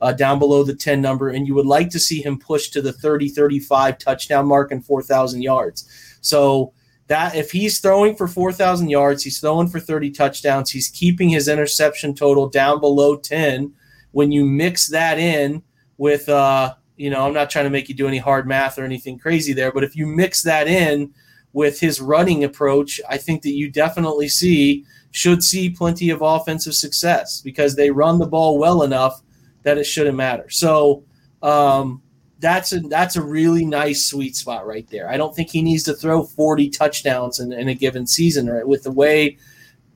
uh, 0.00 0.12
down 0.12 0.38
below 0.38 0.62
the 0.62 0.74
10 0.74 1.00
number, 1.00 1.30
and 1.30 1.46
you 1.46 1.54
would 1.54 1.66
like 1.66 1.90
to 1.90 1.98
see 1.98 2.22
him 2.22 2.38
push 2.38 2.68
to 2.68 2.82
the 2.82 2.92
30, 2.92 3.28
35 3.28 3.98
touchdown 3.98 4.46
mark 4.46 4.70
and 4.70 4.84
4,000 4.84 5.42
yards. 5.42 5.88
So 6.20 6.72
that 7.08 7.34
if 7.34 7.50
he's 7.50 7.80
throwing 7.80 8.14
for 8.14 8.28
4,000 8.28 8.88
yards, 8.88 9.24
he's 9.24 9.40
throwing 9.40 9.68
for 9.68 9.80
30 9.80 10.10
touchdowns, 10.10 10.70
he's 10.70 10.88
keeping 10.88 11.28
his 11.28 11.48
interception 11.48 12.14
total 12.14 12.48
down 12.48 12.80
below 12.80 13.16
10. 13.16 13.72
When 14.12 14.30
you 14.30 14.44
mix 14.44 14.88
that 14.88 15.18
in 15.18 15.62
with, 15.96 16.28
uh, 16.28 16.74
you 16.96 17.10
know, 17.10 17.26
I'm 17.26 17.34
not 17.34 17.50
trying 17.50 17.64
to 17.64 17.70
make 17.70 17.88
you 17.88 17.94
do 17.94 18.08
any 18.08 18.18
hard 18.18 18.46
math 18.46 18.78
or 18.78 18.84
anything 18.84 19.18
crazy 19.18 19.52
there, 19.52 19.72
but 19.72 19.84
if 19.84 19.96
you 19.96 20.06
mix 20.06 20.42
that 20.42 20.68
in 20.68 21.12
with 21.52 21.80
his 21.80 22.00
running 22.00 22.44
approach, 22.44 23.00
I 23.08 23.16
think 23.16 23.42
that 23.42 23.52
you 23.52 23.70
definitely 23.70 24.28
see 24.28 24.84
should 25.10 25.42
see 25.42 25.70
plenty 25.70 26.10
of 26.10 26.20
offensive 26.20 26.74
success 26.74 27.40
because 27.40 27.74
they 27.74 27.90
run 27.90 28.18
the 28.18 28.26
ball 28.26 28.58
well 28.58 28.82
enough 28.82 29.22
that 29.62 29.78
it 29.78 29.84
shouldn't 29.84 30.16
matter. 30.16 30.48
So 30.50 31.04
um, 31.42 32.02
that's 32.38 32.72
a 32.72 32.80
that's 32.80 33.16
a 33.16 33.22
really 33.22 33.64
nice 33.64 34.06
sweet 34.06 34.36
spot 34.36 34.66
right 34.66 34.88
there. 34.90 35.08
I 35.08 35.16
don't 35.16 35.34
think 35.34 35.50
he 35.50 35.62
needs 35.62 35.82
to 35.84 35.94
throw 35.94 36.24
40 36.24 36.70
touchdowns 36.70 37.40
in, 37.40 37.52
in 37.52 37.68
a 37.68 37.74
given 37.74 38.06
season, 38.06 38.48
right? 38.48 38.66
With 38.66 38.84
the 38.84 38.92
way, 38.92 39.38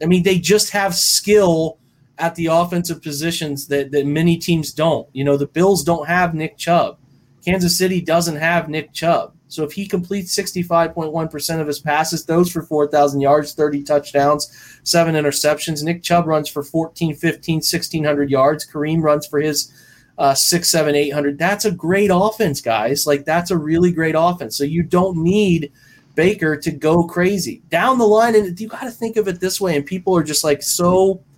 I 0.03 0.07
mean, 0.07 0.22
they 0.22 0.38
just 0.38 0.70
have 0.70 0.94
skill 0.94 1.79
at 2.18 2.35
the 2.35 2.46
offensive 2.46 3.03
positions 3.03 3.66
that, 3.68 3.90
that 3.92 4.07
many 4.07 4.37
teams 4.37 4.72
don't. 4.72 5.09
You 5.12 5.25
know, 5.25 5.37
the 5.37 5.46
Bills 5.46 5.83
don't 5.83 6.07
have 6.07 6.35
Nick 6.35 6.59
Chubb. 6.59 6.98
Kansas 7.44 7.77
City 7.77 8.01
doesn't 8.01 8.37
have 8.37 8.68
Nick 8.68 8.92
Chubb. 8.92 9.35
So 9.52 9.64
if 9.64 9.72
he 9.72 9.86
completes 9.86 10.34
65.1% 10.34 11.60
of 11.60 11.66
his 11.66 11.78
passes, 11.78 12.24
those 12.24 12.50
for 12.50 12.62
4,000 12.62 13.20
yards, 13.20 13.52
30 13.52 13.82
touchdowns, 13.82 14.80
seven 14.82 15.14
interceptions. 15.14 15.82
Nick 15.82 16.02
Chubb 16.02 16.26
runs 16.26 16.48
for 16.48 16.62
14, 16.62 17.14
15, 17.14 17.56
1,600 17.56 18.30
yards. 18.30 18.66
Kareem 18.66 19.02
runs 19.02 19.26
for 19.26 19.40
his 19.40 19.70
uh, 20.16 20.32
6, 20.32 20.70
7, 20.70 20.94
800. 20.94 21.38
That's 21.38 21.66
a 21.66 21.70
great 21.70 22.10
offense, 22.12 22.60
guys. 22.62 23.06
Like, 23.06 23.26
that's 23.26 23.50
a 23.50 23.58
really 23.58 23.92
great 23.92 24.14
offense. 24.16 24.56
So 24.56 24.64
you 24.64 24.82
don't 24.82 25.22
need 25.22 25.70
Baker 26.14 26.56
to 26.56 26.70
go 26.70 27.04
crazy. 27.04 27.62
Down 27.68 27.98
the 27.98 28.06
line, 28.06 28.34
and 28.34 28.58
you 28.58 28.68
got 28.68 28.84
to 28.84 28.90
think 28.90 29.18
of 29.18 29.28
it 29.28 29.38
this 29.38 29.60
way, 29.60 29.76
and 29.76 29.84
people 29.84 30.16
are 30.16 30.24
just 30.24 30.44
like 30.44 30.62
so– 30.62 31.22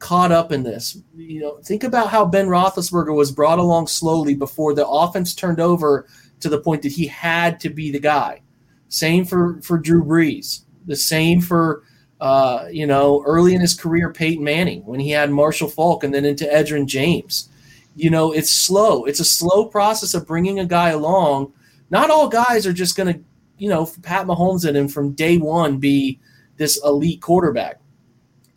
caught 0.00 0.32
up 0.32 0.50
in 0.50 0.64
this. 0.64 0.98
You 1.14 1.40
know, 1.40 1.58
think 1.58 1.84
about 1.84 2.08
how 2.08 2.24
Ben 2.24 2.48
Roethlisberger 2.48 3.14
was 3.14 3.30
brought 3.30 3.60
along 3.60 3.86
slowly 3.86 4.34
before 4.34 4.74
the 4.74 4.86
offense 4.86 5.34
turned 5.34 5.60
over 5.60 6.08
to 6.40 6.48
the 6.48 6.60
point 6.60 6.82
that 6.82 6.92
he 6.92 7.06
had 7.06 7.60
to 7.60 7.70
be 7.70 7.90
the 7.90 8.00
guy. 8.00 8.42
Same 8.88 9.24
for 9.24 9.60
for 9.62 9.78
Drew 9.78 10.04
Brees. 10.04 10.64
The 10.86 10.96
same 10.96 11.40
for 11.40 11.84
uh, 12.20 12.66
you 12.70 12.86
know 12.86 13.22
early 13.26 13.54
in 13.54 13.60
his 13.60 13.74
career 13.74 14.12
Peyton 14.12 14.44
Manning 14.44 14.84
when 14.84 15.00
he 15.00 15.10
had 15.10 15.30
Marshall 15.30 15.68
Faulk 15.68 16.04
and 16.04 16.12
then 16.12 16.24
into 16.24 16.44
Edgerrin 16.44 16.86
James. 16.86 17.48
You 17.96 18.10
know, 18.10 18.32
it's 18.32 18.50
slow. 18.50 19.04
It's 19.04 19.20
a 19.20 19.24
slow 19.24 19.66
process 19.66 20.14
of 20.14 20.26
bringing 20.26 20.60
a 20.60 20.66
guy 20.66 20.90
along. 20.90 21.52
Not 21.90 22.10
all 22.10 22.28
guys 22.28 22.66
are 22.66 22.72
just 22.72 22.96
going 22.96 23.12
to, 23.12 23.20
you 23.58 23.68
know, 23.68 23.90
Pat 24.02 24.26
Mahomes 24.26 24.64
and 24.64 24.76
him 24.76 24.86
from 24.86 25.12
day 25.12 25.38
one 25.38 25.78
be 25.78 26.20
this 26.56 26.80
elite 26.84 27.20
quarterback 27.20 27.80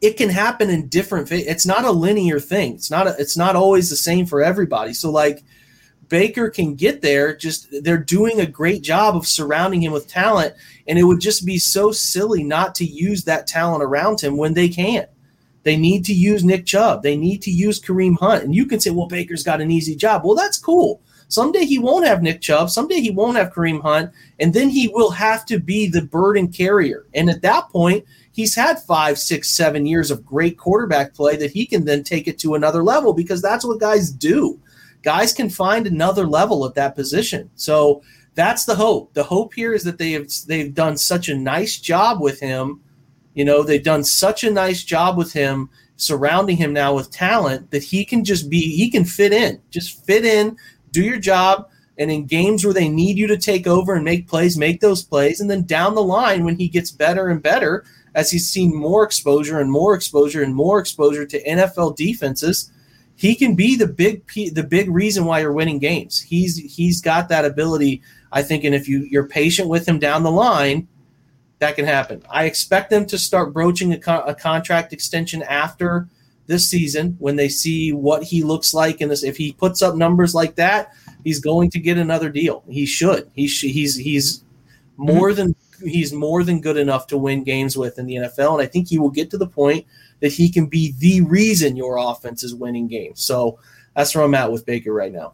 it 0.03 0.17
can 0.17 0.27
happen 0.27 0.69
in 0.69 0.87
different 0.89 1.31
it's 1.31 1.65
not 1.65 1.85
a 1.85 1.91
linear 1.91 2.37
thing 2.39 2.75
it's 2.75 2.91
not 2.91 3.07
a, 3.07 3.15
it's 3.17 3.37
not 3.37 3.55
always 3.55 3.89
the 3.89 3.95
same 3.95 4.25
for 4.25 4.43
everybody 4.43 4.93
so 4.93 5.09
like 5.09 5.43
baker 6.13 6.47
can 6.47 6.76
get 6.76 7.02
there 7.02 7.36
just 7.36 7.67
they're 7.84 7.97
doing 7.97 8.39
a 8.39 8.45
great 8.45 8.84
job 8.84 9.15
of 9.15 9.26
surrounding 9.26 9.82
him 9.82 9.91
with 9.91 10.08
talent 10.08 10.54
and 10.88 10.99
it 10.99 11.04
would 11.04 11.19
just 11.19 11.43
be 11.43 11.58
so 11.58 11.91
silly 11.91 12.43
not 12.43 12.76
to 12.76 12.86
use 12.86 13.23
that 13.23 13.47
talent 13.47 13.82
around 13.82 14.21
him 14.21 14.38
when 14.38 14.54
they 14.54 14.69
can 14.69 15.08
they 15.63 15.78
need 15.78 16.06
to 16.06 16.13
use 16.13 16.43
nick 16.43 16.65
chubb. 16.65 17.04
They 17.04 17.17
need 17.17 17.41
to 17.43 17.52
use 17.52 17.82
kareem 17.82 18.17
hunt. 18.19 18.43
And 18.43 18.54
you 18.54 18.65
can 18.65 18.80
say 18.80 18.91
well 18.91 19.08
baker's 19.08 19.43
got 19.43 19.62
an 19.62 19.71
easy 19.71 19.95
job. 19.95 20.24
Well 20.24 20.36
that's 20.36 20.57
cool. 20.57 21.01
Someday 21.30 21.66
he 21.66 21.80
won't 21.80 22.05
have 22.05 22.22
nick 22.22 22.41
chubb. 22.41 22.70
Someday 22.70 22.99
he 22.99 23.09
won't 23.09 23.38
have 23.38 23.51
kareem 23.51 23.82
hunt. 23.82 24.11
And 24.39 24.53
then 24.53 24.70
he 24.70 24.89
will 24.89 25.09
have 25.09 25.45
to 25.47 25.59
be 25.59 25.88
the 25.88 26.03
burden 26.03 26.49
carrier. 26.51 27.07
And 27.16 27.30
at 27.30 27.41
that 27.41 27.70
point 27.70 28.05
he's 28.34 28.55
had 28.55 28.84
five, 28.84 29.18
six, 29.18 29.49
seven 29.49 29.86
years 29.86 30.11
of 30.11 30.26
great 30.26 30.57
quarterback 30.57 31.14
play 31.14 31.38
that 31.38 31.51
he 31.51 31.66
can 31.66 31.86
then 31.86 32.03
take 32.03 32.28
it 32.28 32.38
to 32.39 32.55
another 32.55 32.84
level 32.84 33.14
because 33.14 33.41
that's 33.41 33.66
what 33.66 33.80
guys 33.80 34.11
do. 34.11 34.59
Guys 35.04 35.34
can 35.34 35.49
find 35.49 35.86
another 35.86 36.26
level 36.26 36.66
at 36.66 36.76
that 36.76 36.95
position. 36.95 37.49
So 37.56 38.01
that's 38.36 38.66
the 38.66 38.76
hope. 38.76 39.14
The 39.14 39.24
hope 39.24 39.54
here 39.54 39.74
is 39.74 39.84
that 39.84 39.97
they 39.97 40.14
have 40.14 40.28
they've 40.47 40.74
done 40.74 40.97
such 40.97 41.30
a 41.30 41.38
nice 41.38 41.78
job 41.80 42.22
with 42.22 42.39
him. 42.39 42.82
You 43.34 43.45
know, 43.45 43.64
they've 43.64 43.84
done 43.84 44.04
such 44.04 44.43
a 44.43 44.51
nice 44.51 44.84
job 44.84 45.18
with 45.18 45.34
him, 45.34 45.70
surrounding 45.97 46.58
him 46.58 46.74
now 46.74 46.95
with 46.95 47.12
talent 47.12 47.70
that 47.72 47.84
he 47.84 48.06
can 48.06 48.24
just 48.24 48.49
be 48.49 48.76
he 48.76 48.89
can 48.89 49.06
fit 49.06 49.34
in. 49.34 49.62
Just 49.70 50.06
fit 50.06 50.26
in, 50.26 50.58
do 50.91 51.04
your 51.04 51.20
job, 51.20 51.70
and 51.97 52.12
in 52.12 52.26
games 52.26 52.64
where 52.64 52.74
they 52.74 52.89
need 52.89 53.18
you 53.18 53.28
to 53.28 53.38
take 53.38 53.68
over 53.68 53.93
and 53.93 54.04
make 54.04 54.28
plays, 54.28 54.58
make 54.58 54.82
those 54.82 55.04
plays. 55.04 55.39
And 55.39 55.49
then 55.49 55.64
down 55.64 55.95
the 55.95 56.04
line, 56.04 56.43
when 56.43 56.56
he 56.56 56.68
gets 56.68 56.91
better 56.91 57.28
and 57.28 57.41
better, 57.41 57.86
as 58.16 58.32
he's 58.32 58.49
seen 58.49 58.76
more 58.76 59.04
exposure 59.04 59.60
and 59.60 59.72
more 59.72 59.95
exposure 59.95 60.43
and 60.43 60.56
more 60.56 60.80
exposure 60.80 61.26
to 61.26 61.43
NFL 61.43 61.95
defenses, 61.95 62.72
he 63.24 63.36
can 63.36 63.55
be 63.55 63.78
the 63.78 63.88
big 63.88 64.28
the 64.51 64.67
big 64.69 64.89
reason 64.89 65.24
why 65.24 65.39
you're 65.39 65.53
winning 65.53 65.80
games. 65.80 66.19
He's 66.19 66.57
he's 66.57 66.99
got 66.99 67.30
that 67.30 67.45
ability, 67.45 68.01
I 68.34 68.43
think, 68.43 68.65
and 68.65 68.76
if 68.76 68.89
you 68.89 69.07
you're 69.09 69.30
patient 69.30 69.69
with 69.69 69.88
him 69.88 69.97
down 69.97 70.24
the 70.24 70.30
line, 70.30 70.89
that 71.59 71.78
can 71.78 71.86
happen. 71.86 72.21
I 72.30 72.43
expect 72.43 72.89
them 72.89 73.05
to 73.05 73.17
start 73.17 73.53
broaching 73.53 73.93
a, 73.93 74.24
a 74.28 74.36
contract 74.36 74.91
extension 74.91 75.41
after 75.43 76.09
this 76.47 76.69
season 76.69 77.15
when 77.17 77.38
they 77.38 77.47
see 77.47 77.93
what 77.93 78.24
he 78.24 78.43
looks 78.43 78.74
like 78.74 78.99
and 78.99 79.09
this. 79.09 79.24
If 79.24 79.38
he 79.38 79.53
puts 79.53 79.82
up 79.82 79.95
numbers 79.95 80.36
like 80.36 80.55
that, 80.55 80.91
he's 81.24 81.39
going 81.39 81.69
to 81.69 81.80
get 81.80 81.97
another 81.97 82.28
deal. 82.28 82.65
He 82.67 82.86
should. 82.86 83.32
He 83.34 83.47
sh- 83.47 83.71
he's 83.71 83.95
he's 83.95 84.43
more 84.97 85.30
mm-hmm. 85.30 85.36
than 85.38 85.55
he's 85.89 86.11
more 86.11 86.43
than 86.43 86.59
good 86.59 86.76
enough 86.76 87.07
to 87.07 87.17
win 87.17 87.45
games 87.45 87.78
with 87.78 87.97
in 87.97 88.05
the 88.05 88.15
NFL, 88.15 88.55
and 88.55 88.61
I 88.61 88.65
think 88.65 88.89
he 88.89 88.99
will 88.99 89.11
get 89.11 89.32
to 89.32 89.38
the 89.38 89.47
point 89.47 89.88
that 90.24 90.32
he 90.32 90.49
can 90.49 90.65
be 90.67 90.93
the 90.99 91.19
reason 91.19 91.76
your 91.76 91.97
offense 91.97 92.43
is 92.43 92.55
winning 92.55 92.88
games. 92.88 93.21
So 93.21 93.59
that's 93.93 94.15
where 94.15 94.24
I'm 94.24 94.34
at 94.34 94.49
with 94.49 94.65
Baker 94.65 94.93
right 94.93 95.11
now. 95.11 95.34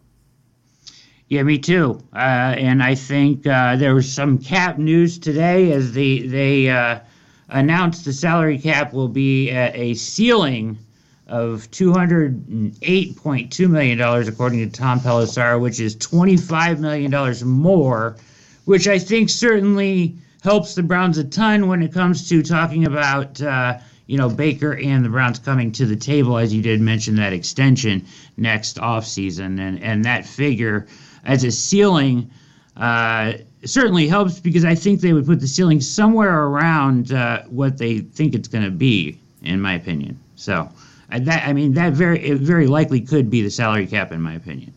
Yeah, 1.28 1.44
me 1.44 1.60
too. 1.60 2.02
Uh, 2.12 2.56
and 2.58 2.82
I 2.82 2.96
think 2.96 3.46
uh, 3.46 3.76
there 3.76 3.94
was 3.94 4.12
some 4.12 4.40
cap 4.40 4.80
news 4.80 5.20
today 5.20 5.74
as 5.74 5.94
they 5.94 6.22
they 6.22 6.72
uh, 6.72 7.02
announced 7.50 8.04
the 8.04 8.14
salary 8.14 8.58
cap 8.58 8.92
will 8.92 9.08
be 9.08 9.52
at 9.52 9.76
a 9.76 9.94
ceiling 9.94 10.76
of 11.28 11.70
$208.2 11.70 13.70
million, 13.70 14.02
according 14.28 14.68
to 14.68 14.76
Tom 14.76 15.00
Pelissero, 15.00 15.62
which 15.62 15.80
is 15.80 15.96
$25 15.98 16.80
million 16.80 17.14
more, 17.48 18.18
which 18.66 18.88
I 18.88 18.98
think 18.98 19.30
certainly 19.30 20.16
helps 20.42 20.74
the 20.74 20.82
Browns 20.82 21.20
a 21.20 21.24
ton 21.24 21.68
when 21.68 21.84
it 21.84 21.94
comes 21.94 22.28
to 22.30 22.42
talking 22.42 22.88
about, 22.88 23.40
uh, 23.40 23.78
you 24.10 24.18
know, 24.18 24.28
Baker 24.28 24.74
and 24.74 25.06
the 25.06 25.10
Browns 25.10 25.38
coming 25.38 25.72
to 25.74 25.86
the 25.86 25.96
table, 25.96 26.40
as 26.40 26.52
you 26.52 26.64
did 26.64 26.82
mention 26.82 27.16
that 27.18 27.32
extension 27.32 28.04
next 28.38 28.78
offseason. 28.78 29.60
And, 29.60 29.84
and 29.84 30.04
that 30.04 30.26
figure 30.26 30.88
as 31.26 31.44
a 31.44 31.52
ceiling 31.52 32.32
uh, 32.76 33.34
certainly 33.66 34.08
helps 34.08 34.40
because 34.40 34.66
I 34.66 34.74
think 34.74 35.02
they 35.02 35.14
would 35.14 35.28
put 35.28 35.40
the 35.40 35.48
ceiling 35.48 35.80
somewhere 35.80 36.46
around 36.46 37.12
uh, 37.12 37.44
what 37.50 37.78
they 37.78 38.00
think 38.00 38.34
it's 38.34 38.48
going 38.48 38.64
to 38.64 38.72
be, 38.72 39.20
in 39.44 39.62
my 39.62 39.76
opinion. 39.76 40.20
So 40.36 40.68
that 41.10 41.48
I 41.48 41.54
mean 41.54 41.74
that 41.74 41.94
very 41.94 42.32
very 42.32 42.66
likely 42.66 43.02
could 43.02 43.30
be 43.30 43.44
the 43.44 43.52
salary 43.52 43.86
cap, 43.86 44.12
in 44.12 44.22
my 44.24 44.34
opinion. 44.34 44.74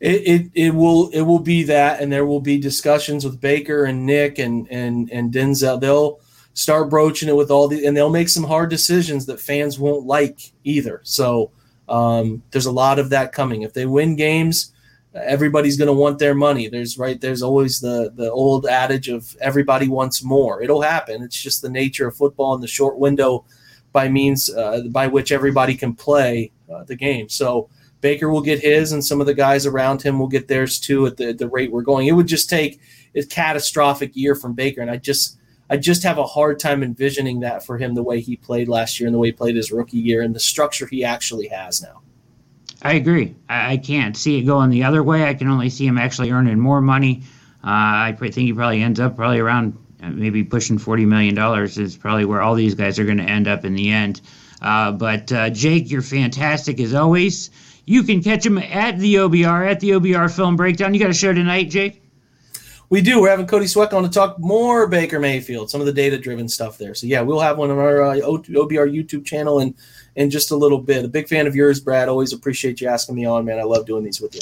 It, 0.00 0.20
it, 0.26 0.50
it 0.54 0.74
will 0.74 1.08
it 1.10 1.22
will 1.22 1.38
be 1.38 1.62
that, 1.62 2.02
and 2.02 2.12
there 2.12 2.26
will 2.26 2.40
be 2.40 2.58
discussions 2.58 3.24
with 3.24 3.40
Baker 3.40 3.86
and 3.86 4.04
Nick 4.04 4.38
and 4.38 4.66
and 4.70 5.10
and 5.10 5.32
Denzel. 5.32 5.80
They'll 5.80 6.20
start 6.54 6.88
broaching 6.88 7.28
it 7.28 7.36
with 7.36 7.50
all 7.50 7.68
the, 7.68 7.84
and 7.84 7.96
they'll 7.96 8.10
make 8.10 8.28
some 8.28 8.44
hard 8.44 8.70
decisions 8.70 9.26
that 9.26 9.40
fans 9.40 9.78
won't 9.78 10.06
like 10.06 10.52
either. 10.64 11.00
So 11.04 11.50
um, 11.88 12.42
there's 12.50 12.66
a 12.66 12.72
lot 12.72 12.98
of 12.98 13.10
that 13.10 13.32
coming. 13.32 13.62
If 13.62 13.74
they 13.74 13.86
win 13.86 14.16
games, 14.16 14.72
everybody's 15.14 15.76
going 15.76 15.88
to 15.88 15.92
want 15.92 16.18
their 16.18 16.34
money. 16.34 16.68
There's 16.68 16.98
right 16.98 17.20
there's 17.20 17.42
always 17.42 17.80
the 17.80 18.12
the 18.14 18.30
old 18.30 18.66
adage 18.66 19.08
of 19.08 19.36
everybody 19.40 19.88
wants 19.88 20.24
more. 20.24 20.62
It'll 20.62 20.82
happen. 20.82 21.22
It's 21.22 21.40
just 21.40 21.62
the 21.62 21.70
nature 21.70 22.08
of 22.08 22.16
football 22.16 22.54
and 22.54 22.62
the 22.62 22.68
short 22.68 22.98
window 22.98 23.44
by 23.92 24.08
means 24.08 24.50
uh, 24.50 24.82
by 24.90 25.06
which 25.06 25.30
everybody 25.30 25.74
can 25.74 25.94
play 25.94 26.50
uh, 26.72 26.84
the 26.84 26.96
game. 26.96 27.28
So 27.28 27.68
Baker 28.00 28.28
will 28.28 28.42
get 28.42 28.60
his, 28.60 28.92
and 28.92 29.04
some 29.04 29.20
of 29.20 29.26
the 29.26 29.34
guys 29.34 29.66
around 29.66 30.02
him 30.02 30.18
will 30.18 30.28
get 30.28 30.48
theirs 30.48 30.78
too 30.78 31.06
at 31.06 31.16
the, 31.16 31.32
the 31.32 31.48
rate 31.48 31.72
we're 31.72 31.82
going. 31.82 32.06
It 32.06 32.12
would 32.12 32.26
just 32.26 32.50
take 32.50 32.80
a 33.14 33.22
catastrophic 33.22 34.14
year 34.14 34.34
from 34.34 34.52
Baker, 34.52 34.82
and 34.82 34.90
I 34.90 34.96
just 34.96 35.38
I 35.70 35.76
just 35.76 36.02
have 36.02 36.18
a 36.18 36.26
hard 36.26 36.58
time 36.58 36.82
envisioning 36.82 37.40
that 37.40 37.64
for 37.64 37.78
him 37.78 37.94
the 37.94 38.02
way 38.02 38.20
he 38.20 38.36
played 38.36 38.68
last 38.68 39.00
year 39.00 39.06
and 39.06 39.14
the 39.14 39.18
way 39.18 39.28
he 39.28 39.32
played 39.32 39.56
his 39.56 39.72
rookie 39.72 39.98
year 39.98 40.20
and 40.22 40.34
the 40.34 40.40
structure 40.40 40.86
he 40.86 41.04
actually 41.04 41.48
has 41.48 41.82
now. 41.82 42.02
I 42.82 42.94
agree. 42.94 43.34
I, 43.48 43.78
can't 43.78 44.14
see 44.14 44.38
it 44.38 44.42
going 44.42 44.68
the 44.68 44.84
other 44.84 45.02
way. 45.02 45.24
I 45.24 45.32
can 45.32 45.48
only 45.48 45.70
see 45.70 45.86
him 45.86 45.96
actually 45.96 46.30
earning 46.32 46.60
more 46.60 46.82
money. 46.82 47.22
Uh, 47.62 48.12
I 48.12 48.16
think 48.20 48.34
he 48.34 48.52
probably 48.52 48.82
ends 48.82 49.00
up 49.00 49.16
probably 49.16 49.40
around 49.40 49.78
uh, 50.02 50.10
maybe 50.10 50.44
pushing 50.44 50.76
forty 50.76 51.06
million 51.06 51.34
dollars 51.34 51.78
is 51.78 51.96
probably 51.96 52.26
where 52.26 52.42
all 52.42 52.54
these 52.54 52.74
guys 52.74 52.98
are 52.98 53.06
going 53.06 53.16
to 53.16 53.24
end 53.24 53.48
up 53.48 53.64
in 53.64 53.74
the 53.74 53.90
end. 53.90 54.20
Uh, 54.60 54.92
but 54.92 55.32
uh, 55.32 55.48
Jake, 55.48 55.90
you're 55.90 56.02
fantastic 56.02 56.78
as 56.78 56.92
always. 56.92 57.50
You 57.86 58.02
can 58.02 58.22
catch 58.22 58.44
him 58.44 58.58
at 58.58 58.98
the 58.98 59.14
OBR 59.14 59.70
at 59.70 59.80
the 59.80 59.90
OBR 59.90 60.34
Film 60.34 60.56
Breakdown. 60.56 60.92
You 60.92 61.00
got 61.00 61.08
a 61.08 61.14
show 61.14 61.32
tonight, 61.32 61.70
Jake? 61.70 62.03
We 62.90 63.00
do. 63.00 63.20
We're 63.20 63.30
having 63.30 63.46
Cody 63.46 63.66
Sweck 63.66 63.92
on 63.92 64.02
to 64.02 64.08
talk 64.08 64.38
more 64.38 64.86
Baker 64.86 65.18
Mayfield, 65.18 65.70
some 65.70 65.80
of 65.80 65.86
the 65.86 65.92
data-driven 65.92 66.48
stuff 66.48 66.78
there. 66.78 66.94
So 66.94 67.06
yeah, 67.06 67.22
we'll 67.22 67.40
have 67.40 67.58
one 67.58 67.70
on 67.70 67.78
our 67.78 68.02
uh, 68.02 68.14
OBR 68.14 68.92
YouTube 68.92 69.24
channel 69.24 69.60
and 69.60 69.74
in 70.16 70.30
just 70.30 70.50
a 70.50 70.56
little 70.56 70.78
bit. 70.78 71.04
A 71.04 71.08
big 71.08 71.28
fan 71.28 71.46
of 71.46 71.54
yours, 71.54 71.80
Brad. 71.80 72.08
Always 72.08 72.32
appreciate 72.32 72.80
you 72.80 72.88
asking 72.88 73.14
me 73.14 73.24
on, 73.24 73.44
man. 73.44 73.58
I 73.58 73.64
love 73.64 73.86
doing 73.86 74.04
these 74.04 74.20
with 74.20 74.34
you. 74.34 74.40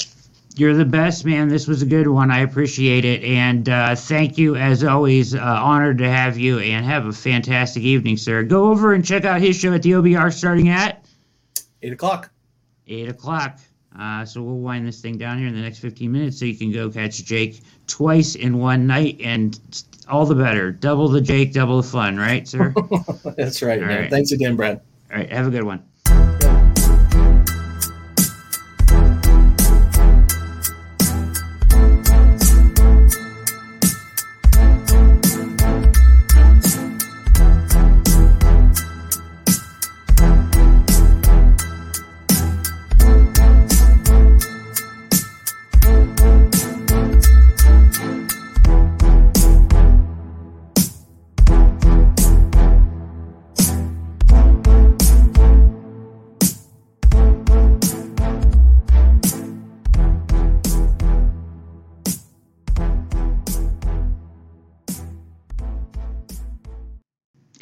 You're 0.55 0.75
the 0.75 0.85
best, 0.85 1.25
man. 1.25 1.47
This 1.47 1.67
was 1.67 1.81
a 1.81 1.85
good 1.85 2.07
one. 2.07 2.29
I 2.29 2.41
appreciate 2.41 3.05
it. 3.05 3.23
And 3.23 3.67
uh, 3.69 3.95
thank 3.95 4.37
you, 4.37 4.55
as 4.55 4.83
always. 4.83 5.33
Uh, 5.33 5.39
honored 5.41 5.97
to 5.97 6.07
have 6.07 6.37
you 6.37 6.59
and 6.59 6.85
have 6.85 7.07
a 7.07 7.13
fantastic 7.13 7.81
evening, 7.81 8.17
sir. 8.17 8.43
Go 8.43 8.69
over 8.69 8.93
and 8.93 9.03
check 9.03 9.25
out 9.25 9.41
his 9.41 9.57
show 9.57 9.73
at 9.73 9.81
the 9.81 9.91
OBR 9.91 10.31
starting 10.31 10.69
at 10.69 11.03
8 11.81 11.93
o'clock. 11.93 12.29
8 12.87 13.09
o'clock. 13.09 13.59
Uh, 13.97 14.25
so 14.25 14.41
we'll 14.41 14.55
wind 14.55 14.87
this 14.87 15.01
thing 15.01 15.17
down 15.17 15.37
here 15.37 15.47
in 15.47 15.53
the 15.53 15.61
next 15.61 15.79
15 15.79 16.11
minutes 16.11 16.39
so 16.39 16.45
you 16.45 16.55
can 16.55 16.71
go 16.71 16.89
catch 16.89 17.23
Jake 17.23 17.61
twice 17.87 18.35
in 18.35 18.57
one 18.57 18.87
night 18.87 19.17
and 19.23 19.59
all 20.07 20.25
the 20.25 20.35
better. 20.35 20.71
Double 20.71 21.07
the 21.07 21.21
Jake, 21.21 21.53
double 21.53 21.81
the 21.81 21.87
fun, 21.87 22.17
right, 22.17 22.47
sir? 22.47 22.73
That's 23.37 23.61
right, 23.61 23.81
all 23.81 23.87
man. 23.87 24.01
Right. 24.01 24.09
Thanks 24.09 24.31
again, 24.31 24.55
Brad. 24.55 24.81
All 25.11 25.17
right. 25.17 25.31
Have 25.31 25.47
a 25.47 25.51
good 25.51 25.63
one. 25.63 25.83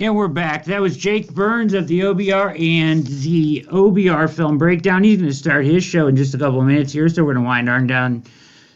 And 0.01 0.15
we're 0.15 0.29
back. 0.29 0.65
That 0.65 0.81
was 0.81 0.97
Jake 0.97 1.31
Burns 1.31 1.75
of 1.75 1.87
the 1.87 1.99
OBR 1.99 2.59
and 2.59 3.05
the 3.05 3.67
OBR 3.69 4.27
film 4.31 4.57
breakdown. 4.57 5.03
He's 5.03 5.19
going 5.19 5.29
to 5.29 5.35
start 5.35 5.63
his 5.63 5.83
show 5.83 6.07
in 6.07 6.15
just 6.15 6.33
a 6.33 6.39
couple 6.39 6.59
of 6.59 6.65
minutes 6.65 6.91
here, 6.91 7.07
so 7.07 7.23
we're 7.23 7.35
going 7.35 7.43
to 7.43 7.47
wind 7.47 7.69
our 7.69 7.79
down. 7.81 8.23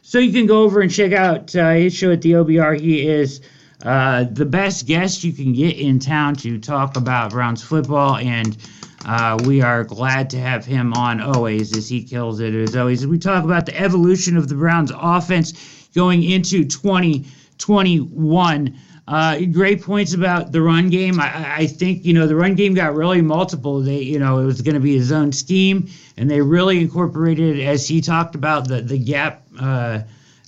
So 0.04 0.20
you 0.20 0.32
can 0.32 0.46
go 0.46 0.62
over 0.62 0.82
and 0.82 0.92
check 0.92 1.14
out 1.14 1.56
uh, 1.56 1.72
his 1.72 1.96
show 1.96 2.12
at 2.12 2.22
the 2.22 2.34
OBR. 2.34 2.80
He 2.80 3.08
is 3.08 3.42
uh, 3.84 4.26
the 4.26 4.46
best 4.46 4.86
guest 4.86 5.24
you 5.24 5.34
can 5.34 5.54
get 5.54 5.80
in 5.80 5.98
town 5.98 6.36
to 6.36 6.60
talk 6.60 6.96
about 6.96 7.32
Browns 7.32 7.64
football, 7.64 8.18
and 8.18 8.56
uh, 9.04 9.40
we 9.46 9.64
are 9.64 9.84
glad 9.84 10.30
to 10.30 10.40
have 10.40 10.64
him 10.64 10.94
on 10.94 11.22
always 11.22 11.76
as 11.76 11.90
he 11.90 12.04
kills 12.04 12.40
it 12.40 12.54
as 12.54 12.76
always. 12.76 13.08
We 13.08 13.18
talk 13.18 13.44
about 13.44 13.66
the 13.66 13.76
evolution 13.76 14.38
of 14.38 14.48
the 14.48 14.54
Browns 14.54 14.92
offense 14.96 15.54
going 15.96 16.22
into 16.22 16.66
2021. 16.66 18.80
Uh, 19.08 19.40
great 19.52 19.84
points 19.84 20.16
about 20.16 20.52
the 20.52 20.60
run 20.60 20.90
game. 20.90 21.20
I, 21.20 21.58
I, 21.58 21.68
think 21.68 22.06
you 22.06 22.14
know 22.14 22.26
the 22.26 22.36
run 22.36 22.56
game 22.56 22.74
got 22.74 22.96
really 22.96 23.22
multiple. 23.22 23.80
They 23.82 24.00
you 24.00 24.18
know 24.18 24.40
it 24.40 24.46
was 24.46 24.64
going 24.64 24.74
to 24.74 24.82
be 24.82 24.98
a 24.98 25.04
zone 25.04 25.32
scheme, 25.32 25.90
and 26.18 26.30
they 26.30 26.42
really 26.42 26.82
incorporated 26.82 27.60
as 27.60 27.88
he 27.88 28.02
talked 28.02 28.34
about 28.34 28.68
the 28.68 28.82
the 28.82 28.98
gap. 28.98 29.44
Uh, 29.60 30.00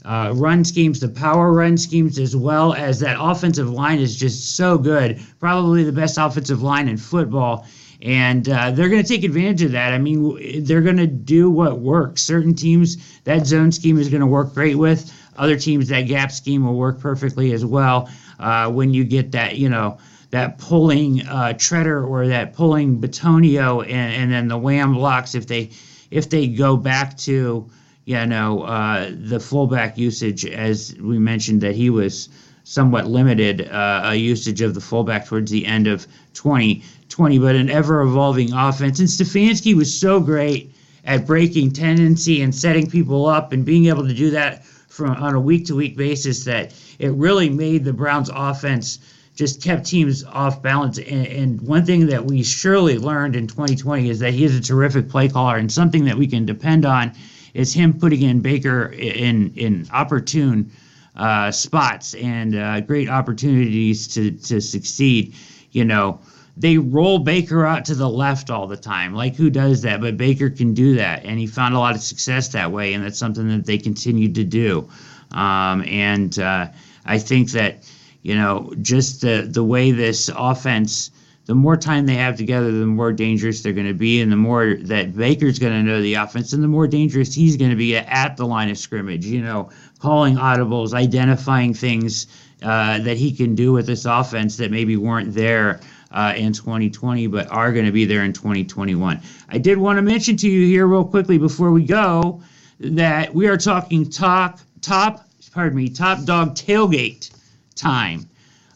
uh, 0.05 0.31
run 0.33 0.63
schemes, 0.63 1.01
the 1.01 1.09
power 1.09 1.51
run 1.51 1.77
schemes, 1.77 2.17
as 2.17 2.33
well 2.33 2.73
as 2.73 3.01
that 3.01 3.17
offensive 3.19 3.69
line 3.69 3.99
is 3.99 4.15
just 4.15 4.55
so 4.55 4.77
good. 4.77 5.19
Probably 5.37 5.83
the 5.83 5.91
best 5.91 6.17
offensive 6.17 6.61
line 6.63 6.87
in 6.87 6.95
football. 6.95 7.67
And 8.01 8.47
uh, 8.47 8.71
they're 8.71 8.87
going 8.87 9.03
to 9.03 9.07
take 9.07 9.25
advantage 9.25 9.63
of 9.63 9.73
that. 9.73 9.91
I 9.91 9.97
mean, 9.97 10.63
they're 10.63 10.81
going 10.81 10.97
to 10.97 11.07
do 11.07 11.49
what 11.49 11.79
works. 11.79 12.23
Certain 12.23 12.55
teams, 12.55 13.19
that 13.25 13.45
zone 13.45 13.73
scheme 13.73 13.97
is 13.97 14.07
going 14.07 14.21
to 14.21 14.27
work 14.27 14.53
great 14.53 14.75
with. 14.75 15.11
Other 15.35 15.59
teams, 15.59 15.89
that 15.89 16.03
gap 16.03 16.31
scheme 16.31 16.65
will 16.65 16.75
work 16.75 17.01
perfectly 17.01 17.51
as 17.51 17.65
well 17.65 18.09
uh, 18.39 18.69
when 18.71 18.93
you 18.93 19.03
get 19.03 19.31
that, 19.31 19.57
you 19.57 19.69
know, 19.69 19.97
that 20.31 20.57
pulling 20.57 21.21
uh, 21.27 21.53
Tretter 21.55 22.07
or 22.07 22.27
that 22.27 22.53
pulling 22.53 22.99
Bitonio 22.99 23.83
and, 23.83 24.13
and 24.13 24.31
then 24.31 24.47
the 24.47 24.57
wham 24.57 24.93
blocks 24.93 25.35
if 25.35 25.47
they 25.47 25.71
if 26.11 26.29
they 26.29 26.47
go 26.47 26.77
back 26.77 27.17
to 27.17 27.69
you 28.05 28.25
know 28.25 28.63
uh, 28.63 29.11
the 29.13 29.39
fullback 29.39 29.97
usage 29.97 30.45
as 30.45 30.95
we 30.99 31.17
mentioned 31.17 31.61
that 31.61 31.75
he 31.75 31.89
was 31.89 32.29
somewhat 32.63 33.07
limited 33.07 33.69
uh, 33.69 34.01
a 34.05 34.15
usage 34.15 34.61
of 34.61 34.73
the 34.73 34.81
fullback 34.81 35.25
towards 35.25 35.49
the 35.49 35.65
end 35.65 35.87
of 35.87 36.05
2020 36.33 37.39
but 37.39 37.55
an 37.55 37.69
ever 37.69 38.01
evolving 38.01 38.51
offense. 38.53 38.99
And 38.99 39.07
Stefanski 39.07 39.73
was 39.73 39.97
so 39.97 40.19
great 40.19 40.73
at 41.05 41.25
breaking 41.25 41.71
tendency 41.71 42.41
and 42.41 42.53
setting 42.53 42.89
people 42.89 43.25
up 43.25 43.53
and 43.53 43.63
being 43.63 43.85
able 43.85 44.05
to 44.05 44.13
do 44.13 44.31
that 44.31 44.63
from 44.97 45.11
on 45.11 45.35
a 45.35 45.39
week 45.39 45.65
to 45.67 45.75
week 45.75 45.95
basis 45.95 46.43
that 46.45 46.73
it 46.97 47.11
really 47.11 47.49
made 47.49 47.85
the 47.85 47.93
Browns 47.93 48.31
offense 48.33 48.99
just 49.35 49.61
kept 49.61 49.85
teams 49.85 50.23
off 50.23 50.63
balance. 50.63 50.97
And, 50.97 51.27
and, 51.27 51.61
one 51.61 51.85
thing 51.85 52.07
that 52.07 52.25
we 52.25 52.41
surely 52.41 52.97
learned 52.97 53.35
in 53.35 53.45
2020 53.45 54.09
is 54.09 54.19
that 54.19 54.33
he 54.33 54.43
is 54.43 54.55
a 54.55 54.61
terrific 54.61 55.09
play 55.09 55.29
caller, 55.29 55.57
and 55.57 55.71
something 55.71 56.05
that 56.05 56.17
we 56.17 56.25
can 56.25 56.45
depend 56.45 56.85
on 56.85 57.13
is 57.53 57.71
him 57.71 57.93
putting 57.93 58.23
in 58.23 58.41
Baker 58.41 58.87
in 58.87 59.53
in 59.55 59.87
opportune 59.93 60.71
uh, 61.15 61.51
spots 61.51 62.15
and 62.15 62.55
uh, 62.55 62.81
great 62.81 63.09
opportunities 63.09 64.07
to 64.09 64.31
to 64.31 64.59
succeed. 64.59 65.35
You 65.71 65.85
know, 65.85 66.19
they 66.59 66.77
roll 66.77 67.19
Baker 67.19 67.65
out 67.65 67.85
to 67.85 67.95
the 67.95 68.09
left 68.09 68.49
all 68.49 68.67
the 68.67 68.77
time. 68.77 69.13
Like 69.13 69.35
who 69.35 69.49
does 69.49 69.83
that? 69.83 70.01
But 70.01 70.17
Baker 70.17 70.49
can 70.49 70.73
do 70.73 70.95
that, 70.95 71.23
and 71.23 71.39
he 71.39 71.45
found 71.45 71.75
a 71.75 71.79
lot 71.79 71.95
of 71.95 72.01
success 72.01 72.49
that 72.49 72.71
way, 72.71 72.93
and 72.93 73.03
that's 73.03 73.19
something 73.19 73.47
that 73.49 73.65
they 73.65 73.77
continue 73.77 74.33
to 74.33 74.43
do. 74.43 74.89
Um, 75.31 75.83
and 75.83 76.37
uh, 76.39 76.67
I 77.05 77.19
think 77.19 77.51
that 77.51 77.83
you 78.23 78.35
know 78.35 78.73
just 78.81 79.21
the 79.21 79.47
the 79.49 79.63
way 79.63 79.91
this 79.91 80.29
offense 80.35 81.11
the 81.45 81.55
more 81.55 81.77
time 81.77 82.05
they 82.05 82.15
have 82.15 82.35
together, 82.35 82.69
the 82.71 82.85
more 82.85 83.13
dangerous 83.13 83.61
they're 83.61 83.71
going 83.71 83.87
to 83.87 83.93
be, 83.93 84.19
and 84.19 84.29
the 84.29 84.35
more 84.35 84.75
that 84.81 85.15
Baker's 85.15 85.59
going 85.59 85.71
to 85.71 85.81
know 85.81 86.01
the 86.01 86.15
offense, 86.15 86.51
and 86.51 86.61
the 86.61 86.67
more 86.67 86.87
dangerous 86.87 87.33
he's 87.33 87.55
going 87.55 87.71
to 87.71 87.77
be 87.77 87.95
at 87.95 88.35
the 88.35 88.45
line 88.45 88.69
of 88.69 88.77
scrimmage. 88.77 89.25
You 89.25 89.41
know, 89.41 89.69
calling 89.99 90.35
audibles, 90.35 90.93
identifying 90.93 91.73
things 91.73 92.27
uh, 92.61 92.99
that 92.99 93.15
he 93.15 93.31
can 93.31 93.55
do 93.55 93.71
with 93.71 93.85
this 93.85 94.03
offense 94.03 94.57
that 94.57 94.71
maybe 94.71 94.97
weren't 94.97 95.33
there 95.33 95.79
uh, 96.11 96.33
in 96.35 96.53
2020, 96.53 97.27
but 97.27 97.47
are 97.51 97.71
going 97.71 97.85
to 97.85 97.91
be 97.91 98.05
there 98.05 98.23
in 98.23 98.33
2021. 98.33 99.21
I 99.49 99.57
did 99.57 99.77
want 99.77 99.97
to 99.97 100.01
mention 100.01 100.37
to 100.37 100.49
you 100.49 100.65
here, 100.65 100.87
real 100.87 101.05
quickly, 101.05 101.37
before 101.37 101.71
we 101.71 101.83
go, 101.83 102.41
that 102.79 103.33
we 103.33 103.47
are 103.47 103.57
talking 103.57 104.09
top, 104.09 104.59
top, 104.81 105.27
pardon 105.51 105.77
me, 105.77 105.89
top 105.89 106.23
dog 106.25 106.55
tailgate 106.55 107.31
time. 107.75 108.29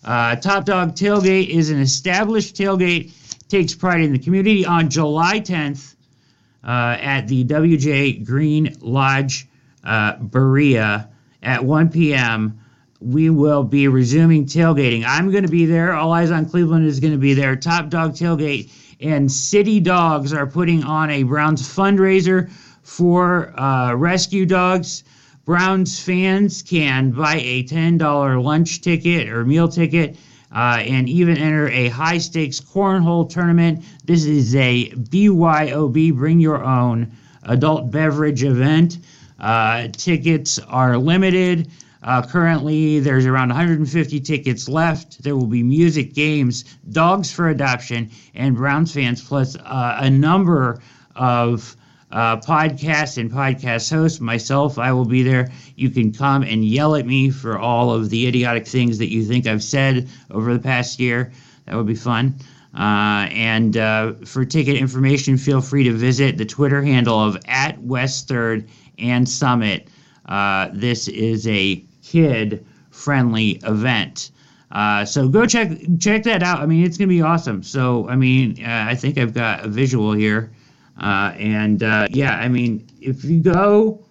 Uh, 0.03 0.35
Top 0.35 0.65
Dog 0.65 0.95
Tailgate 0.95 1.49
is 1.49 1.69
an 1.69 1.79
established 1.79 2.55
tailgate, 2.55 3.11
takes 3.47 3.75
pride 3.75 4.01
in 4.01 4.11
the 4.11 4.19
community. 4.19 4.65
On 4.65 4.89
July 4.89 5.39
10th, 5.39 5.95
uh, 6.63 6.97
at 6.99 7.27
the 7.27 7.43
WJ 7.45 8.25
Green 8.25 8.75
Lodge 8.81 9.47
uh, 9.83 10.15
Berea 10.17 11.09
at 11.43 11.63
1 11.63 11.89
p.m., 11.89 12.60
we 13.01 13.31
will 13.31 13.63
be 13.63 13.87
resuming 13.87 14.45
tailgating. 14.45 15.03
I'm 15.05 15.31
going 15.31 15.43
to 15.43 15.49
be 15.49 15.65
there. 15.65 15.93
All 15.93 16.13
Eyes 16.13 16.29
on 16.31 16.45
Cleveland 16.45 16.85
is 16.85 16.99
going 16.99 17.13
to 17.13 17.19
be 17.19 17.33
there. 17.33 17.55
Top 17.55 17.89
Dog 17.89 18.13
Tailgate 18.13 18.71
and 18.99 19.31
City 19.31 19.79
Dogs 19.79 20.31
are 20.33 20.45
putting 20.45 20.83
on 20.83 21.09
a 21.09 21.23
Browns 21.23 21.63
fundraiser 21.63 22.51
for 22.83 23.59
uh, 23.59 23.95
rescue 23.95 24.45
dogs. 24.45 25.03
Browns 25.45 25.99
fans 25.99 26.61
can 26.61 27.11
buy 27.11 27.37
a 27.37 27.63
$10 27.63 28.43
lunch 28.43 28.81
ticket 28.81 29.27
or 29.27 29.43
meal 29.43 29.67
ticket 29.67 30.17
uh, 30.53 30.83
and 30.85 31.09
even 31.09 31.37
enter 31.37 31.69
a 31.69 31.87
high 31.87 32.19
stakes 32.19 32.61
cornhole 32.61 33.27
tournament. 33.27 33.83
This 34.05 34.25
is 34.25 34.53
a 34.55 34.91
BYOB, 34.91 36.15
bring 36.15 36.39
your 36.39 36.63
own 36.63 37.11
adult 37.43 37.89
beverage 37.89 38.43
event. 38.43 38.99
Uh, 39.39 39.87
tickets 39.91 40.59
are 40.59 40.97
limited. 40.97 41.71
Uh, 42.03 42.21
currently, 42.21 42.99
there's 42.99 43.25
around 43.25 43.49
150 43.49 44.19
tickets 44.21 44.67
left. 44.67 45.21
There 45.23 45.35
will 45.35 45.47
be 45.47 45.61
music, 45.61 46.13
games, 46.13 46.63
dogs 46.89 47.31
for 47.31 47.49
adoption, 47.49 48.09
and 48.33 48.55
Browns 48.55 48.93
fans, 48.93 49.23
plus 49.23 49.55
uh, 49.55 49.97
a 49.99 50.09
number 50.09 50.79
of 51.15 51.75
uh, 52.11 52.37
podcast 52.37 53.17
and 53.17 53.31
podcast 53.31 53.89
hosts. 53.89 54.19
myself, 54.19 54.79
I 54.79 54.91
will 54.91 55.05
be 55.05 55.23
there. 55.23 55.51
You 55.75 55.89
can 55.89 56.11
come 56.11 56.43
and 56.43 56.65
yell 56.65 56.95
at 56.95 57.05
me 57.05 57.29
for 57.29 57.57
all 57.57 57.91
of 57.91 58.09
the 58.09 58.27
idiotic 58.27 58.67
things 58.67 58.97
that 58.97 59.11
you 59.11 59.23
think 59.23 59.45
I've 59.47 59.63
said 59.63 60.09
over 60.31 60.53
the 60.53 60.59
past 60.59 60.99
year. 60.99 61.31
That 61.65 61.75
would 61.75 61.87
be 61.87 61.95
fun. 61.95 62.35
Uh, 62.73 63.27
and 63.31 63.77
uh, 63.77 64.13
for 64.25 64.45
ticket 64.45 64.77
information, 64.77 65.37
feel 65.37 65.61
free 65.61 65.83
to 65.83 65.93
visit 65.93 66.37
the 66.37 66.45
Twitter 66.45 66.81
handle 66.81 67.19
of 67.19 67.37
at 67.45 67.81
West 67.81 68.27
Third 68.27 68.69
and 68.97 69.27
Summit. 69.27 69.87
Uh, 70.25 70.69
this 70.73 71.07
is 71.07 71.47
a 71.47 71.83
kid-friendly 72.01 73.61
event. 73.63 74.31
Uh, 74.71 75.03
so 75.03 75.27
go 75.27 75.45
check 75.45 75.69
check 75.99 76.23
that 76.23 76.41
out. 76.41 76.59
I 76.59 76.65
mean, 76.65 76.85
it's 76.85 76.97
gonna 76.97 77.09
be 77.09 77.21
awesome. 77.21 77.61
So 77.61 78.07
I 78.07 78.15
mean, 78.15 78.63
uh, 78.63 78.85
I 78.87 78.95
think 78.95 79.17
I've 79.17 79.33
got 79.33 79.65
a 79.65 79.67
visual 79.67 80.13
here. 80.13 80.51
Uh, 80.97 81.33
and 81.37 81.83
uh, 81.83 82.07
yeah, 82.09 82.35
I 82.35 82.47
mean, 82.47 82.87
if 83.01 83.23
you 83.23 83.41
go, 83.41 84.05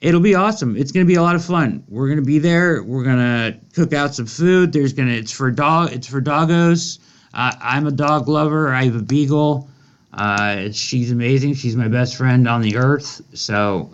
it'll 0.00 0.20
be 0.20 0.34
awesome. 0.34 0.76
It's 0.76 0.92
to 1.04 1.08
be 1.08 1.16
a 1.16 1.22
lot 1.22 1.34
of 1.34 1.44
fun. 1.44 1.82
We're 1.88 2.08
to 2.18 2.24
be 2.24 2.38
there. 2.38 2.82
We're 2.82 3.04
to 3.16 3.58
cook 3.74 3.92
out 3.92 4.14
some 4.14 4.26
food. 4.26 4.72
There's 4.72 4.92
to, 5.08 5.18
it's 5.18 5.32
for 5.32 5.50
dog, 5.50 5.92
it's 5.92 6.06
for 6.06 6.20
doggos. 6.20 6.98
Uh, 7.32 7.52
I'm 7.60 7.86
a 7.86 7.92
dog 7.92 8.28
lover. 8.28 8.72
I 8.72 8.84
have 8.84 8.96
a 8.96 9.02
beagle. 9.02 9.68
Uh, 10.12 10.70
she's 10.70 11.10
amazing. 11.10 11.54
She's 11.54 11.74
my 11.74 11.88
best 11.88 12.16
friend 12.16 12.46
on 12.46 12.60
the 12.60 12.76
earth. 12.76 13.22
So 13.32 13.90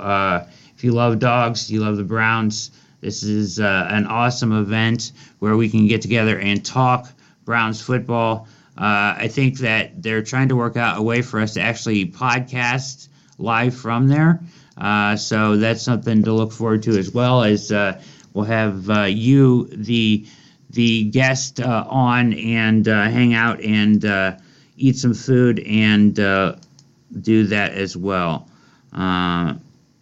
if 0.74 0.84
you 0.84 0.92
love 0.92 1.20
dogs, 1.20 1.70
you 1.70 1.80
love 1.80 1.96
the 1.96 2.04
Browns. 2.04 2.70
This 3.00 3.22
is 3.22 3.58
uh, 3.58 3.86
an 3.90 4.06
awesome 4.06 4.52
event 4.52 5.12
where 5.38 5.56
we 5.56 5.70
can 5.70 5.86
get 5.86 6.02
together 6.02 6.38
and 6.38 6.64
talk 6.64 7.08
Browns 7.44 7.80
football. 7.80 8.46
Uh, 8.76 9.16
I 9.18 9.28
think 9.28 9.58
that 9.58 10.02
they're 10.02 10.22
trying 10.22 10.48
to 10.48 10.56
work 10.56 10.76
out 10.76 10.98
a 10.98 11.02
way 11.02 11.22
for 11.22 11.40
us 11.40 11.54
to 11.54 11.60
actually 11.60 12.06
podcast 12.06 13.08
live 13.38 13.74
from 13.74 14.08
there. 14.08 14.40
Uh, 14.76 15.16
so 15.16 15.56
that's 15.56 15.82
something 15.82 16.22
to 16.24 16.32
look 16.32 16.52
forward 16.52 16.82
to 16.84 16.98
as 16.98 17.12
well 17.12 17.42
as 17.42 17.72
uh, 17.72 18.00
we'll 18.32 18.44
have 18.44 18.88
uh, 18.90 19.02
you, 19.02 19.68
the 19.72 20.26
the 20.70 21.04
guest, 21.04 21.60
uh, 21.60 21.84
on 21.88 22.32
and 22.32 22.86
hang 22.86 23.34
out 23.34 23.60
and 23.60 24.38
eat 24.76 24.96
some 24.96 25.14
food 25.14 25.58
and 25.60 26.14
do 26.14 27.46
that 27.46 27.72
as 27.72 27.96
well. 27.96 28.48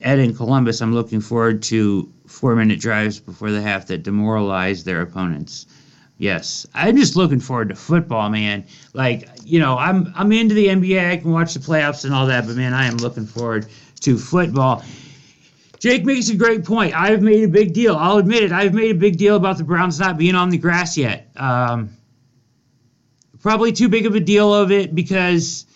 Ed 0.01 0.18
in 0.18 0.34
Columbus, 0.34 0.80
I'm 0.80 0.94
looking 0.94 1.20
forward 1.20 1.62
to 1.64 2.12
four 2.26 2.55
minute 2.55 2.80
drives 2.80 3.18
before 3.18 3.51
the 3.51 3.61
half 3.61 3.86
that 3.86 4.03
demoralize 4.03 4.84
their 4.84 5.03
opponents. 5.03 5.66
Yes, 6.18 6.66
I'm 6.74 6.96
just 6.96 7.16
looking 7.16 7.40
forward 7.40 7.68
to 7.68 7.76
football, 7.76 8.28
man. 8.28 8.64
Like, 8.92 9.28
you 9.44 9.61
know, 9.61 9.78
I'm 9.78 10.12
I'm 10.16 10.32
into 10.32 10.55
the 10.55 10.66
NBA. 10.66 11.11
I 11.11 11.16
can 11.16 11.30
watch 11.30 11.55
the 11.55 11.61
playoffs 11.61 12.05
and 12.05 12.12
all 12.12 12.26
that, 12.26 12.46
but 12.46 12.57
man, 12.57 12.74
I 12.74 12.86
am 12.86 12.96
looking 12.96 13.26
forward 13.26 13.66
to 14.01 14.18
football. 14.18 14.84
Jake 15.78 16.05
makes 16.05 16.28
a 16.28 16.34
great 16.34 16.64
point. 16.64 16.94
I've 16.94 17.22
made 17.22 17.44
a 17.44 17.49
big 17.49 17.72
deal. 17.72 17.94
I'll 17.94 18.18
admit 18.18 18.42
it. 18.42 18.53
I've 18.53 18.74
made 18.74 18.90
a 18.90 18.99
big 18.99 19.16
deal 19.16 19.36
about 19.36 19.59
the 19.59 19.64
Browns 19.64 20.01
not 20.01 20.18
being 20.18 20.34
on 20.34 20.51
the 20.51 20.59
grass 20.59 20.96
yet. 20.96 21.30
Um, 21.36 21.90
probably 23.40 23.70
too 23.70 23.88
big 23.88 24.05
of 24.05 24.16
a 24.16 24.20
deal 24.20 24.53
of 24.53 24.72
it 24.72 24.94
because, 24.94 25.66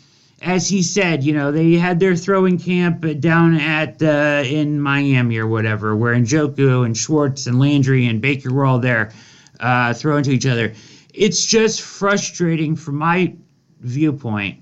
as 0.43 0.69
he 0.69 0.83
said, 0.83 1.23
you 1.23 1.33
know, 1.33 1.53
they 1.53 1.75
had 1.75 2.01
their 2.01 2.17
throwing 2.17 2.59
camp 2.59 3.07
down 3.21 3.55
at 3.55 4.03
uh, 4.03 4.43
in 4.45 4.81
Miami 4.81 5.39
or 5.39 5.47
whatever, 5.47 5.95
where 5.95 6.15
Njoku 6.15 6.85
and 6.85 6.97
Schwartz 6.97 7.47
and 7.47 7.59
Landry 7.59 8.07
and 8.07 8.21
Baker 8.21 8.53
were 8.53 8.65
all 8.65 8.79
there 8.79 9.13
uh, 9.61 9.95
throw 9.95 10.17
into 10.17 10.31
each 10.31 10.47
other. 10.47 10.75
It's 11.15 11.45
just 11.45 11.83
frustrating 11.83 12.75
from 12.77 12.97
my 12.97 13.37
viewpoint 13.81 14.59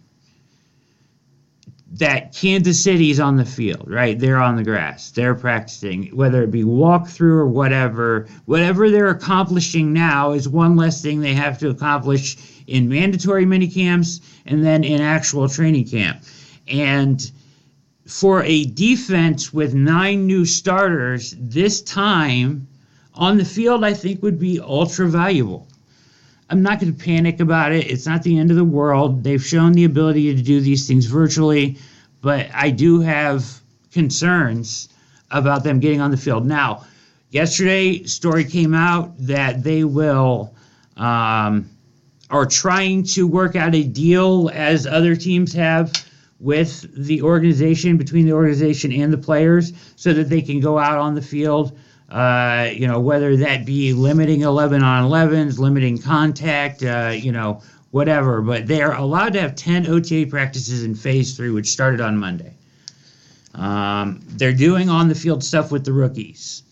that 1.92 2.32
Kansas 2.32 2.82
City's 2.82 3.18
on 3.18 3.36
the 3.36 3.44
field, 3.44 3.90
right? 3.90 4.16
They're 4.18 4.40
on 4.40 4.56
the 4.56 4.62
grass. 4.62 5.10
They're 5.10 5.34
practicing, 5.34 6.06
whether 6.14 6.42
it 6.42 6.50
be 6.50 6.62
walkthrough 6.62 7.32
or 7.32 7.46
whatever. 7.48 8.28
Whatever 8.44 8.90
they're 8.90 9.08
accomplishing 9.08 9.92
now 9.92 10.32
is 10.32 10.48
one 10.48 10.76
less 10.76 11.02
thing 11.02 11.20
they 11.20 11.34
have 11.34 11.58
to 11.58 11.70
accomplish 11.70 12.36
in 12.70 12.88
mandatory 12.88 13.44
mini 13.44 13.68
camps 13.68 14.20
and 14.46 14.64
then 14.64 14.84
in 14.84 15.00
actual 15.00 15.48
training 15.48 15.86
camp. 15.86 16.22
And 16.68 17.30
for 18.06 18.42
a 18.44 18.64
defense 18.64 19.52
with 19.52 19.74
nine 19.74 20.26
new 20.26 20.44
starters 20.44 21.34
this 21.38 21.82
time 21.82 22.66
on 23.14 23.36
the 23.36 23.44
field, 23.44 23.84
I 23.84 23.92
think 23.92 24.22
would 24.22 24.38
be 24.38 24.60
ultra 24.60 25.08
valuable. 25.08 25.66
I'm 26.48 26.62
not 26.62 26.80
going 26.80 26.94
to 26.94 27.04
panic 27.04 27.40
about 27.40 27.72
it. 27.72 27.88
It's 27.90 28.06
not 28.06 28.22
the 28.22 28.38
end 28.38 28.50
of 28.50 28.56
the 28.56 28.64
world. 28.64 29.22
They've 29.22 29.44
shown 29.44 29.72
the 29.72 29.84
ability 29.84 30.34
to 30.34 30.42
do 30.42 30.60
these 30.60 30.86
things 30.86 31.06
virtually, 31.06 31.78
but 32.22 32.48
I 32.52 32.70
do 32.70 33.00
have 33.00 33.60
concerns 33.92 34.88
about 35.30 35.62
them 35.62 35.78
getting 35.78 36.00
on 36.00 36.10
the 36.10 36.16
field. 36.16 36.46
Now, 36.46 36.84
yesterday, 37.30 38.02
story 38.04 38.44
came 38.44 38.74
out 38.74 39.16
that 39.18 39.62
they 39.62 39.84
will 39.84 40.52
um, 40.96 41.68
are 42.30 42.46
trying 42.46 43.02
to 43.02 43.26
work 43.26 43.56
out 43.56 43.74
a 43.74 43.82
deal 43.82 44.50
as 44.52 44.86
other 44.86 45.16
teams 45.16 45.52
have 45.52 45.92
with 46.38 46.86
the 47.06 47.20
organization 47.22 47.96
between 47.96 48.24
the 48.24 48.32
organization 48.32 48.92
and 48.92 49.12
the 49.12 49.18
players 49.18 49.72
so 49.96 50.12
that 50.12 50.30
they 50.30 50.40
can 50.40 50.60
go 50.60 50.78
out 50.78 50.98
on 50.98 51.14
the 51.14 51.22
field 51.22 51.76
uh, 52.10 52.68
you 52.72 52.88
know, 52.88 52.98
whether 52.98 53.36
that 53.36 53.64
be 53.64 53.92
limiting 53.92 54.40
11 54.40 54.82
on 54.82 55.08
11s, 55.08 55.58
limiting 55.58 55.96
contact, 55.98 56.82
uh, 56.82 57.12
you 57.14 57.30
know, 57.30 57.62
whatever. 57.92 58.42
But 58.42 58.66
they 58.66 58.82
are 58.82 58.94
allowed 58.94 59.34
to 59.34 59.40
have 59.40 59.54
10 59.54 59.86
OTA 59.86 60.26
practices 60.28 60.82
in 60.82 60.94
phase 60.94 61.36
three, 61.36 61.50
which 61.50 61.70
started 61.70 62.00
on 62.00 62.16
Monday. 62.16 62.54
Um, 63.54 64.20
they're 64.26 64.52
doing 64.52 64.88
on 64.88 65.08
the 65.08 65.14
field 65.14 65.44
stuff 65.44 65.70
with 65.70 65.84
the 65.84 65.92
rookies. 65.92 66.62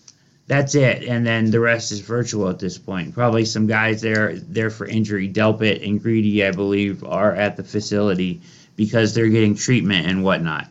That's 0.49 0.75
it, 0.75 1.05
and 1.05 1.27
then 1.27 1.51
the 1.51 1.61
rest 1.61 1.93
is 1.93 2.01
virtual 2.01 2.49
at 2.49 2.59
this 2.59 2.79
point. 2.79 3.13
Probably 3.13 3.45
some 3.45 3.67
guys 3.67 4.01
there 4.01 4.35
there 4.37 4.71
for 4.71 4.87
injury. 4.87 5.29
Delpit 5.29 5.87
and 5.87 6.03
Greedy, 6.03 6.43
I 6.43 6.53
believe, 6.53 7.05
are 7.05 7.35
at 7.35 7.59
the 7.59 7.63
facility 7.63 8.41
because 8.75 9.13
they're 9.13 9.29
getting 9.29 9.55
treatment 9.55 10.07
and 10.07 10.25
whatnot. 10.25 10.69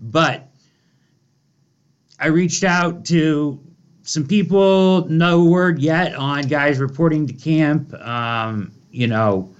But 0.00 0.48
I 2.18 2.28
reached 2.28 2.64
out 2.64 3.04
to 3.06 3.60
some 4.02 4.26
people, 4.26 5.06
no 5.08 5.44
word 5.44 5.78
yet 5.78 6.14
on 6.14 6.44
guys 6.44 6.78
reporting 6.78 7.26
to 7.26 7.34
camp. 7.34 7.92
Um, 7.92 8.72
you 8.90 9.08
know, 9.08 9.54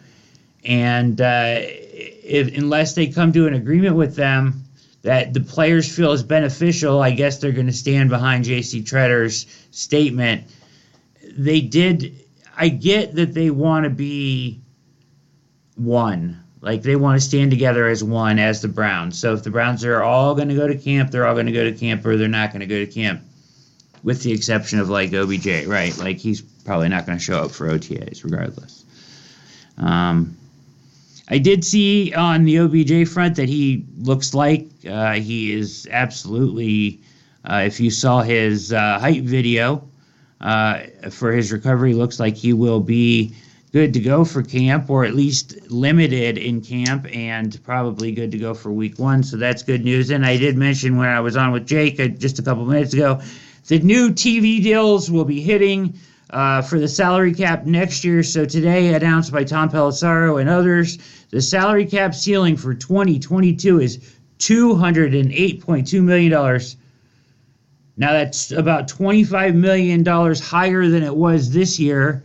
and 0.65 1.21
uh, 1.21 1.57
if 1.59 2.57
unless 2.57 2.95
they 2.95 3.09
come 3.09 3.33
to 3.35 3.47
an 3.47 3.53
agreement 3.53 3.97
with 3.97 4.17
them 4.17 4.62
that 5.03 5.35
the 5.35 5.41
players 5.41 5.95
feel 5.95 6.13
is 6.13 6.23
beneficial, 6.23 7.01
I 7.01 7.11
guess 7.11 7.39
they're 7.39 7.53
going 7.53 7.67
to 7.67 7.73
stand 7.73 8.09
behind 8.11 8.45
J.C. 8.45 8.83
Tretter's 8.83 9.47
statement. 9.71 10.45
They 11.37 11.61
did. 11.61 12.25
I 12.57 12.69
get 12.69 13.17
that 13.17 13.35
they 13.35 13.51
want 13.51 13.85
to 13.85 13.91
be 13.91 14.61
one. 15.75 16.43
Like 16.61 16.83
they 16.83 16.95
want 16.95 17.21
to 17.21 17.27
stand 17.27 17.51
together 17.51 17.89
as 17.89 18.05
one, 18.05 18.39
as 18.39 18.63
the 18.63 18.69
Browns. 18.69 19.19
So 19.19 19.35
if 19.35 19.43
the 19.43 19.51
Browns 19.51 19.85
are 19.85 20.03
all 20.03 20.37
going 20.37 20.49
to 20.49 20.55
go 20.55 20.69
to 20.69 20.77
camp, 20.77 21.11
they're 21.11 21.27
all 21.27 21.35
going 21.35 21.47
to 21.47 21.53
go 21.53 21.65
to 21.65 21.73
camp, 21.73 22.07
or 22.07 22.17
they're 22.17 22.29
not 22.29 22.53
going 22.53 22.61
to 22.61 22.67
go 22.67 22.85
to 22.85 22.87
camp, 22.87 23.23
with 24.05 24.23
the 24.23 24.31
exception 24.33 24.79
of 24.79 24.89
like 24.89 25.13
OBJ, 25.13 25.67
right? 25.67 25.97
Like 25.99 26.19
he's 26.19 26.41
probably 26.41 26.89
not 26.89 27.07
going 27.07 27.19
to 27.19 27.25
show 27.25 27.39
up 27.43 27.51
for 27.51 27.69
OTAs 27.69 28.23
regardless. 28.23 28.85
Um, 29.77 30.37
I 31.33 31.39
did 31.39 31.65
see 31.65 32.13
on 32.13 32.45
the 32.45 32.59
OBJ 32.59 33.09
front 33.09 33.37
that 33.37 33.49
he 33.49 33.87
looks 33.97 34.35
like 34.35 34.69
uh, 34.87 35.15
he 35.15 35.55
is 35.55 35.89
absolutely. 35.91 37.01
Uh, 37.43 37.63
if 37.65 37.81
you 37.81 37.91
saw 37.91 38.21
his 38.21 38.71
uh, 38.71 38.99
video 39.23 39.89
uh, 40.43 40.81
for 41.11 41.33
his 41.33 41.51
recovery, 41.51 41.95
looks 41.95 42.21
like 42.21 42.37
he 42.37 42.53
will 42.53 42.81
be 42.81 43.35
good 43.73 43.95
to 43.95 44.01
go 44.01 44.27
for 44.27 44.43
camp, 44.43 44.91
or 44.91 45.07
at 45.07 45.15
least 45.15 45.71
limited 45.71 46.37
in 46.37 46.61
camp, 46.61 47.07
and 47.11 47.59
probably 47.65 48.13
good 48.13 48.31
to 48.33 48.39
go 48.39 48.53
for 48.53 48.71
week 48.71 48.99
one. 48.99 49.23
So 49.23 49.39
that's 49.39 49.63
good 49.63 49.85
news. 49.85 50.11
And 50.11 50.27
I 50.27 50.37
did 50.37 50.59
mention 50.59 50.99
when 50.99 51.09
I 51.09 51.21
was 51.21 51.35
on 51.35 51.51
with 51.51 51.67
Jake 51.67 51.99
uh, 51.99 52.09
just 52.09 52.41
a 52.41 52.43
couple 52.43 52.67
minutes 52.67 52.93
ago, 52.93 53.23
the 53.69 53.79
new 53.79 54.11
TV 54.11 54.63
deals 54.63 55.11
will 55.11 55.25
be 55.25 55.41
hitting. 55.41 55.99
Uh, 56.31 56.63
for 56.63 56.79
the 56.79 56.89
salary 56.89 57.35
cap 57.35 57.67
next 57.67 58.05
year. 58.05 58.23
So 58.23 58.47
today, 58.47 58.95
announced 58.95 59.31
by 59.31 59.45
Tom 59.45 59.69
Pelissero 59.69 60.41
and 60.41 60.49
others, 60.49 60.97
the 61.33 61.41
salary 61.41 61.87
cap 61.87 62.15
ceiling 62.15 62.57
for 62.59 62.75
2022 62.75 63.81
is 63.81 63.99
$208.2 64.39 66.03
million. 66.05 66.61
Now 67.97 68.13
that's 68.13 68.53
about 68.53 68.87
$25 68.87 69.55
million 69.55 70.05
higher 70.05 70.89
than 70.89 71.03
it 71.03 71.17
was 71.17 71.51
this 71.51 71.81
year. 71.81 72.23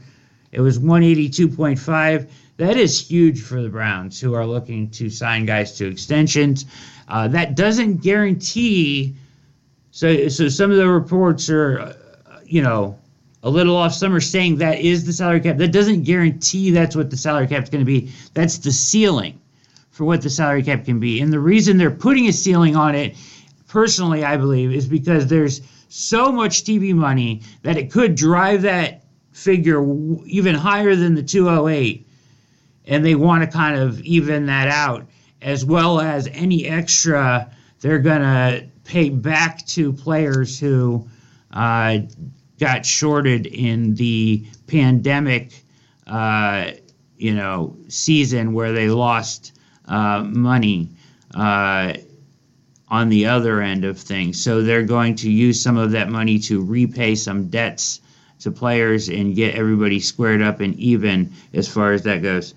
It 0.52 0.60
was 0.60 0.78
182.5. 0.78 2.30
That 2.58 2.76
is 2.76 3.00
huge 3.00 3.42
for 3.42 3.62
the 3.62 3.70
Browns, 3.70 4.20
who 4.20 4.34
are 4.34 4.46
looking 4.46 4.90
to 4.92 5.10
sign 5.10 5.46
guys 5.46 5.78
to 5.78 5.88
extensions. 5.88 6.66
Uh, 7.08 7.30
that 7.30 7.56
doesn't 7.56 8.02
guarantee. 8.02 9.16
So, 9.92 10.28
so 10.28 10.50
some 10.50 10.70
of 10.70 10.78
the 10.78 10.88
reports 10.88 11.50
are, 11.50 11.80
uh, 11.80 11.94
you 12.46 12.62
know, 12.62 13.00
a 13.44 13.50
little 13.50 13.76
off. 13.76 13.94
Some 13.94 14.14
are 14.14 14.22
saying 14.22 14.58
that 14.58 14.80
is 14.80 15.06
the 15.06 15.14
salary 15.14 15.40
cap. 15.40 15.58
That 15.58 15.72
doesn't 15.72 16.04
guarantee 16.04 16.72
that's 16.72 16.96
what 16.96 17.10
the 17.10 17.18
salary 17.18 17.48
cap 17.48 17.64
is 17.64 17.70
going 17.70 17.82
to 17.82 17.86
be. 17.86 18.12
That's 18.34 18.58
the 18.58 18.72
ceiling 18.72 19.40
for 19.92 20.06
what 20.06 20.22
the 20.22 20.30
salary 20.30 20.64
cap 20.64 20.86
can 20.86 21.00
be. 21.00 21.22
And 21.22 21.32
the 21.32 21.40
reason 21.40 21.78
they're 21.78 21.92
putting 21.92 22.28
a 22.28 22.34
ceiling 22.34 22.76
on 22.76 22.96
it, 22.96 23.16
personally, 23.68 24.24
I 24.24 24.38
believe, 24.38 24.72
is 24.72 24.88
because 24.88 25.28
there's 25.28 25.62
so 25.90 26.32
much 26.32 26.64
TV 26.64 26.94
money 26.94 27.42
that 27.64 27.78
it 27.78 27.92
could 27.92 28.16
drive 28.16 28.64
that 28.64 29.04
figure 29.32 29.82
even 30.26 30.56
higher 30.56 30.96
than 30.96 31.16
the 31.16 31.24
208. 31.24 32.08
And 32.86 33.06
they 33.06 33.16
want 33.16 33.44
to 33.44 33.50
kind 33.50 33.78
of 33.78 34.00
even 34.02 34.46
that 34.48 34.68
out, 34.68 35.08
as 35.42 35.66
well 35.66 36.00
as 36.00 36.28
any 36.28 36.66
extra 36.66 37.52
they're 37.82 38.00
going 38.00 38.22
to 38.22 38.68
pay 38.84 39.10
back 39.10 39.66
to 39.68 39.94
players 39.94 40.60
who 40.60 41.08
uh, 41.52 42.00
got 42.60 42.86
shorted 42.86 43.46
in 43.46 43.96
the 43.96 44.46
pandemic, 44.68 45.64
uh, 46.08 46.72
you 47.18 47.34
know, 47.34 47.78
season 47.88 48.54
where 48.54 48.74
they 48.74 48.90
lost 48.90 49.58
uh, 49.88 50.22
money 50.24 50.90
uh, 51.36 51.94
on 52.90 53.10
the 53.10 53.26
other 53.26 53.62
end 53.62 53.86
of 53.86 53.98
things. 53.98 54.42
So 54.42 54.62
they're 54.62 54.84
going 54.84 55.16
to 55.16 55.32
use 55.32 55.62
some 55.62 55.78
of 55.78 55.92
that 55.92 56.10
money 56.10 56.40
to 56.40 56.64
repay 56.64 57.16
some 57.16 57.50
debts 57.50 58.02
to 58.40 58.52
players 58.52 59.10
and 59.10 59.36
get 59.36 59.56
everybody 59.56 60.00
squared 60.00 60.42
up 60.42 60.60
and 60.60 60.76
even 60.76 61.34
as 61.54 61.68
far 61.68 61.92
as 61.94 62.04
that 62.04 62.22
goes. 62.22 62.54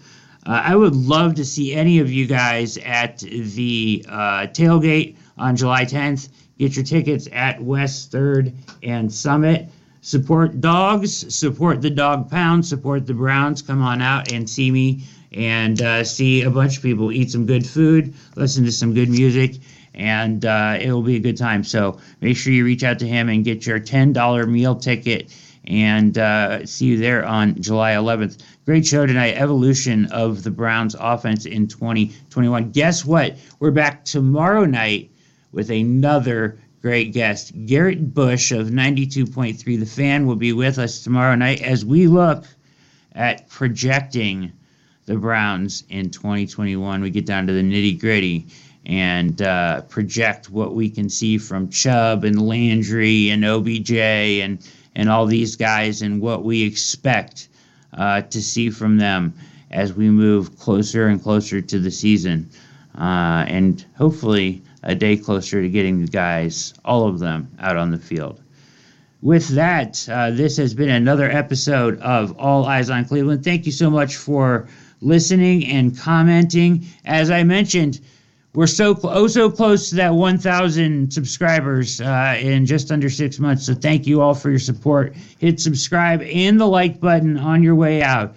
Uh, 0.47 0.63
I 0.65 0.77
would 0.77 0.95
love 0.95 1.35
to 1.35 1.45
see 1.45 1.75
any 1.75 1.99
of 1.99 2.11
you 2.11 2.27
guys 2.27 2.79
at 2.79 3.19
the 3.19 4.05
uh, 4.09 4.47
tailgate 4.49 5.17
on 5.37 5.57
July 5.57 5.85
10th. 5.85 6.29
Get 6.59 6.77
your 6.77 6.85
tickets 6.85 7.29
at 7.33 7.63
West 7.63 8.13
3rd 8.13 8.55
and 8.83 9.13
Summit. 9.13 9.71
Support 10.03 10.61
dogs, 10.61 11.35
support 11.35 11.83
the 11.83 11.91
dog 11.91 12.31
pound, 12.31 12.65
support 12.65 13.07
the 13.07 13.13
Browns. 13.13 13.61
Come 13.61 13.83
on 13.83 14.01
out 14.01 14.33
and 14.33 14.49
see 14.49 14.71
me 14.71 15.05
and 15.33 15.81
uh, 15.83 16.05
see 16.05 16.43
a 16.43 16.51
bunch 16.51 16.79
of 16.79 16.83
people 16.83 17.13
eat 17.13 17.31
some 17.31 17.45
good 17.45 17.67
food, 17.67 18.15
listen 18.35 18.65
to 18.65 18.73
some 18.73 18.95
good 18.95 19.11
music, 19.11 19.57
and 19.95 20.45
uh, 20.45 20.79
it 20.81 20.91
will 20.91 21.03
be 21.03 21.17
a 21.17 21.21
good 21.21 21.37
time. 21.37 21.63
So 21.63 21.99
make 22.21 22.37
sure 22.37 22.53
you 22.53 22.65
reach 22.65 22.83
out 22.83 22.99
to 23.01 23.07
him 23.07 23.29
and 23.29 23.45
get 23.45 23.67
your 23.67 23.79
$10 23.79 24.49
meal 24.49 24.75
ticket 24.75 25.33
and 25.65 26.17
uh, 26.17 26.65
see 26.65 26.87
you 26.87 26.97
there 26.97 27.25
on 27.25 27.61
July 27.61 27.93
11th. 27.93 28.43
Great 28.65 28.87
show 28.87 29.05
tonight. 29.07 29.35
Evolution 29.37 30.07
of 30.07 30.43
the 30.43 30.51
Browns 30.51 30.97
offense 30.99 31.45
in 31.45 31.69
2021. 31.69 32.71
Guess 32.71 33.05
what? 33.05 33.37
We're 33.59 33.71
back 33.71 34.05
tomorrow 34.05 34.65
night 34.65 35.11
with 35.53 35.71
another 35.71 36.59
great 36.83 37.13
guest. 37.13 37.53
Garrett 37.67 38.15
Bush 38.15 38.53
of 38.53 38.69
92.3 38.69 39.79
The 39.79 39.87
Fan 39.87 40.27
will 40.27 40.37
be 40.37 40.53
with 40.53 40.79
us 40.79 41.03
tomorrow 41.03 41.35
night 41.35 41.63
as 41.63 41.85
we 41.85 42.07
look 42.07 42.45
at 43.15 43.49
projecting 43.49 44.53
the 45.07 45.17
Browns 45.17 45.85
in 45.89 46.11
2021. 46.11 47.03
We 47.03 47.11
get 47.11 47.27
down 47.27 47.47
to 47.47 47.53
the 47.53 47.63
nitty 47.63 48.01
gritty 48.01 48.47
and 48.87 49.43
uh, 49.43 49.83
project 49.83 50.51
what 50.51 50.75
we 50.75 50.89
can 50.89 51.11
see 51.11 51.37
from 51.37 51.69
Chubb 51.69 52.25
and 52.25 52.41
Landry 52.41 53.31
and 53.31 53.45
OBJ 53.45 53.93
and 53.93 54.67
and 54.97 55.09
all 55.09 55.27
these 55.27 55.55
guys 55.55 56.03
and 56.03 56.21
what 56.21 56.45
we 56.45 56.63
expect 56.65 57.49
uh, 57.93 58.23
to 58.23 58.43
see 58.43 58.71
from 58.71 58.97
them 58.97 59.35
as 59.71 59.93
we 59.93 60.11
move 60.11 60.59
closer 60.59 61.07
and 61.07 61.23
closer 61.23 61.61
to 61.61 61.79
the 61.79 61.91
season, 61.91 62.51
uh, 62.99 63.45
and 63.47 63.85
hopefully 63.97 64.63
a 64.83 64.95
day 64.95 65.17
closer 65.17 65.61
to 65.61 65.69
getting 65.69 66.01
the 66.01 66.09
guys, 66.09 66.75
all 66.85 67.07
of 67.07 67.19
them, 67.19 67.49
out 67.59 67.77
on 67.77 67.91
the 67.91 67.99
field. 67.99 68.41
With 69.23 69.49
that, 69.49 70.09
uh, 70.11 70.31
this 70.31 70.57
has 70.57 70.73
been 70.73 70.89
another 70.89 71.31
episode 71.31 71.99
of 72.01 72.35
All 72.39 72.65
Eyes 72.65 72.89
on 72.89 73.05
Cleveland. 73.05 73.45
Thank 73.45 73.67
you 73.67 73.73
so 73.73 73.91
much 73.91 74.17
for 74.17 74.69
listening 75.03 75.67
and 75.67 75.97
commenting. 75.97 76.87
As 77.05 77.31
I 77.31 77.43
mentioned, 77.43 78.01
we're 78.55 78.67
so 78.67 78.99
oh 79.05 79.29
so 79.29 79.51
close 79.51 79.91
to 79.91 79.97
that 79.97 80.15
1,000 80.15 81.13
subscribers 81.13 82.01
uh, 82.01 82.37
in 82.41 82.67
just 82.67 82.91
under 82.91 83.09
six 83.09 83.39
months. 83.39 83.67
So 83.67 83.75
thank 83.75 84.07
you 84.07 84.21
all 84.23 84.35
for 84.35 84.51
your 84.51 84.59
support. 84.59 85.15
Hit 85.39 85.61
subscribe 85.61 86.23
and 86.23 86.59
the 86.59 86.67
like 86.67 86.99
button 86.99 87.37
on 87.37 87.63
your 87.63 87.75
way 87.75 88.03
out. 88.03 88.35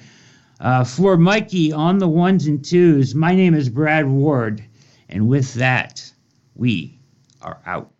Uh, 0.59 0.83
for 0.83 1.17
Mikey 1.17 1.73
on 1.73 1.97
the 1.97 2.07
ones 2.07 2.47
and 2.47 2.63
twos, 2.63 3.15
my 3.15 3.35
name 3.35 3.53
is 3.53 3.69
Brad 3.69 4.07
Ward, 4.07 4.63
and 5.09 5.27
with 5.27 5.53
that, 5.55 6.12
we 6.55 6.99
are 7.41 7.59
out. 7.65 7.92